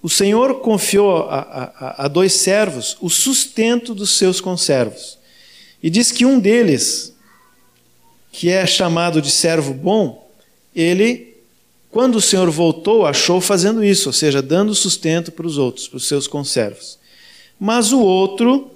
O 0.00 0.08
Senhor 0.08 0.60
confiou 0.60 1.28
a, 1.28 1.72
a, 1.78 2.04
a 2.04 2.08
dois 2.08 2.32
servos 2.32 2.96
o 3.00 3.10
sustento 3.10 3.92
dos 3.92 4.16
seus 4.16 4.40
conservos. 4.40 5.18
E 5.82 5.90
diz 5.90 6.12
que 6.12 6.24
um 6.24 6.38
deles, 6.38 7.12
que 8.36 8.50
é 8.50 8.66
chamado 8.66 9.22
de 9.22 9.30
servo 9.30 9.72
bom, 9.72 10.28
ele, 10.74 11.34
quando 11.90 12.16
o 12.16 12.20
Senhor 12.20 12.50
voltou, 12.50 13.06
achou 13.06 13.40
fazendo 13.40 13.82
isso, 13.82 14.10
ou 14.10 14.12
seja, 14.12 14.42
dando 14.42 14.74
sustento 14.74 15.32
para 15.32 15.46
os 15.46 15.56
outros, 15.56 15.88
para 15.88 15.96
os 15.96 16.06
seus 16.06 16.26
conservos. 16.26 16.98
Mas 17.58 17.92
o 17.92 18.00
outro, 18.00 18.70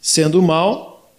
sendo 0.00 0.40
mal, 0.40 1.10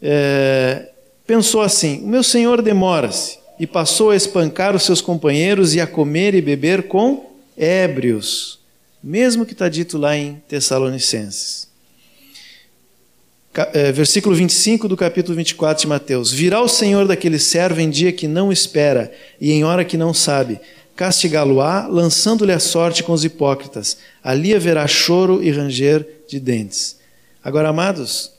é, 0.00 0.90
pensou 1.26 1.62
assim: 1.62 2.00
o 2.04 2.06
meu 2.06 2.22
senhor 2.22 2.62
demora-se, 2.62 3.40
e 3.58 3.66
passou 3.66 4.10
a 4.10 4.16
espancar 4.16 4.76
os 4.76 4.84
seus 4.84 5.00
companheiros 5.00 5.74
e 5.74 5.80
a 5.80 5.86
comer 5.86 6.32
e 6.32 6.40
beber 6.40 6.86
com 6.86 7.28
ébrios, 7.56 8.60
mesmo 9.02 9.44
que 9.44 9.52
está 9.52 9.68
dito 9.68 9.98
lá 9.98 10.16
em 10.16 10.40
Tessalonicenses. 10.46 11.71
É, 13.54 13.92
versículo 13.92 14.34
25 14.34 14.88
do 14.88 14.96
capítulo 14.96 15.36
24 15.36 15.82
de 15.82 15.86
Mateus: 15.86 16.32
Virá 16.32 16.62
o 16.62 16.68
Senhor 16.68 17.06
daquele 17.06 17.38
servo 17.38 17.80
em 17.80 17.90
dia 17.90 18.10
que 18.10 18.26
não 18.26 18.50
espera 18.50 19.12
e 19.38 19.52
em 19.52 19.62
hora 19.62 19.84
que 19.84 19.98
não 19.98 20.14
sabe, 20.14 20.58
castigá-lo-á, 20.96 21.86
lançando-lhe 21.86 22.52
a 22.52 22.58
sorte 22.58 23.02
com 23.02 23.12
os 23.12 23.26
hipócritas. 23.26 23.98
Ali 24.24 24.54
haverá 24.54 24.86
choro 24.86 25.42
e 25.42 25.50
ranger 25.50 26.06
de 26.26 26.40
dentes. 26.40 26.96
Agora, 27.44 27.68
amados, 27.68 28.32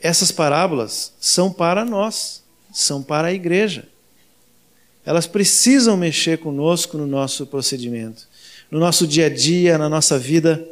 essas 0.00 0.32
parábolas 0.32 1.12
são 1.20 1.52
para 1.52 1.84
nós, 1.84 2.42
são 2.72 3.02
para 3.02 3.28
a 3.28 3.32
igreja. 3.32 3.86
Elas 5.04 5.26
precisam 5.26 5.98
mexer 5.98 6.38
conosco 6.38 6.96
no 6.96 7.06
nosso 7.06 7.46
procedimento, 7.46 8.26
no 8.70 8.78
nosso 8.78 9.06
dia 9.06 9.26
a 9.26 9.28
dia, 9.28 9.76
na 9.76 9.88
nossa 9.88 10.18
vida. 10.18 10.66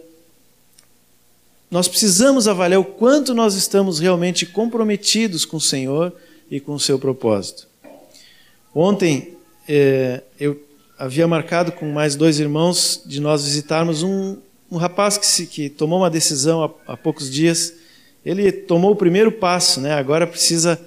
Nós 1.71 1.87
precisamos 1.87 2.49
avaliar 2.49 2.81
o 2.81 2.85
quanto 2.85 3.33
nós 3.33 3.55
estamos 3.55 4.01
realmente 4.01 4.45
comprometidos 4.45 5.45
com 5.45 5.59
o 5.59 5.61
Senhor 5.61 6.12
e 6.51 6.59
com 6.59 6.73
o 6.73 6.81
seu 6.81 6.99
propósito. 6.99 7.68
Ontem 8.75 9.37
eh, 9.68 10.21
eu 10.39 10.61
havia 10.99 11.29
marcado 11.29 11.71
com 11.71 11.87
mais 11.93 12.16
dois 12.16 12.41
irmãos 12.41 13.01
de 13.07 13.21
nós 13.21 13.45
visitarmos 13.45 14.03
um, 14.03 14.39
um 14.68 14.77
rapaz 14.79 15.16
que, 15.16 15.25
se, 15.25 15.47
que 15.47 15.71
tomou 15.71 16.01
uma 16.01 16.11
decisão 16.11 16.64
há, 16.64 16.93
há, 16.93 16.97
poucos 16.97 17.31
dias, 17.31 17.73
ele 18.27 18.51
tomou 18.51 18.91
o 18.91 18.97
primeiro 18.97 19.31
passo, 19.31 19.81
né? 19.81 19.95
agora 19.95 20.27
precisa 20.27 20.79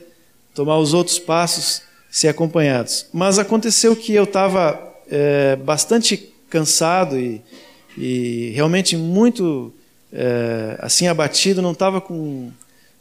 tomar 0.54 0.78
os 0.80 0.94
outros 0.94 1.18
passos, 1.18 1.82
ser 2.12 2.28
acompanhados. 2.28 3.06
Mas 3.14 3.40
aconteceu 3.40 3.96
que 3.96 4.14
eu 4.14 4.26
estava 4.26 4.96
é, 5.10 5.56
bastante 5.56 6.18
cansado 6.50 7.18
e, 7.18 7.42
e 7.98 8.52
realmente 8.54 8.98
muito 8.98 9.74
é, 10.14 10.78
assim 10.80 11.08
abatido, 11.08 11.62
não 11.62 11.72
estava 11.72 12.00
com 12.00 12.52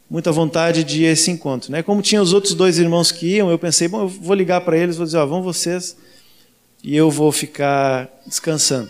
muita 0.09 0.31
vontade 0.31 0.83
de 0.83 1.03
ir 1.03 1.07
a 1.07 1.11
esse 1.11 1.31
encontro. 1.31 1.71
Né? 1.71 1.83
Como 1.83 2.01
tinha 2.01 2.21
os 2.21 2.33
outros 2.33 2.53
dois 2.53 2.79
irmãos 2.79 3.11
que 3.11 3.35
iam, 3.35 3.49
eu 3.49 3.59
pensei, 3.59 3.87
bom, 3.87 4.01
eu 4.01 4.07
vou 4.07 4.35
ligar 4.35 4.61
para 4.61 4.77
eles, 4.77 4.97
vou 4.97 5.05
dizer, 5.05 5.17
ó, 5.17 5.25
vão 5.25 5.43
vocês 5.43 5.95
e 6.83 6.95
eu 6.95 7.09
vou 7.09 7.31
ficar 7.31 8.09
descansando. 8.25 8.89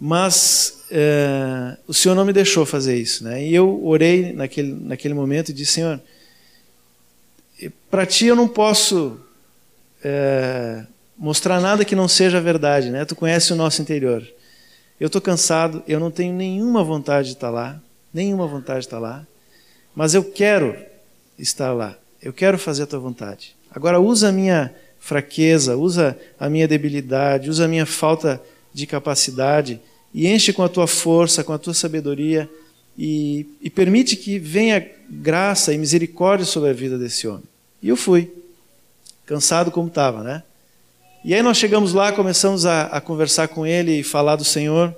Mas 0.00 0.82
é, 0.90 1.76
o 1.86 1.94
Senhor 1.94 2.14
não 2.14 2.24
me 2.24 2.32
deixou 2.32 2.66
fazer 2.66 2.96
isso. 2.96 3.24
Né? 3.24 3.46
E 3.46 3.54
eu 3.54 3.84
orei 3.84 4.32
naquele, 4.32 4.72
naquele 4.72 5.14
momento 5.14 5.50
e 5.50 5.52
disse: 5.52 5.74
Senhor, 5.74 6.00
para 7.90 8.04
ti 8.04 8.26
eu 8.26 8.34
não 8.34 8.48
posso 8.48 9.18
é, 10.02 10.84
mostrar 11.16 11.60
nada 11.60 11.84
que 11.84 11.94
não 11.94 12.08
seja 12.08 12.40
verdade. 12.40 12.90
Né? 12.90 13.04
Tu 13.04 13.14
conhece 13.14 13.52
o 13.52 13.56
nosso 13.56 13.80
interior. 13.80 14.26
Eu 15.02 15.08
estou 15.08 15.20
cansado, 15.20 15.82
eu 15.88 15.98
não 15.98 16.12
tenho 16.12 16.32
nenhuma 16.32 16.84
vontade 16.84 17.30
de 17.30 17.34
estar 17.34 17.50
lá, 17.50 17.82
nenhuma 18.14 18.46
vontade 18.46 18.82
de 18.82 18.86
estar 18.86 19.00
lá, 19.00 19.26
mas 19.96 20.14
eu 20.14 20.22
quero 20.22 20.76
estar 21.36 21.72
lá, 21.72 21.98
eu 22.22 22.32
quero 22.32 22.56
fazer 22.56 22.84
a 22.84 22.86
tua 22.86 23.00
vontade. 23.00 23.56
Agora 23.68 23.98
usa 23.98 24.28
a 24.28 24.32
minha 24.32 24.72
fraqueza, 25.00 25.76
usa 25.76 26.16
a 26.38 26.48
minha 26.48 26.68
debilidade, 26.68 27.50
usa 27.50 27.64
a 27.64 27.68
minha 27.68 27.84
falta 27.84 28.40
de 28.72 28.86
capacidade 28.86 29.80
e 30.14 30.28
enche 30.28 30.52
com 30.52 30.62
a 30.62 30.68
tua 30.68 30.86
força, 30.86 31.42
com 31.42 31.52
a 31.52 31.58
tua 31.58 31.74
sabedoria 31.74 32.48
e, 32.96 33.44
e 33.60 33.68
permite 33.68 34.14
que 34.14 34.38
venha 34.38 34.88
graça 35.10 35.74
e 35.74 35.78
misericórdia 35.78 36.46
sobre 36.46 36.70
a 36.70 36.72
vida 36.72 36.96
desse 36.96 37.26
homem. 37.26 37.42
E 37.82 37.88
eu 37.88 37.96
fui, 37.96 38.32
cansado 39.26 39.72
como 39.72 39.88
estava, 39.88 40.22
né? 40.22 40.44
E 41.24 41.34
aí 41.34 41.42
nós 41.42 41.56
chegamos 41.56 41.92
lá, 41.92 42.10
começamos 42.10 42.66
a, 42.66 42.86
a, 42.86 43.00
conversar 43.00 43.46
com 43.46 43.64
ele 43.64 44.00
e 44.00 44.02
falar 44.02 44.34
do 44.34 44.44
Senhor. 44.44 44.92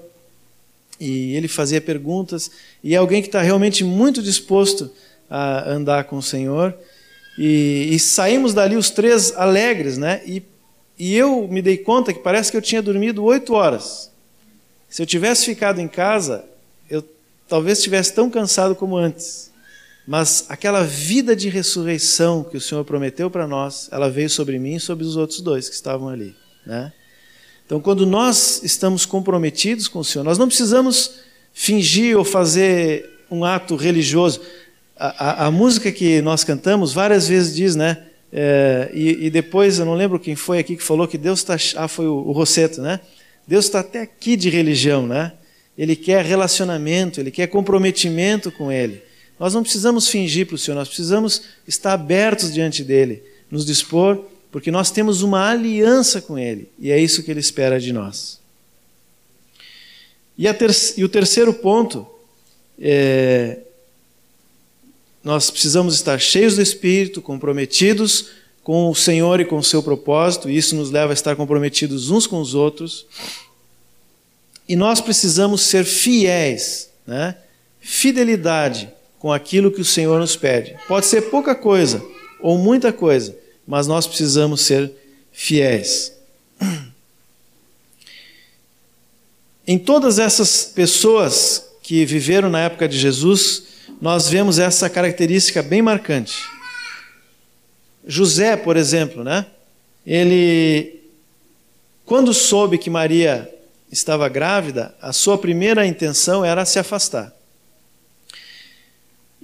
E 0.99 1.37
ele 1.37 1.49
fazia 1.49 1.83
perguntas. 1.83 2.51
E 2.83 2.95
é 2.95 2.97
alguém 2.97 3.21
que 3.21 3.29
está 3.29 3.43
realmente 3.43 3.85
muito 3.85 4.23
disposto 4.23 4.91
a 5.29 5.69
andar 5.69 6.05
com 6.05 6.17
o 6.17 6.23
Senhor. 6.23 6.75
E, 7.39 7.91
e, 7.93 7.99
saímos 7.99 8.55
dali 8.55 8.75
os 8.75 8.89
três 8.89 9.37
alegres, 9.37 9.99
né? 9.99 10.23
E, 10.25 10.43
e 10.99 11.15
eu 11.15 11.47
me 11.47 11.61
dei 11.61 11.77
conta 11.77 12.13
que 12.13 12.21
parece 12.21 12.51
que 12.51 12.57
eu 12.57 12.63
tinha 12.63 12.81
dormido 12.81 13.23
oito 13.25 13.53
horas. 13.53 14.11
Se 14.89 15.03
eu 15.03 15.07
tivesse 15.07 15.45
ficado 15.45 15.79
em 15.79 15.89
casa, 15.89 16.45
eu 16.89 17.05
talvez 17.47 17.79
estivesse 17.79 18.15
tão 18.15 18.31
cansado 18.31 18.75
como 18.75 18.97
antes. 18.97 19.51
Mas 20.07 20.45
aquela 20.49 20.83
vida 20.83 21.35
de 21.35 21.49
ressurreição 21.49 22.45
que 22.45 22.57
o 22.57 22.61
Senhor 22.61 22.85
prometeu 22.85 23.31
para 23.31 23.47
nós, 23.47 23.89
ela 23.91 24.11
veio 24.11 24.29
sobre 24.29 24.59
mim 24.59 24.77
e 24.77 24.81
sobre 24.81 25.05
os 25.05 25.17
outros 25.17 25.41
dois 25.41 25.69
que 25.69 25.75
estavam 25.75 26.09
ali. 26.09 26.35
Né? 26.67 26.93
Então, 27.65 27.81
quando 27.81 28.05
nós 28.05 28.63
estamos 28.63 29.07
comprometidos 29.07 29.89
com 29.89 30.01
o 30.01 30.05
Senhor, 30.05 30.23
nós 30.23 30.37
não 30.37 30.47
precisamos 30.47 31.21
fingir 31.55 32.19
ou 32.19 32.25
fazer 32.25 33.09
um 33.31 33.45
ato 33.45 33.77
religioso. 33.77 34.43
A, 34.97 35.45
a, 35.45 35.47
a 35.47 35.51
música 35.51 35.91
que 35.91 36.21
nós 36.21 36.45
cantamos 36.45 36.93
várias 36.93 37.27
vezes 37.27 37.55
diz, 37.55 37.75
né? 37.75 38.05
É, 38.31 38.91
e, 38.93 39.27
e, 39.27 39.31
depois, 39.31 39.79
eu 39.79 39.87
não 39.87 39.95
lembro 39.95 40.19
quem 40.19 40.35
foi 40.35 40.59
aqui 40.59 40.77
que 40.77 40.83
falou 40.83 41.09
que 41.09 41.17
Deus 41.17 41.39
está. 41.39 41.57
Ah, 41.77 41.89
foi 41.89 42.07
o, 42.07 42.15
o 42.15 42.33
Rosseto, 42.33 42.83
né? 42.83 43.01
Deus 43.47 43.67
está 43.67 43.81
até 43.81 44.03
aqui 44.03 44.37
de 44.37 44.51
religião, 44.51 45.07
né? 45.07 45.33
Ele 45.79 45.97
quer 45.97 46.25
relacionamento, 46.25 47.21
ele 47.21 47.31
quer 47.31 47.47
comprometimento 47.47 48.51
com 48.51 48.71
Ele. 48.71 49.03
Nós 49.39 49.53
não 49.53 49.63
precisamos 49.63 50.09
fingir 50.09 50.47
para 50.47 50.55
o 50.55 50.59
Senhor, 50.59 50.77
nós 50.77 50.89
precisamos 50.89 51.43
estar 51.67 51.93
abertos 51.93 52.53
diante 52.53 52.85
dele, 52.85 53.23
nos 53.51 53.67
dispor, 53.67 54.25
porque 54.53 54.71
nós 54.71 54.91
temos 54.91 55.23
uma 55.23 55.51
aliança 55.51 56.21
com 56.21 56.39
Ele 56.39 56.69
e 56.79 56.91
é 56.91 56.99
isso 56.99 57.23
que 57.23 57.31
Ele 57.31 57.41
espera 57.41 57.81
de 57.81 57.93
nós. 57.93 58.39
E, 60.39 60.53
ter 60.53 60.71
e 60.97 61.05
o 61.05 61.09
terceiro 61.09 61.53
ponto 61.53 62.07
é. 62.81 63.59
Nós 65.23 65.51
precisamos 65.51 65.95
estar 65.95 66.19
cheios 66.19 66.57
do 66.57 66.61
Espírito, 66.61 67.23
comprometidos 67.23 68.27
com 68.63 68.91
o 68.91 68.95
Senhor 68.95 69.41
e 69.41 69.45
com 69.45 69.57
o 69.57 69.65
seu 69.65 69.83
propósito, 69.83 70.51
e 70.51 70.57
isso 70.57 70.77
nos 70.77 70.91
leva 70.91 71.13
a 71.13 71.15
estar 71.15 71.35
comprometidos 71.35 72.11
uns 72.11 72.27
com 72.27 72.41
os 72.41 72.55
outros. 72.55 73.07
E 74.69 74.77
nós 74.77 75.01
precisamos 75.01 75.63
ser 75.63 75.85
fiéis, 75.85 76.91
né? 77.07 77.37
fidelidade 77.81 78.93
com 79.25 79.33
aquilo 79.33 79.71
que 79.71 79.81
o 79.81 79.85
Senhor 79.87 80.21
nos 80.21 80.37
pede. 80.37 80.77
Pode 80.87 81.07
ser 81.07 81.31
pouca 81.31 81.55
coisa 81.55 82.05
ou 82.43 82.59
muita 82.59 82.93
coisa, 82.93 83.35
mas 83.67 83.87
nós 83.87 84.07
precisamos 84.07 84.61
ser 84.61 84.93
fiéis. 85.33 86.13
Em 89.67 89.79
todas 89.79 90.19
essas 90.19 90.67
pessoas 90.67 91.65
que 91.83 92.05
viveram 92.05 92.51
na 92.51 92.61
época 92.61 92.87
de 92.87 92.99
Jesus, 92.99 93.63
nós 93.99 94.29
vemos 94.29 94.59
essa 94.59 94.91
característica 94.91 95.63
bem 95.63 95.81
marcante. 95.81 96.37
José, 98.07 98.59
por 98.59 98.77
exemplo, 98.77 99.25
né? 99.25 99.47
Ele, 100.07 101.01
quando 102.05 102.35
soube 102.35 102.77
que 102.77 102.91
Maria 102.91 103.51
estava 103.91 104.29
grávida, 104.29 104.95
a 105.01 105.15
sua 105.15 105.39
primeira 105.39 105.87
intenção 105.87 106.45
era 106.45 106.67
se 106.67 106.79
afastar. 106.79 107.34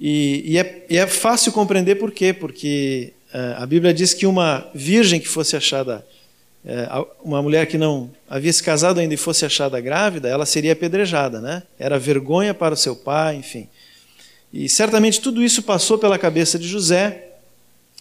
E, 0.03 0.53
e, 0.53 0.57
é, 0.57 0.85
e 0.89 0.97
é, 0.97 1.05
fácil 1.05 1.51
compreender 1.51 1.93
por 1.93 2.11
quê, 2.11 2.33
porque 2.33 3.13
uh, 3.31 3.61
a 3.61 3.65
Bíblia 3.67 3.93
diz 3.93 4.15
que 4.15 4.25
uma 4.25 4.67
virgem 4.73 5.19
que 5.19 5.27
fosse 5.27 5.55
achada, 5.55 6.03
uh, 6.65 7.05
uma 7.23 7.39
mulher 7.39 7.67
que 7.67 7.77
não 7.77 8.09
havia 8.27 8.51
se 8.51 8.63
casado 8.63 8.99
ainda 8.99 9.13
e 9.13 9.17
fosse 9.17 9.45
achada 9.45 9.79
grávida, 9.79 10.27
ela 10.27 10.43
seria 10.43 10.73
apedrejada, 10.73 11.39
né? 11.39 11.61
Era 11.77 11.99
vergonha 11.99 12.51
para 12.51 12.73
o 12.73 12.77
seu 12.77 12.95
pai, 12.95 13.35
enfim. 13.35 13.67
E 14.51 14.67
certamente 14.67 15.21
tudo 15.21 15.43
isso 15.43 15.61
passou 15.61 15.99
pela 15.99 16.17
cabeça 16.17 16.57
de 16.57 16.67
José, 16.67 17.27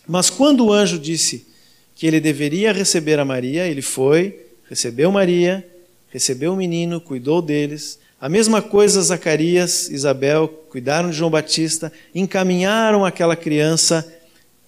mas 0.08 0.30
quando 0.30 0.64
o 0.64 0.72
anjo 0.72 0.98
disse 0.98 1.46
que 1.94 2.06
ele 2.06 2.18
deveria 2.18 2.72
receber 2.72 3.18
a 3.18 3.26
Maria, 3.26 3.66
ele 3.66 3.82
foi, 3.82 4.40
recebeu 4.70 5.12
Maria, 5.12 5.68
recebeu 6.08 6.54
o 6.54 6.56
menino, 6.56 6.98
cuidou 6.98 7.42
deles, 7.42 7.98
a 8.20 8.28
mesma 8.28 8.60
coisa 8.60 9.00
Zacarias, 9.00 9.88
Isabel 9.88 10.46
cuidaram 10.68 11.10
de 11.10 11.16
João 11.16 11.30
Batista, 11.30 11.90
encaminharam 12.14 13.02
aquela 13.04 13.34
criança 13.34 14.06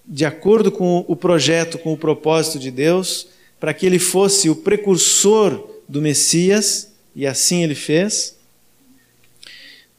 de 0.05 0.25
acordo 0.25 0.71
com 0.71 1.05
o 1.07 1.15
projeto, 1.15 1.77
com 1.77 1.93
o 1.93 1.97
propósito 1.97 2.57
de 2.57 2.71
Deus, 2.71 3.27
para 3.59 3.73
que 3.73 3.85
ele 3.85 3.99
fosse 3.99 4.49
o 4.49 4.55
precursor 4.55 5.69
do 5.87 6.01
Messias, 6.01 6.91
e 7.15 7.27
assim 7.27 7.63
ele 7.63 7.75
fez. 7.75 8.35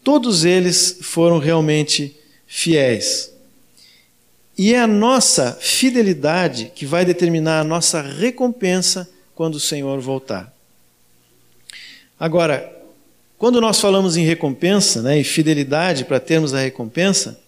Todos 0.02 0.44
eles 0.44 0.98
foram 1.00 1.38
realmente 1.38 2.16
fiéis. 2.48 3.32
E 4.58 4.74
é 4.74 4.80
a 4.80 4.86
nossa 4.86 5.56
fidelidade 5.60 6.72
que 6.74 6.84
vai 6.84 7.04
determinar 7.04 7.60
a 7.60 7.64
nossa 7.64 8.02
recompensa 8.02 9.08
quando 9.34 9.54
o 9.54 9.60
Senhor 9.60 10.00
voltar. 10.00 10.52
Agora, 12.18 12.73
quando 13.44 13.60
nós 13.60 13.78
falamos 13.78 14.16
em 14.16 14.24
recompensa 14.24 15.02
né, 15.02 15.20
e 15.20 15.22
fidelidade 15.22 16.06
para 16.06 16.18
termos 16.18 16.54
a 16.54 16.60
recompensa, 16.60 17.38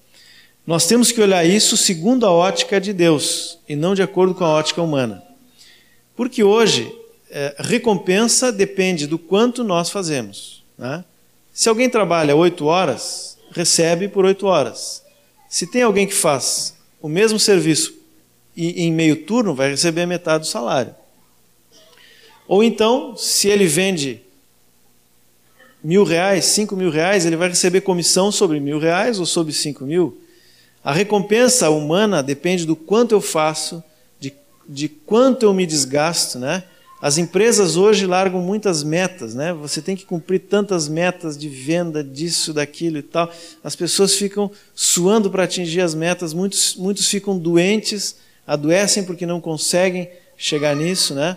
nós 0.67 0.87
temos 0.87 1.11
que 1.11 1.23
olhar 1.23 1.43
isso 1.43 1.75
segundo 1.75 2.27
a 2.27 2.31
ótica 2.31 2.79
de 2.79 2.93
Deus 2.93 3.59
e 3.67 3.75
não 3.75 3.95
de 3.95 4.03
acordo 4.03 4.35
com 4.35 4.45
a 4.45 4.51
ótica 4.51 4.83
humana. 4.83 5.23
Porque 6.15 6.45
hoje, 6.45 6.95
é, 7.31 7.55
recompensa 7.61 8.53
depende 8.53 9.07
do 9.07 9.19
quanto 9.19 9.65
nós 9.65 9.89
fazemos. 9.89 10.63
Né? 10.77 11.03
Se 11.51 11.67
alguém 11.67 11.89
trabalha 11.89 12.37
oito 12.37 12.67
horas, 12.67 13.39
recebe 13.53 14.07
por 14.07 14.27
oito 14.27 14.45
horas. 14.45 15.03
Se 15.49 15.67
tem 15.67 15.81
alguém 15.81 16.07
que 16.07 16.13
faz 16.13 16.75
o 17.01 17.09
mesmo 17.09 17.39
serviço 17.39 17.95
e 18.55 18.83
em 18.85 18.93
meio 18.93 19.25
turno, 19.25 19.55
vai 19.55 19.71
receber 19.71 20.05
metade 20.05 20.41
do 20.45 20.47
salário. 20.47 20.95
Ou 22.47 22.63
então, 22.63 23.17
se 23.17 23.49
ele 23.49 23.67
vende 23.67 24.26
mil 25.83 26.05
reais, 26.05 26.47
cinco 26.47 26.75
mil 26.77 26.91
reais, 26.91 27.25
ele 27.25 27.37
vai 27.37 27.49
receber 27.49 27.81
comissão 27.81 28.33
sobre 28.33 28.61
mil 28.61 28.79
reais 28.79 29.19
ou 29.21 29.27
sobre 29.27 29.53
cinco 29.53 29.85
mil. 29.85 30.19
A 30.83 30.93
recompensa 30.93 31.69
humana 31.71 32.23
depende 32.23 32.65
do 32.65 32.77
quanto 32.77 33.13
eu 33.13 33.21
faço, 33.21 33.83
de, 34.21 34.33
de 34.69 34.89
quanto 34.89 35.43
eu 35.45 35.53
me 35.53 35.67
desgasto, 35.67 36.39
né? 36.39 36.65
As 37.01 37.19
empresas 37.19 37.77
hoje 37.77 38.07
largam 38.07 38.41
muitas 38.41 38.83
metas, 38.83 39.35
né? 39.35 39.53
Você 39.53 39.83
tem 39.83 39.95
que 39.95 40.07
cumprir 40.07 40.41
tantas 40.41 40.89
metas 40.89 41.37
de 41.37 41.49
venda 41.49 42.03
disso, 42.03 42.55
daquilo 42.55 42.97
e 42.99 43.03
tal. 43.03 43.31
As 43.63 43.77
pessoas 43.77 44.15
ficam 44.15 44.51
suando 44.75 45.31
para 45.31 45.45
atingir 45.45 45.83
as 45.83 45.95
metas, 45.95 46.33
muitos, 46.33 46.75
muitos 46.77 47.07
ficam 47.09 47.37
doentes, 47.37 48.17
adoecem 48.47 49.05
porque 49.05 49.27
não 49.27 49.41
conseguem 49.41 50.09
chegar 50.39 50.75
nisso, 50.75 51.15
né? 51.15 51.37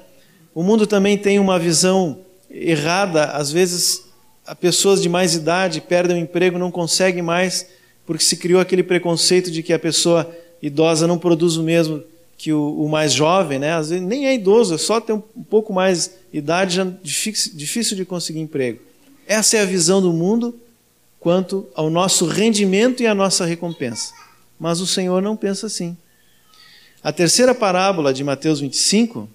O 0.56 0.64
mundo 0.64 0.88
também 0.88 1.18
tem 1.18 1.40
uma 1.40 1.60
visão 1.60 2.20
errada, 2.50 3.26
às 3.26 3.52
vezes 3.52 4.09
pessoas 4.56 5.02
de 5.02 5.10
mais 5.10 5.36
idade 5.36 5.82
perdem 5.82 6.18
o 6.18 6.20
emprego, 6.20 6.58
não 6.58 6.72
conseguem 6.72 7.22
mais, 7.22 7.68
porque 8.06 8.24
se 8.24 8.38
criou 8.38 8.60
aquele 8.60 8.84
preconceito 8.84 9.52
de 9.52 9.62
que 9.62 9.74
a 9.74 9.80
pessoa 9.80 10.30
idosa 10.62 11.08
não 11.08 11.18
produz 11.18 11.56
o 11.58 11.64
mesmo 11.64 12.04
que 12.38 12.54
o, 12.54 12.86
o 12.86 12.89
mais 12.89 13.14
jovem, 13.14 13.60
né? 13.60 13.74
Às 13.74 13.89
vezes 13.89 14.06
nem 14.06 14.28
é 14.28 14.34
idoso, 14.34 14.74
é 14.74 14.78
só 14.78 15.02
ter 15.02 15.14
um, 15.14 15.20
pouco 15.20 15.74
mais 15.74 16.16
idade, 16.32 16.76
já 16.76 16.88
difícil, 17.04 17.52
difícil 17.56 17.97
de 17.97 18.06
conseguir 18.06 18.39
emprego. 18.39 18.80
Essa 19.28 19.58
é 19.58 19.62
a 19.62 19.66
visão 19.66 20.02
do 20.02 20.14
mundo 20.14 20.58
quanto 21.20 21.68
ao 21.76 21.89
nosso 21.89 22.26
rendimento 22.26 23.04
e 23.04 23.08
à 23.08 23.14
nossa 23.14 23.45
recompensa. 23.45 24.14
Mas 24.58 24.80
o 24.80 24.88
Senhor 24.88 25.22
não 25.22 25.36
pensa 25.36 25.68
assim. 25.68 25.97
A 27.04 27.12
terceira 27.12 27.54
parábola 27.54 28.14
de 28.14 28.24
Mateus 28.24 28.62
25 28.62 29.30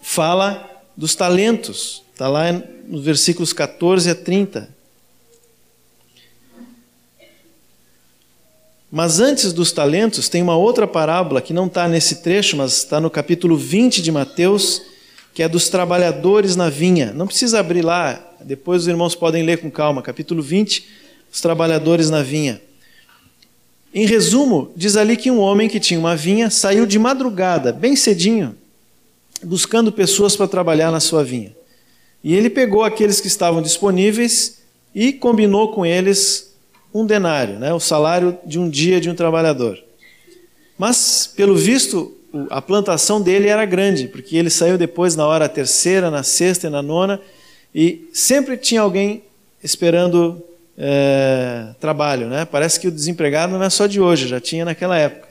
fala 0.00 0.75
dos 0.96 1.14
talentos. 1.14 2.02
Está 2.12 2.28
lá 2.28 2.52
nos 2.86 3.04
versículos 3.04 3.52
14 3.52 4.10
a 4.10 4.14
30. 4.14 4.76
Mas 8.90 9.20
antes 9.20 9.52
dos 9.52 9.72
talentos, 9.72 10.28
tem 10.28 10.40
uma 10.40 10.56
outra 10.56 10.86
parábola 10.86 11.42
que 11.42 11.52
não 11.52 11.66
está 11.66 11.88
nesse 11.88 12.22
trecho, 12.22 12.56
mas 12.56 12.78
está 12.78 13.00
no 13.00 13.10
capítulo 13.10 13.56
20 13.56 14.00
de 14.00 14.10
Mateus, 14.10 14.80
que 15.34 15.42
é 15.42 15.48
dos 15.48 15.68
trabalhadores 15.68 16.56
na 16.56 16.70
vinha. 16.70 17.12
Não 17.12 17.26
precisa 17.26 17.60
abrir 17.60 17.82
lá, 17.82 18.34
depois 18.40 18.82
os 18.82 18.88
irmãos 18.88 19.14
podem 19.14 19.42
ler 19.42 19.58
com 19.58 19.70
calma. 19.70 20.00
Capítulo 20.00 20.40
20, 20.40 20.86
os 21.30 21.40
trabalhadores 21.40 22.08
na 22.08 22.22
vinha. 22.22 22.62
Em 23.92 24.06
resumo, 24.06 24.72
diz 24.76 24.96
ali 24.96 25.16
que 25.16 25.30
um 25.30 25.40
homem 25.40 25.68
que 25.68 25.80
tinha 25.80 25.98
uma 25.98 26.14
vinha 26.14 26.48
saiu 26.48 26.86
de 26.86 26.98
madrugada, 26.98 27.72
bem 27.72 27.96
cedinho, 27.96 28.56
buscando 29.46 29.92
pessoas 29.92 30.36
para 30.36 30.48
trabalhar 30.48 30.90
na 30.90 31.00
sua 31.00 31.22
vinha. 31.22 31.54
E 32.22 32.34
ele 32.34 32.50
pegou 32.50 32.82
aqueles 32.82 33.20
que 33.20 33.28
estavam 33.28 33.62
disponíveis 33.62 34.58
e 34.94 35.12
combinou 35.12 35.72
com 35.72 35.86
eles 35.86 36.54
um 36.92 37.06
denário, 37.06 37.58
né, 37.58 37.72
o 37.72 37.80
salário 37.80 38.38
de 38.44 38.58
um 38.58 38.68
dia 38.68 39.00
de 39.00 39.08
um 39.08 39.14
trabalhador. 39.14 39.78
Mas, 40.78 41.30
pelo 41.36 41.54
visto, 41.54 42.16
a 42.50 42.60
plantação 42.60 43.20
dele 43.20 43.48
era 43.48 43.64
grande, 43.64 44.08
porque 44.08 44.36
ele 44.36 44.50
saiu 44.50 44.76
depois 44.76 45.14
na 45.14 45.26
hora 45.26 45.48
terceira, 45.48 46.10
na 46.10 46.22
sexta 46.22 46.66
e 46.66 46.70
na 46.70 46.82
nona, 46.82 47.20
e 47.74 48.08
sempre 48.12 48.56
tinha 48.56 48.80
alguém 48.80 49.22
esperando 49.62 50.42
é, 50.76 51.68
trabalho. 51.78 52.28
Né? 52.28 52.44
Parece 52.44 52.80
que 52.80 52.88
o 52.88 52.92
desempregado 52.92 53.52
não 53.52 53.62
é 53.62 53.70
só 53.70 53.86
de 53.86 54.00
hoje, 54.00 54.26
já 54.26 54.40
tinha 54.40 54.64
naquela 54.64 54.98
época. 54.98 55.28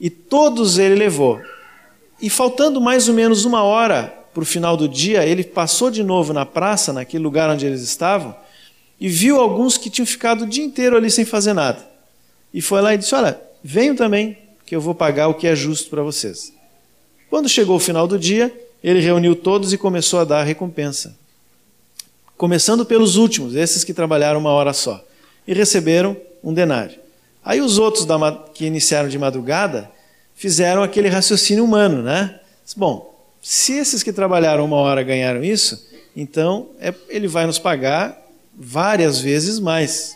E 0.00 0.08
todos 0.10 0.78
ele 0.78 0.94
levou. 0.94 1.40
E 2.20 2.30
faltando 2.30 2.80
mais 2.80 3.08
ou 3.08 3.14
menos 3.14 3.44
uma 3.44 3.62
hora 3.62 4.12
para 4.32 4.42
o 4.42 4.46
final 4.46 4.76
do 4.76 4.88
dia, 4.88 5.24
ele 5.24 5.44
passou 5.44 5.90
de 5.90 6.02
novo 6.02 6.32
na 6.32 6.44
praça, 6.44 6.92
naquele 6.92 7.22
lugar 7.22 7.48
onde 7.50 7.66
eles 7.66 7.82
estavam, 7.82 8.34
e 8.98 9.08
viu 9.08 9.40
alguns 9.40 9.76
que 9.76 9.90
tinham 9.90 10.06
ficado 10.06 10.44
o 10.44 10.46
dia 10.46 10.64
inteiro 10.64 10.96
ali 10.96 11.10
sem 11.10 11.24
fazer 11.24 11.52
nada. 11.52 11.86
E 12.52 12.62
foi 12.62 12.80
lá 12.80 12.94
e 12.94 12.98
disse: 12.98 13.14
Olha, 13.14 13.40
venham 13.62 13.94
também, 13.94 14.38
que 14.64 14.74
eu 14.74 14.80
vou 14.80 14.94
pagar 14.94 15.28
o 15.28 15.34
que 15.34 15.46
é 15.46 15.54
justo 15.54 15.90
para 15.90 16.02
vocês. 16.02 16.52
Quando 17.28 17.48
chegou 17.48 17.76
o 17.76 17.80
final 17.80 18.06
do 18.06 18.18
dia, 18.18 18.54
ele 18.82 19.00
reuniu 19.00 19.34
todos 19.34 19.72
e 19.72 19.78
começou 19.78 20.20
a 20.20 20.24
dar 20.24 20.40
a 20.40 20.44
recompensa. 20.44 21.16
Começando 22.36 22.84
pelos 22.84 23.16
últimos, 23.16 23.54
esses 23.54 23.84
que 23.84 23.94
trabalharam 23.94 24.40
uma 24.40 24.50
hora 24.50 24.72
só, 24.72 25.02
e 25.46 25.52
receberam 25.52 26.16
um 26.42 26.52
denário. 26.52 26.98
Aí 27.44 27.60
os 27.60 27.78
outros 27.78 28.06
que 28.54 28.66
iniciaram 28.66 29.08
de 29.08 29.18
madrugada 29.18 29.90
fizeram 30.36 30.82
aquele 30.82 31.08
raciocínio 31.08 31.64
humano, 31.64 32.02
né? 32.02 32.38
Bom, 32.76 33.12
se 33.42 33.72
esses 33.72 34.02
que 34.02 34.12
trabalharam 34.12 34.64
uma 34.64 34.76
hora 34.76 35.02
ganharam 35.02 35.42
isso, 35.42 35.88
então 36.14 36.68
é, 36.78 36.94
ele 37.08 37.26
vai 37.26 37.46
nos 37.46 37.58
pagar 37.58 38.22
várias 38.54 39.18
vezes 39.18 39.58
mais. 39.58 40.14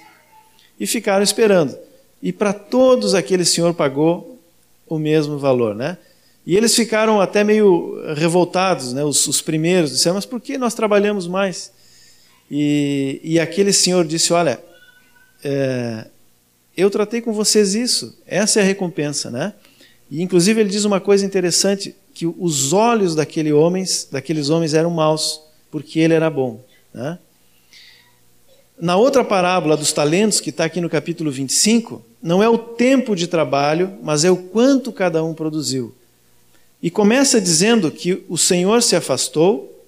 E 0.78 0.86
ficaram 0.86 1.22
esperando. 1.22 1.76
E 2.22 2.32
para 2.32 2.52
todos 2.52 3.14
aquele 3.14 3.44
senhor 3.44 3.74
pagou 3.74 4.38
o 4.86 4.98
mesmo 4.98 5.38
valor, 5.38 5.74
né? 5.74 5.96
E 6.46 6.56
eles 6.56 6.74
ficaram 6.74 7.20
até 7.20 7.44
meio 7.44 8.02
revoltados, 8.14 8.92
né? 8.92 9.04
Os, 9.04 9.26
os 9.26 9.40
primeiros 9.40 9.90
disseram: 9.90 10.16
mas 10.16 10.26
por 10.26 10.40
que 10.40 10.58
nós 10.58 10.74
trabalhamos 10.74 11.26
mais? 11.26 11.72
E, 12.50 13.20
e 13.22 13.38
aquele 13.38 13.72
senhor 13.72 14.04
disse: 14.04 14.32
olha, 14.32 14.60
é, 15.44 16.06
eu 16.76 16.90
tratei 16.90 17.20
com 17.20 17.32
vocês 17.32 17.74
isso, 17.74 18.18
essa 18.26 18.60
é 18.60 18.62
a 18.62 18.66
recompensa, 18.66 19.30
né? 19.30 19.54
E 20.10 20.22
inclusive 20.22 20.60
ele 20.60 20.70
diz 20.70 20.84
uma 20.84 21.00
coisa 21.00 21.24
interessante, 21.24 21.94
que 22.12 22.26
os 22.26 22.72
olhos 22.72 23.14
daquele 23.14 23.52
homens, 23.52 24.08
daqueles 24.10 24.50
homens 24.50 24.74
eram 24.74 24.90
maus, 24.90 25.40
porque 25.70 26.00
ele 26.00 26.14
era 26.14 26.28
bom. 26.28 26.60
Né? 26.92 27.18
Na 28.80 28.96
outra 28.96 29.22
parábola 29.22 29.76
dos 29.76 29.92
talentos, 29.92 30.40
que 30.40 30.50
está 30.50 30.64
aqui 30.64 30.80
no 30.80 30.90
capítulo 30.90 31.30
25, 31.30 32.04
não 32.22 32.42
é 32.42 32.48
o 32.48 32.58
tempo 32.58 33.14
de 33.14 33.26
trabalho, 33.26 33.98
mas 34.02 34.24
é 34.24 34.30
o 34.30 34.36
quanto 34.36 34.90
cada 34.90 35.22
um 35.22 35.32
produziu. 35.32 35.94
E 36.82 36.90
começa 36.90 37.40
dizendo 37.40 37.90
que 37.90 38.24
o 38.28 38.38
Senhor 38.38 38.82
se 38.82 38.96
afastou 38.96 39.84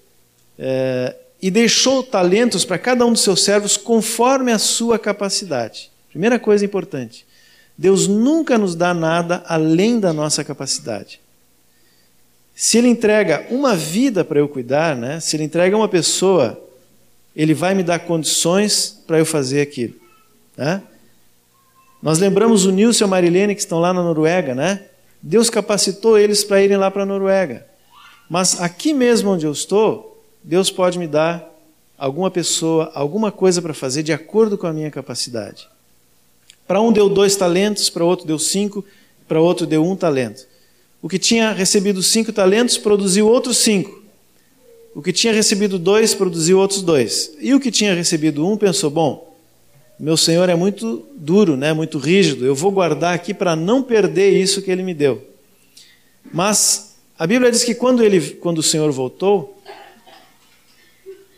é, 0.59 1.16
e 1.41 1.51
deixou 1.51 2.03
talentos 2.03 2.64
para 2.64 2.79
cada 2.79 3.05
um 3.05 3.12
dos 3.12 3.23
seus 3.23 3.43
servos 3.43 3.77
conforme 3.77 4.53
a 4.53 4.59
sua 4.59 4.99
capacidade. 4.99 5.91
Primeira 6.11 6.39
coisa 6.39 6.64
importante. 6.64 7.27
Deus 7.77 8.07
nunca 8.07 8.59
nos 8.59 8.75
dá 8.75 8.93
nada 8.93 9.43
além 9.47 9.99
da 9.99 10.12
nossa 10.12 10.45
capacidade. 10.45 11.20
Se 12.55 12.79
ele 12.79 12.89
entrega 12.89 13.47
uma 13.51 13.75
vida 13.75 14.25
para 14.25 14.39
eu 14.39 14.49
cuidar, 14.49 14.95
né? 14.95 15.20
se 15.20 15.37
ele 15.37 15.45
entrega 15.45 15.77
uma 15.77 15.89
pessoa, 15.89 16.62
ele 17.35 17.55
vai 17.55 17.75
me 17.75 17.83
dar 17.83 18.01
condições 18.01 19.03
para 19.07 19.18
eu 19.18 19.27
fazer 19.27 19.62
aquilo. 19.62 19.95
Né? 20.57 20.83
Nós 22.03 22.18
lembramos 22.18 22.66
o 22.66 22.70
Nilson 22.70 23.05
e 23.05 23.07
a 23.07 23.09
Marilene 23.09 23.55
que 23.55 23.61
estão 23.61 23.79
lá 23.79 23.93
na 23.93 24.03
Noruega, 24.03 24.55
né? 24.55 24.87
Deus 25.23 25.49
capacitou 25.49 26.18
eles 26.18 26.43
para 26.43 26.61
irem 26.61 26.77
lá 26.77 26.91
para 26.91 27.05
a 27.05 27.07
Noruega. 27.07 27.64
Mas 28.29 28.61
aqui 28.61 28.93
mesmo 28.93 29.31
onde 29.31 29.47
eu 29.47 29.53
estou, 29.53 30.20
Deus 30.43 30.68
pode 30.68 30.99
me 30.99 31.07
dar 31.07 31.49
alguma 31.97 32.29
pessoa, 32.29 32.91
alguma 32.93 33.31
coisa 33.31 33.62
para 33.62 33.73
fazer 33.73 34.03
de 34.03 34.12
acordo 34.12 34.59
com 34.59 34.66
a 34.66 34.73
minha 34.73 34.91
capacidade. 34.91 35.68
Para 36.67 36.81
um 36.81 36.93
deu 36.93 37.09
dois 37.09 37.37
talentos, 37.37 37.91
para 37.91 38.05
outro 38.05 38.27
deu 38.27 38.39
cinco, 38.39 38.85
para 39.29 39.41
outro 39.41 39.67
deu 39.67 39.85
um 39.85 39.97
talento. 39.97 40.47
O 41.01 41.09
que 41.09 41.19
tinha 41.19 41.53
recebido 41.53 42.03
cinco 42.03 42.33
talentos 42.33 42.79
produziu 42.79 43.27
outros 43.29 43.59
cinco. 43.59 44.03
O 44.95 45.03
que 45.03 45.13
tinha 45.13 45.33
recebido 45.33 45.79
dois 45.79 46.15
produziu 46.15 46.59
outros 46.59 46.83
dois. 46.83 47.33
E 47.41 47.55
o 47.55 47.61
que 47.61 47.71
tinha 47.71 47.95
recebido 47.95 48.47
um 48.47 48.57
pensou: 48.57 48.91
bom, 48.91 49.35
meu 49.99 50.17
Senhor 50.17 50.49
é 50.49 50.55
muito 50.55 51.07
duro, 51.15 51.57
né, 51.57 51.73
muito 51.73 51.99
rígido, 51.99 52.45
eu 52.45 52.55
vou 52.55 52.71
guardar 52.73 53.15
aqui 53.15 53.33
para 53.33 53.55
não 53.55 53.83
perder 53.83 54.31
isso 54.31 54.61
que 54.61 54.71
ele 54.71 54.83
me 54.83 54.93
deu. 54.93 55.27
Mas 56.33 56.97
a 57.19 57.27
Bíblia 57.27 57.51
diz 57.53 57.63
que 57.63 57.75
quando, 57.75 58.03
ele, 58.03 58.21
quando 58.35 58.59
o 58.59 58.63
Senhor 58.63 58.91
voltou, 58.91 59.57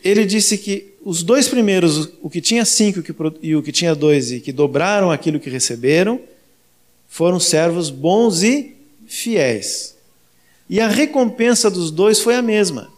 ele 0.03 0.25
disse 0.25 0.57
que 0.57 0.94
os 1.05 1.21
dois 1.21 1.47
primeiros, 1.47 2.09
o 2.19 2.31
que 2.31 2.41
tinha 2.41 2.65
cinco 2.65 3.03
e 3.39 3.55
o 3.55 3.61
que 3.61 3.71
tinha 3.71 3.93
dois, 3.93 4.31
e 4.31 4.39
que 4.39 4.51
dobraram 4.51 5.11
aquilo 5.11 5.39
que 5.39 5.51
receberam, 5.51 6.19
foram 7.07 7.39
servos 7.39 7.91
bons 7.91 8.41
e 8.41 8.75
fiéis. 9.05 9.95
E 10.67 10.81
a 10.81 10.87
recompensa 10.87 11.69
dos 11.69 11.91
dois 11.91 12.19
foi 12.19 12.35
a 12.35 12.41
mesma. 12.41 12.89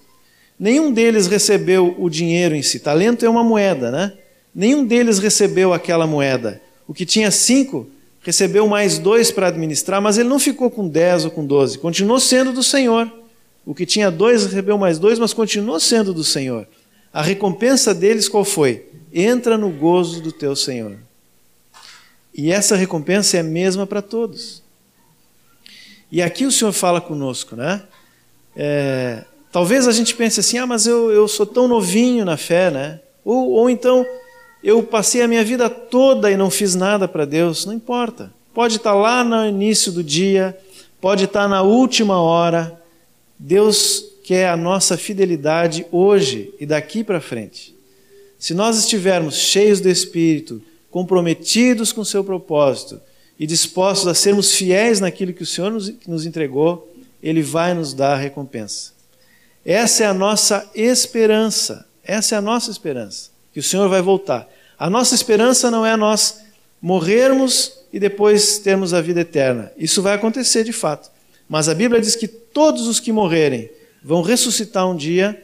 Nenhum 0.57 0.89
deles 0.89 1.27
recebeu 1.27 1.95
o 1.99 2.09
dinheiro 2.09 2.55
em 2.55 2.61
si. 2.61 2.79
Talento 2.79 3.25
é 3.25 3.29
uma 3.29 3.43
moeda, 3.43 3.91
né? 3.91 4.13
Nenhum 4.55 4.85
deles 4.85 5.19
recebeu 5.19 5.73
aquela 5.73 6.07
moeda. 6.07 6.61
O 6.87 6.93
que 6.93 7.05
tinha 7.05 7.29
cinco 7.29 7.87
recebeu 8.21 8.65
mais 8.67 8.97
dois 8.97 9.31
para 9.31 9.47
administrar, 9.47 10.01
mas 10.01 10.17
ele 10.17 10.29
não 10.29 10.39
ficou 10.39 10.71
com 10.71 10.87
dez 10.87 11.25
ou 11.25 11.31
com 11.31 11.45
doze. 11.45 11.77
Continuou 11.77 12.21
sendo 12.21 12.53
do 12.53 12.63
Senhor. 12.63 13.11
O 13.65 13.75
que 13.75 13.85
tinha 13.85 14.09
dois 14.09 14.45
recebeu 14.45 14.77
mais 14.77 14.97
dois, 14.97 15.19
mas 15.19 15.33
continuou 15.33 15.77
sendo 15.77 16.13
do 16.13 16.23
Senhor. 16.23 16.65
A 17.13 17.21
recompensa 17.21 17.93
deles 17.93 18.29
qual 18.29 18.43
foi? 18.43 18.89
Entra 19.13 19.57
no 19.57 19.69
gozo 19.69 20.21
do 20.21 20.31
teu 20.31 20.55
Senhor. 20.55 20.97
E 22.33 22.51
essa 22.51 22.75
recompensa 22.75 23.37
é 23.37 23.39
a 23.39 23.43
mesma 23.43 23.87
para 23.87 24.01
todos. 24.01 24.61
E 26.11 26.21
aqui 26.21 26.45
o 26.45 26.51
Senhor 26.51 26.71
fala 26.71 27.01
conosco, 27.01 27.55
né? 27.55 27.83
É, 28.55 29.23
talvez 29.51 29.87
a 29.87 29.91
gente 29.91 30.15
pense 30.15 30.39
assim, 30.39 30.57
ah, 30.57 30.65
mas 30.65 30.85
eu, 30.85 31.11
eu 31.11 31.27
sou 31.27 31.45
tão 31.45 31.67
novinho 31.67 32.23
na 32.23 32.37
fé, 32.37 32.69
né? 32.69 32.99
Ou, 33.25 33.49
ou 33.51 33.69
então, 33.69 34.05
eu 34.63 34.83
passei 34.83 35.21
a 35.21 35.27
minha 35.27 35.43
vida 35.43 35.69
toda 35.69 36.31
e 36.31 36.37
não 36.37 36.49
fiz 36.49 36.75
nada 36.75 37.07
para 37.07 37.25
Deus. 37.25 37.65
Não 37.65 37.73
importa. 37.73 38.31
Pode 38.53 38.77
estar 38.77 38.93
lá 38.93 39.23
no 39.23 39.45
início 39.45 39.91
do 39.91 40.03
dia, 40.03 40.57
pode 41.01 41.25
estar 41.25 41.47
na 41.47 41.61
última 41.61 42.21
hora. 42.21 42.81
Deus 43.37 44.03
quer 44.28 44.49
a 44.49 44.57
nossa 44.57 44.97
fidelidade 44.97 45.86
hoje 45.89 46.53
e 46.59 46.65
daqui 46.65 47.01
para 47.01 47.21
frente. 47.21 47.73
Se 48.38 48.53
nós 48.53 48.78
estivermos 48.78 49.36
cheios 49.36 49.80
do 49.80 49.88
Espírito, 49.88 50.61
comprometidos 50.91 51.93
com 51.93 52.01
o 52.01 52.05
seu 52.05 52.25
propósito 52.25 52.99
e 53.39 53.47
dispostos 53.47 54.05
a 54.05 54.13
sermos 54.13 54.53
fiéis 54.53 54.99
naquilo 54.99 55.32
que 55.32 55.43
o 55.43 55.45
Senhor 55.45 55.71
nos, 55.71 55.93
nos 56.05 56.25
entregou, 56.25 56.93
Ele 57.23 57.41
vai 57.41 57.73
nos 57.73 57.93
dar 57.93 58.15
a 58.15 58.17
recompensa. 58.17 58.91
Essa 59.63 60.03
é 60.03 60.07
a 60.07 60.13
nossa 60.13 60.69
esperança. 60.75 61.88
Essa 62.03 62.36
é 62.36 62.38
a 62.38 62.41
nossa 62.41 62.69
esperança, 62.69 63.30
que 63.53 63.61
o 63.61 63.63
Senhor 63.63 63.88
vai 63.88 64.01
voltar. 64.01 64.45
A 64.78 64.89
nossa 64.89 65.15
esperança 65.15 65.71
não 65.71 65.86
é 65.86 65.95
nós 65.95 66.41
morrermos 66.82 67.80
e 67.93 67.97
depois 67.97 68.57
termos 68.57 68.93
a 68.93 68.99
vida 68.99 69.21
eterna. 69.21 69.71
Isso 69.78 70.01
vai 70.01 70.15
acontecer 70.15 70.65
de 70.65 70.73
fato. 70.73 71.09
Mas 71.47 71.69
a 71.69 71.73
Bíblia 71.73 72.01
diz 72.01 72.13
que 72.17 72.28
todos 72.28 72.88
os 72.88 72.99
que 72.99 73.13
morrerem 73.13 73.76
vão 74.03 74.21
ressuscitar 74.21 74.89
um 74.89 74.95
dia 74.95 75.43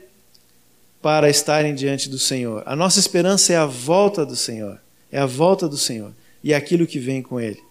para 1.01 1.29
estarem 1.29 1.75
diante 1.75 2.09
do 2.09 2.17
Senhor. 2.17 2.63
A 2.65 2.75
nossa 2.75 2.99
esperança 2.99 3.51
é 3.51 3.57
a 3.57 3.65
volta 3.65 4.25
do 4.25 4.35
Senhor, 4.35 4.79
é 5.11 5.19
a 5.19 5.25
volta 5.25 5.67
do 5.67 5.77
Senhor 5.77 6.13
e 6.43 6.53
aquilo 6.53 6.87
que 6.87 6.99
vem 6.99 7.21
com 7.21 7.39
Ele. 7.39 7.61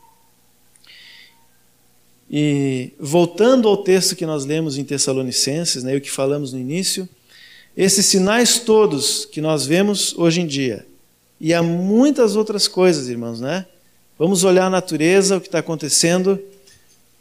E 2.30 2.93
voltando 2.99 3.68
ao 3.68 3.76
texto 3.78 4.16
que 4.16 4.24
nós 4.24 4.45
lemos 4.45 4.78
em 4.78 4.85
Tessalonicenses, 4.85 5.83
né, 5.83 5.95
o 5.95 6.01
que 6.01 6.11
falamos 6.11 6.53
no 6.53 6.59
início, 6.59 7.09
esses 7.76 8.07
sinais 8.07 8.59
todos 8.59 9.26
que 9.26 9.41
nós 9.41 9.66
vemos 9.66 10.16
hoje 10.16 10.41
em 10.41 10.47
dia, 10.47 10.87
e 11.41 11.53
há 11.53 11.62
muitas 11.62 12.37
outras 12.37 12.68
coisas, 12.68 13.09
irmãos, 13.09 13.41
né? 13.41 13.66
Vamos 14.16 14.45
olhar 14.45 14.66
a 14.66 14.70
natureza, 14.70 15.37
o 15.37 15.41
que 15.41 15.49
está 15.49 15.59
acontecendo. 15.59 16.41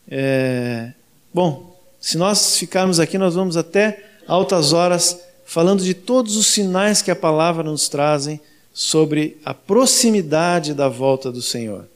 É... 0.07 0.91
Bom, 1.33 1.70
se 2.01 2.17
nós 2.17 2.57
ficarmos 2.57 2.99
aqui, 2.99 3.15
nós 3.15 3.35
vamos 3.35 3.55
até 3.55 4.03
altas 4.27 4.73
horas 4.73 5.19
falando 5.45 5.83
de 5.83 5.93
todos 5.93 6.35
os 6.35 6.47
sinais 6.47 7.01
que 7.01 7.11
a 7.11 7.15
palavra 7.15 7.63
nos 7.63 7.87
trazem 7.87 8.41
sobre 8.73 9.37
a 9.45 9.53
proximidade 9.53 10.73
da 10.73 10.89
volta 10.89 11.31
do 11.31 11.41
Senhor. 11.41 11.87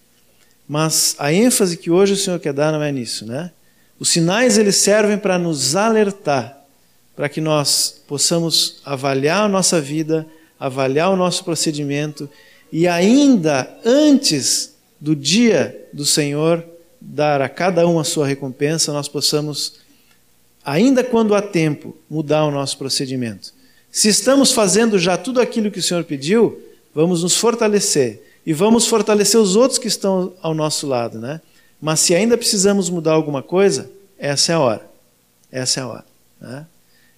Mas 0.68 1.16
a 1.18 1.34
ênfase 1.34 1.78
que 1.78 1.90
hoje 1.90 2.14
o 2.14 2.18
Senhor 2.18 2.40
quer 2.40 2.54
dar 2.54 2.72
não 2.72 2.84
é 2.84 2.92
nisso, 2.92 3.26
né? 3.26 3.52
Os 4.00 4.10
sinais 4.10 4.58
eles 4.58 4.76
servem 4.76 5.18
para 5.18 5.40
nos 5.40 5.76
alertar, 5.76 6.56
para 7.16 7.30
que 7.30 7.42
nós 7.42 8.02
possamos 8.08 8.82
avaliar 8.86 9.46
a 9.46 9.50
nossa 9.50 9.82
vida, 9.82 10.28
avaliar 10.60 11.10
o 11.10 11.16
nosso 11.16 11.44
procedimento 11.44 12.30
e 12.72 12.88
ainda 12.88 13.74
antes 13.84 14.76
do 15.00 15.16
dia 15.16 15.88
do 15.94 16.06
Senhor 16.06 16.64
dar 17.00 17.42
a 17.42 17.50
cada 17.50 17.88
um 17.88 18.00
a 18.00 18.04
sua 18.04 18.28
recompensa, 18.28 18.92
nós 18.92 19.08
possamos 19.08 19.85
ainda 20.66 21.04
quando 21.04 21.36
há 21.36 21.42
tempo, 21.42 21.96
mudar 22.10 22.44
o 22.46 22.52
nosso 22.52 22.78
procedimento. 22.78 23.54
Se 23.92 24.10
estamos 24.10 24.52
fazendo 24.52 24.98
já 24.98 25.16
tudo 25.16 25.40
aquilo 25.40 25.72
que 25.72 25.80
o 25.80 25.84
Senhor 25.84 26.04
pediu, 26.04 26.60
vamos 26.94 27.24
nos 27.24 27.38
fortalecer 27.38 28.24
e 28.46 28.52
vamos 28.52 28.88
fortalecer 28.88 29.40
os 29.40 29.56
outros 29.56 29.78
que 29.78 29.88
estão 29.88 30.34
ao 30.42 30.54
nosso 30.54 30.88
lado, 30.88 31.20
né? 31.20 31.40
Mas 31.80 32.00
se 32.00 32.16
ainda 32.16 32.38
precisamos 32.38 32.90
mudar 32.90 33.14
alguma 33.14 33.44
coisa, 33.44 33.90
essa 34.18 34.52
é 34.52 34.56
a 34.56 34.60
hora. 34.60 34.90
Essa 35.52 35.80
é 35.80 35.84
a 35.84 35.88
hora. 35.88 36.06
Né? 36.42 36.66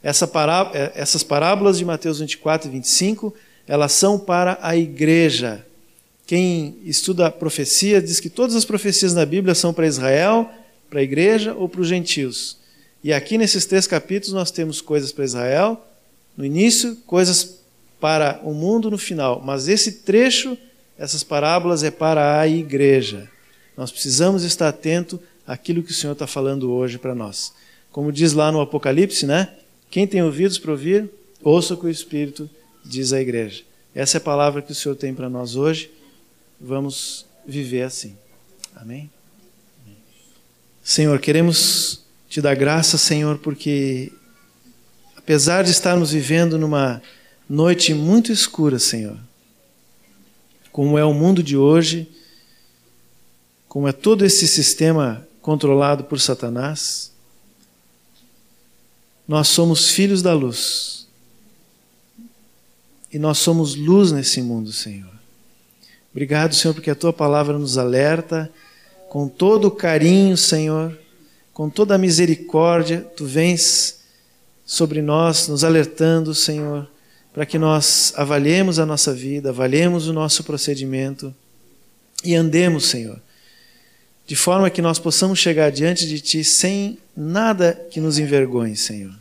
Essa 0.03 0.27
pará 0.27 0.71
é, 0.73 0.91
essas 0.95 1.23
parábolas 1.23 1.77
de 1.77 1.85
Mateus 1.85 2.19
24 2.19 2.67
e 2.67 2.71
25, 2.71 3.33
elas 3.67 3.91
são 3.93 4.19
para 4.19 4.57
a 4.61 4.75
igreja. 4.75 5.65
Quem 6.25 6.77
estuda 6.83 7.27
a 7.27 7.31
profecia 7.31 8.01
diz 8.01 8.19
que 8.19 8.29
todas 8.29 8.55
as 8.55 8.65
profecias 8.65 9.13
na 9.13 9.25
Bíblia 9.25 9.55
são 9.55 9.73
para 9.73 9.87
Israel, 9.87 10.49
para 10.89 10.99
a 10.99 11.03
igreja 11.03 11.53
ou 11.53 11.69
para 11.69 11.81
os 11.81 11.87
gentios. 11.87 12.57
E 13.07 13.13
aqui 13.13 13.37
nesses 13.37 13.65
três 13.65 13.87
capítulos 13.87 14.33
nós 14.33 14.51
temos 14.51 14.81
coisas 14.81 15.13
para 15.13 15.23
Israel 15.23 15.81
no 16.35 16.43
início, 16.43 16.97
coisas 17.07 17.61
para 18.01 18.41
o 18.43 18.53
mundo 18.53 18.91
no 18.91 18.97
final. 18.97 19.41
Mas 19.41 19.69
esse 19.69 20.01
trecho, 20.01 20.57
essas 20.97 21.23
parábolas, 21.23 21.83
é 21.83 21.89
para 21.89 22.37
a 22.37 22.45
igreja. 22.49 23.31
Nós 23.77 23.91
precisamos 23.91 24.43
estar 24.43 24.67
atento 24.67 25.21
àquilo 25.47 25.81
que 25.81 25.91
o 25.91 25.93
Senhor 25.93 26.11
está 26.11 26.27
falando 26.27 26.69
hoje 26.69 26.97
para 26.97 27.15
nós. 27.15 27.53
Como 27.93 28.11
diz 28.11 28.33
lá 28.33 28.51
no 28.51 28.59
Apocalipse, 28.59 29.25
né? 29.25 29.55
Quem 29.89 30.05
tem 30.05 30.21
ouvidos 30.21 30.57
para 30.57 30.71
ouvir, 30.71 31.09
ouça 31.41 31.75
o 31.75 31.77
que 31.77 31.85
o 31.85 31.89
Espírito 31.89 32.49
diz 32.83 33.13
à 33.13 33.21
igreja. 33.21 33.63
Essa 33.95 34.17
é 34.17 34.19
a 34.19 34.21
palavra 34.21 34.61
que 34.61 34.73
o 34.73 34.75
Senhor 34.75 34.95
tem 34.95 35.13
para 35.13 35.29
nós 35.29 35.55
hoje. 35.55 35.89
Vamos 36.59 37.25
viver 37.45 37.83
assim. 37.83 38.17
Amém? 38.75 39.09
Senhor, 40.83 41.17
queremos 41.19 42.05
te 42.29 42.41
dar 42.41 42.55
graça, 42.55 42.97
Senhor, 42.97 43.37
porque 43.37 44.11
apesar 45.15 45.63
de 45.63 45.71
estarmos 45.71 46.11
vivendo 46.11 46.57
numa 46.57 47.01
noite 47.49 47.93
muito 47.93 48.31
escura, 48.31 48.79
Senhor, 48.79 49.17
como 50.71 50.97
é 50.97 51.05
o 51.05 51.13
mundo 51.13 51.41
de 51.41 51.55
hoje, 51.55 52.09
como 53.67 53.87
é 53.87 53.91
todo 53.91 54.25
esse 54.25 54.47
sistema 54.47 55.25
controlado 55.41 56.03
por 56.03 56.19
Satanás, 56.19 57.11
nós 59.27 59.47
somos 59.47 59.89
filhos 59.89 60.21
da 60.21 60.33
luz. 60.33 61.07
E 63.11 63.17
nós 63.17 63.37
somos 63.37 63.75
luz 63.75 64.11
nesse 64.11 64.41
mundo, 64.41 64.71
Senhor. 64.71 65.11
Obrigado, 66.11 66.53
Senhor, 66.53 66.73
porque 66.73 66.89
a 66.89 66.95
tua 66.95 67.13
palavra 67.13 67.57
nos 67.57 67.77
alerta 67.77 68.51
com 69.09 69.29
todo 69.29 69.69
o 69.69 69.71
carinho, 69.71 70.35
Senhor 70.35 70.97
com 71.57 71.71
toda 71.71 71.95
a 71.95 71.97
misericórdia, 71.97 73.01
tu 73.15 73.25
vens 73.25 74.01
sobre 74.63 75.01
nós, 75.01 75.47
nos 75.47 75.63
alertando, 75.63 76.35
Senhor, 76.35 76.87
para 77.33 77.47
que 77.47 77.57
nós 77.57 78.13
avaliemos 78.15 78.77
a 78.77 78.85
nossa 78.85 79.11
vida, 79.11 79.49
avaliemos 79.49 80.07
o 80.07 80.13
nosso 80.13 80.43
procedimento 80.43 81.33
e 82.23 82.35
andemos, 82.35 82.85
Senhor, 82.85 83.19
de 84.27 84.35
forma 84.35 84.69
que 84.69 84.83
nós 84.83 84.99
possamos 84.99 85.39
chegar 85.39 85.71
diante 85.71 86.05
de 86.05 86.19
Ti 86.19 86.43
sem 86.43 86.99
nada 87.15 87.73
que 87.89 87.99
nos 87.99 88.19
envergonhe, 88.19 88.75
Senhor. 88.75 89.15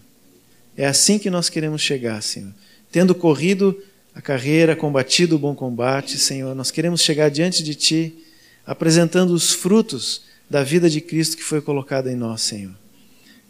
É 0.76 0.84
assim 0.84 1.18
que 1.18 1.30
nós 1.30 1.49
queremos 1.49 1.80
chegar, 1.80 2.22
Senhor. 2.22 2.53
Tendo 2.93 3.14
corrido 3.14 3.82
a 4.14 4.20
carreira, 4.20 4.76
combatido 4.76 5.37
o 5.37 5.39
bom 5.39 5.55
combate, 5.55 6.18
Senhor, 6.18 6.55
nós 6.55 6.70
queremos 6.70 7.01
chegar 7.01 7.30
diante 7.30 7.62
de 7.62 7.74
Ti, 7.74 8.14
apresentando 8.66 9.30
os 9.30 9.53
frutos 9.53 10.26
da 10.49 10.63
vida 10.63 10.89
de 10.89 11.01
Cristo 11.01 11.37
que 11.37 11.43
foi 11.43 11.61
colocada 11.61 12.11
em 12.11 12.17
nós, 12.17 12.43
Senhor. 12.43 12.73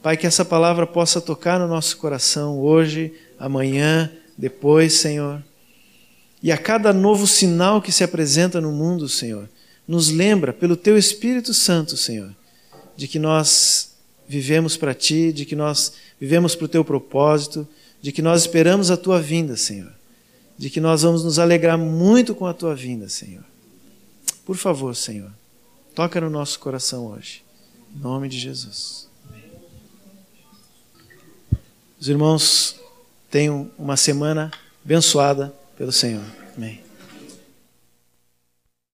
Pai, 0.03 0.17
que 0.17 0.27
essa 0.27 0.45
palavra 0.45 0.87
possa 0.87 1.21
tocar 1.21 1.59
no 1.59 1.67
nosso 1.67 1.97
coração 1.97 2.61
hoje, 2.61 3.13
amanhã, 3.39 4.11
depois, 4.37 4.95
Senhor. 4.95 5.43
E 6.43 6.53
a 6.53 6.59
cada 6.59 6.93
novo 6.93 7.27
sinal 7.27 7.83
que 7.83 7.91
se 7.91 8.05
apresenta 8.05 8.61
no 8.61 8.71
mundo, 8.71 9.09
Senhor, 9.09 9.49
nos 9.87 10.11
lembra, 10.11 10.53
pelo 10.53 10.77
Teu 10.77 10.97
Espírito 10.97 11.53
Santo, 11.55 11.97
Senhor, 11.97 12.35
de 12.97 13.09
que 13.09 13.19
nós 13.19 13.93
vivemos 14.29 14.77
para 14.77 14.95
Ti, 14.95 15.33
de 15.33 15.45
que 15.45 15.57
nós 15.57 15.93
vivemos 16.21 16.55
para 16.55 16.65
o 16.65 16.69
Teu 16.69 16.85
propósito, 16.85 17.67
de 18.01 18.13
que 18.13 18.23
nós 18.23 18.43
esperamos 18.43 18.91
a 18.91 18.97
Tua 18.97 19.21
vinda, 19.21 19.57
Senhor, 19.57 19.93
de 20.59 20.71
que 20.71 20.81
nós 20.81 21.03
vamos 21.03 21.25
nos 21.25 21.39
alegrar 21.39 21.79
muito 21.79 22.35
com 22.35 22.47
a 22.47 22.55
Tua 22.55 22.75
vinda, 22.75 23.09
Senhor. 23.09 23.45
Por 24.45 24.57
favor, 24.57 24.95
Senhor, 24.95 25.31
toca 25.97 26.21
no 26.21 26.29
nosso 26.29 26.61
coração 26.61 27.07
hoje. 27.07 27.43
Em 27.97 27.99
nome 27.99 28.29
de 28.29 28.39
Jesus. 28.39 29.09
Os 31.99 32.07
irmãos 32.07 32.77
tenham 33.31 33.71
uma 33.79 33.97
semana 33.97 34.51
abençoada 34.85 35.55
pelo 35.79 35.91
Senhor. 35.91 36.23
Amém. 36.55 36.86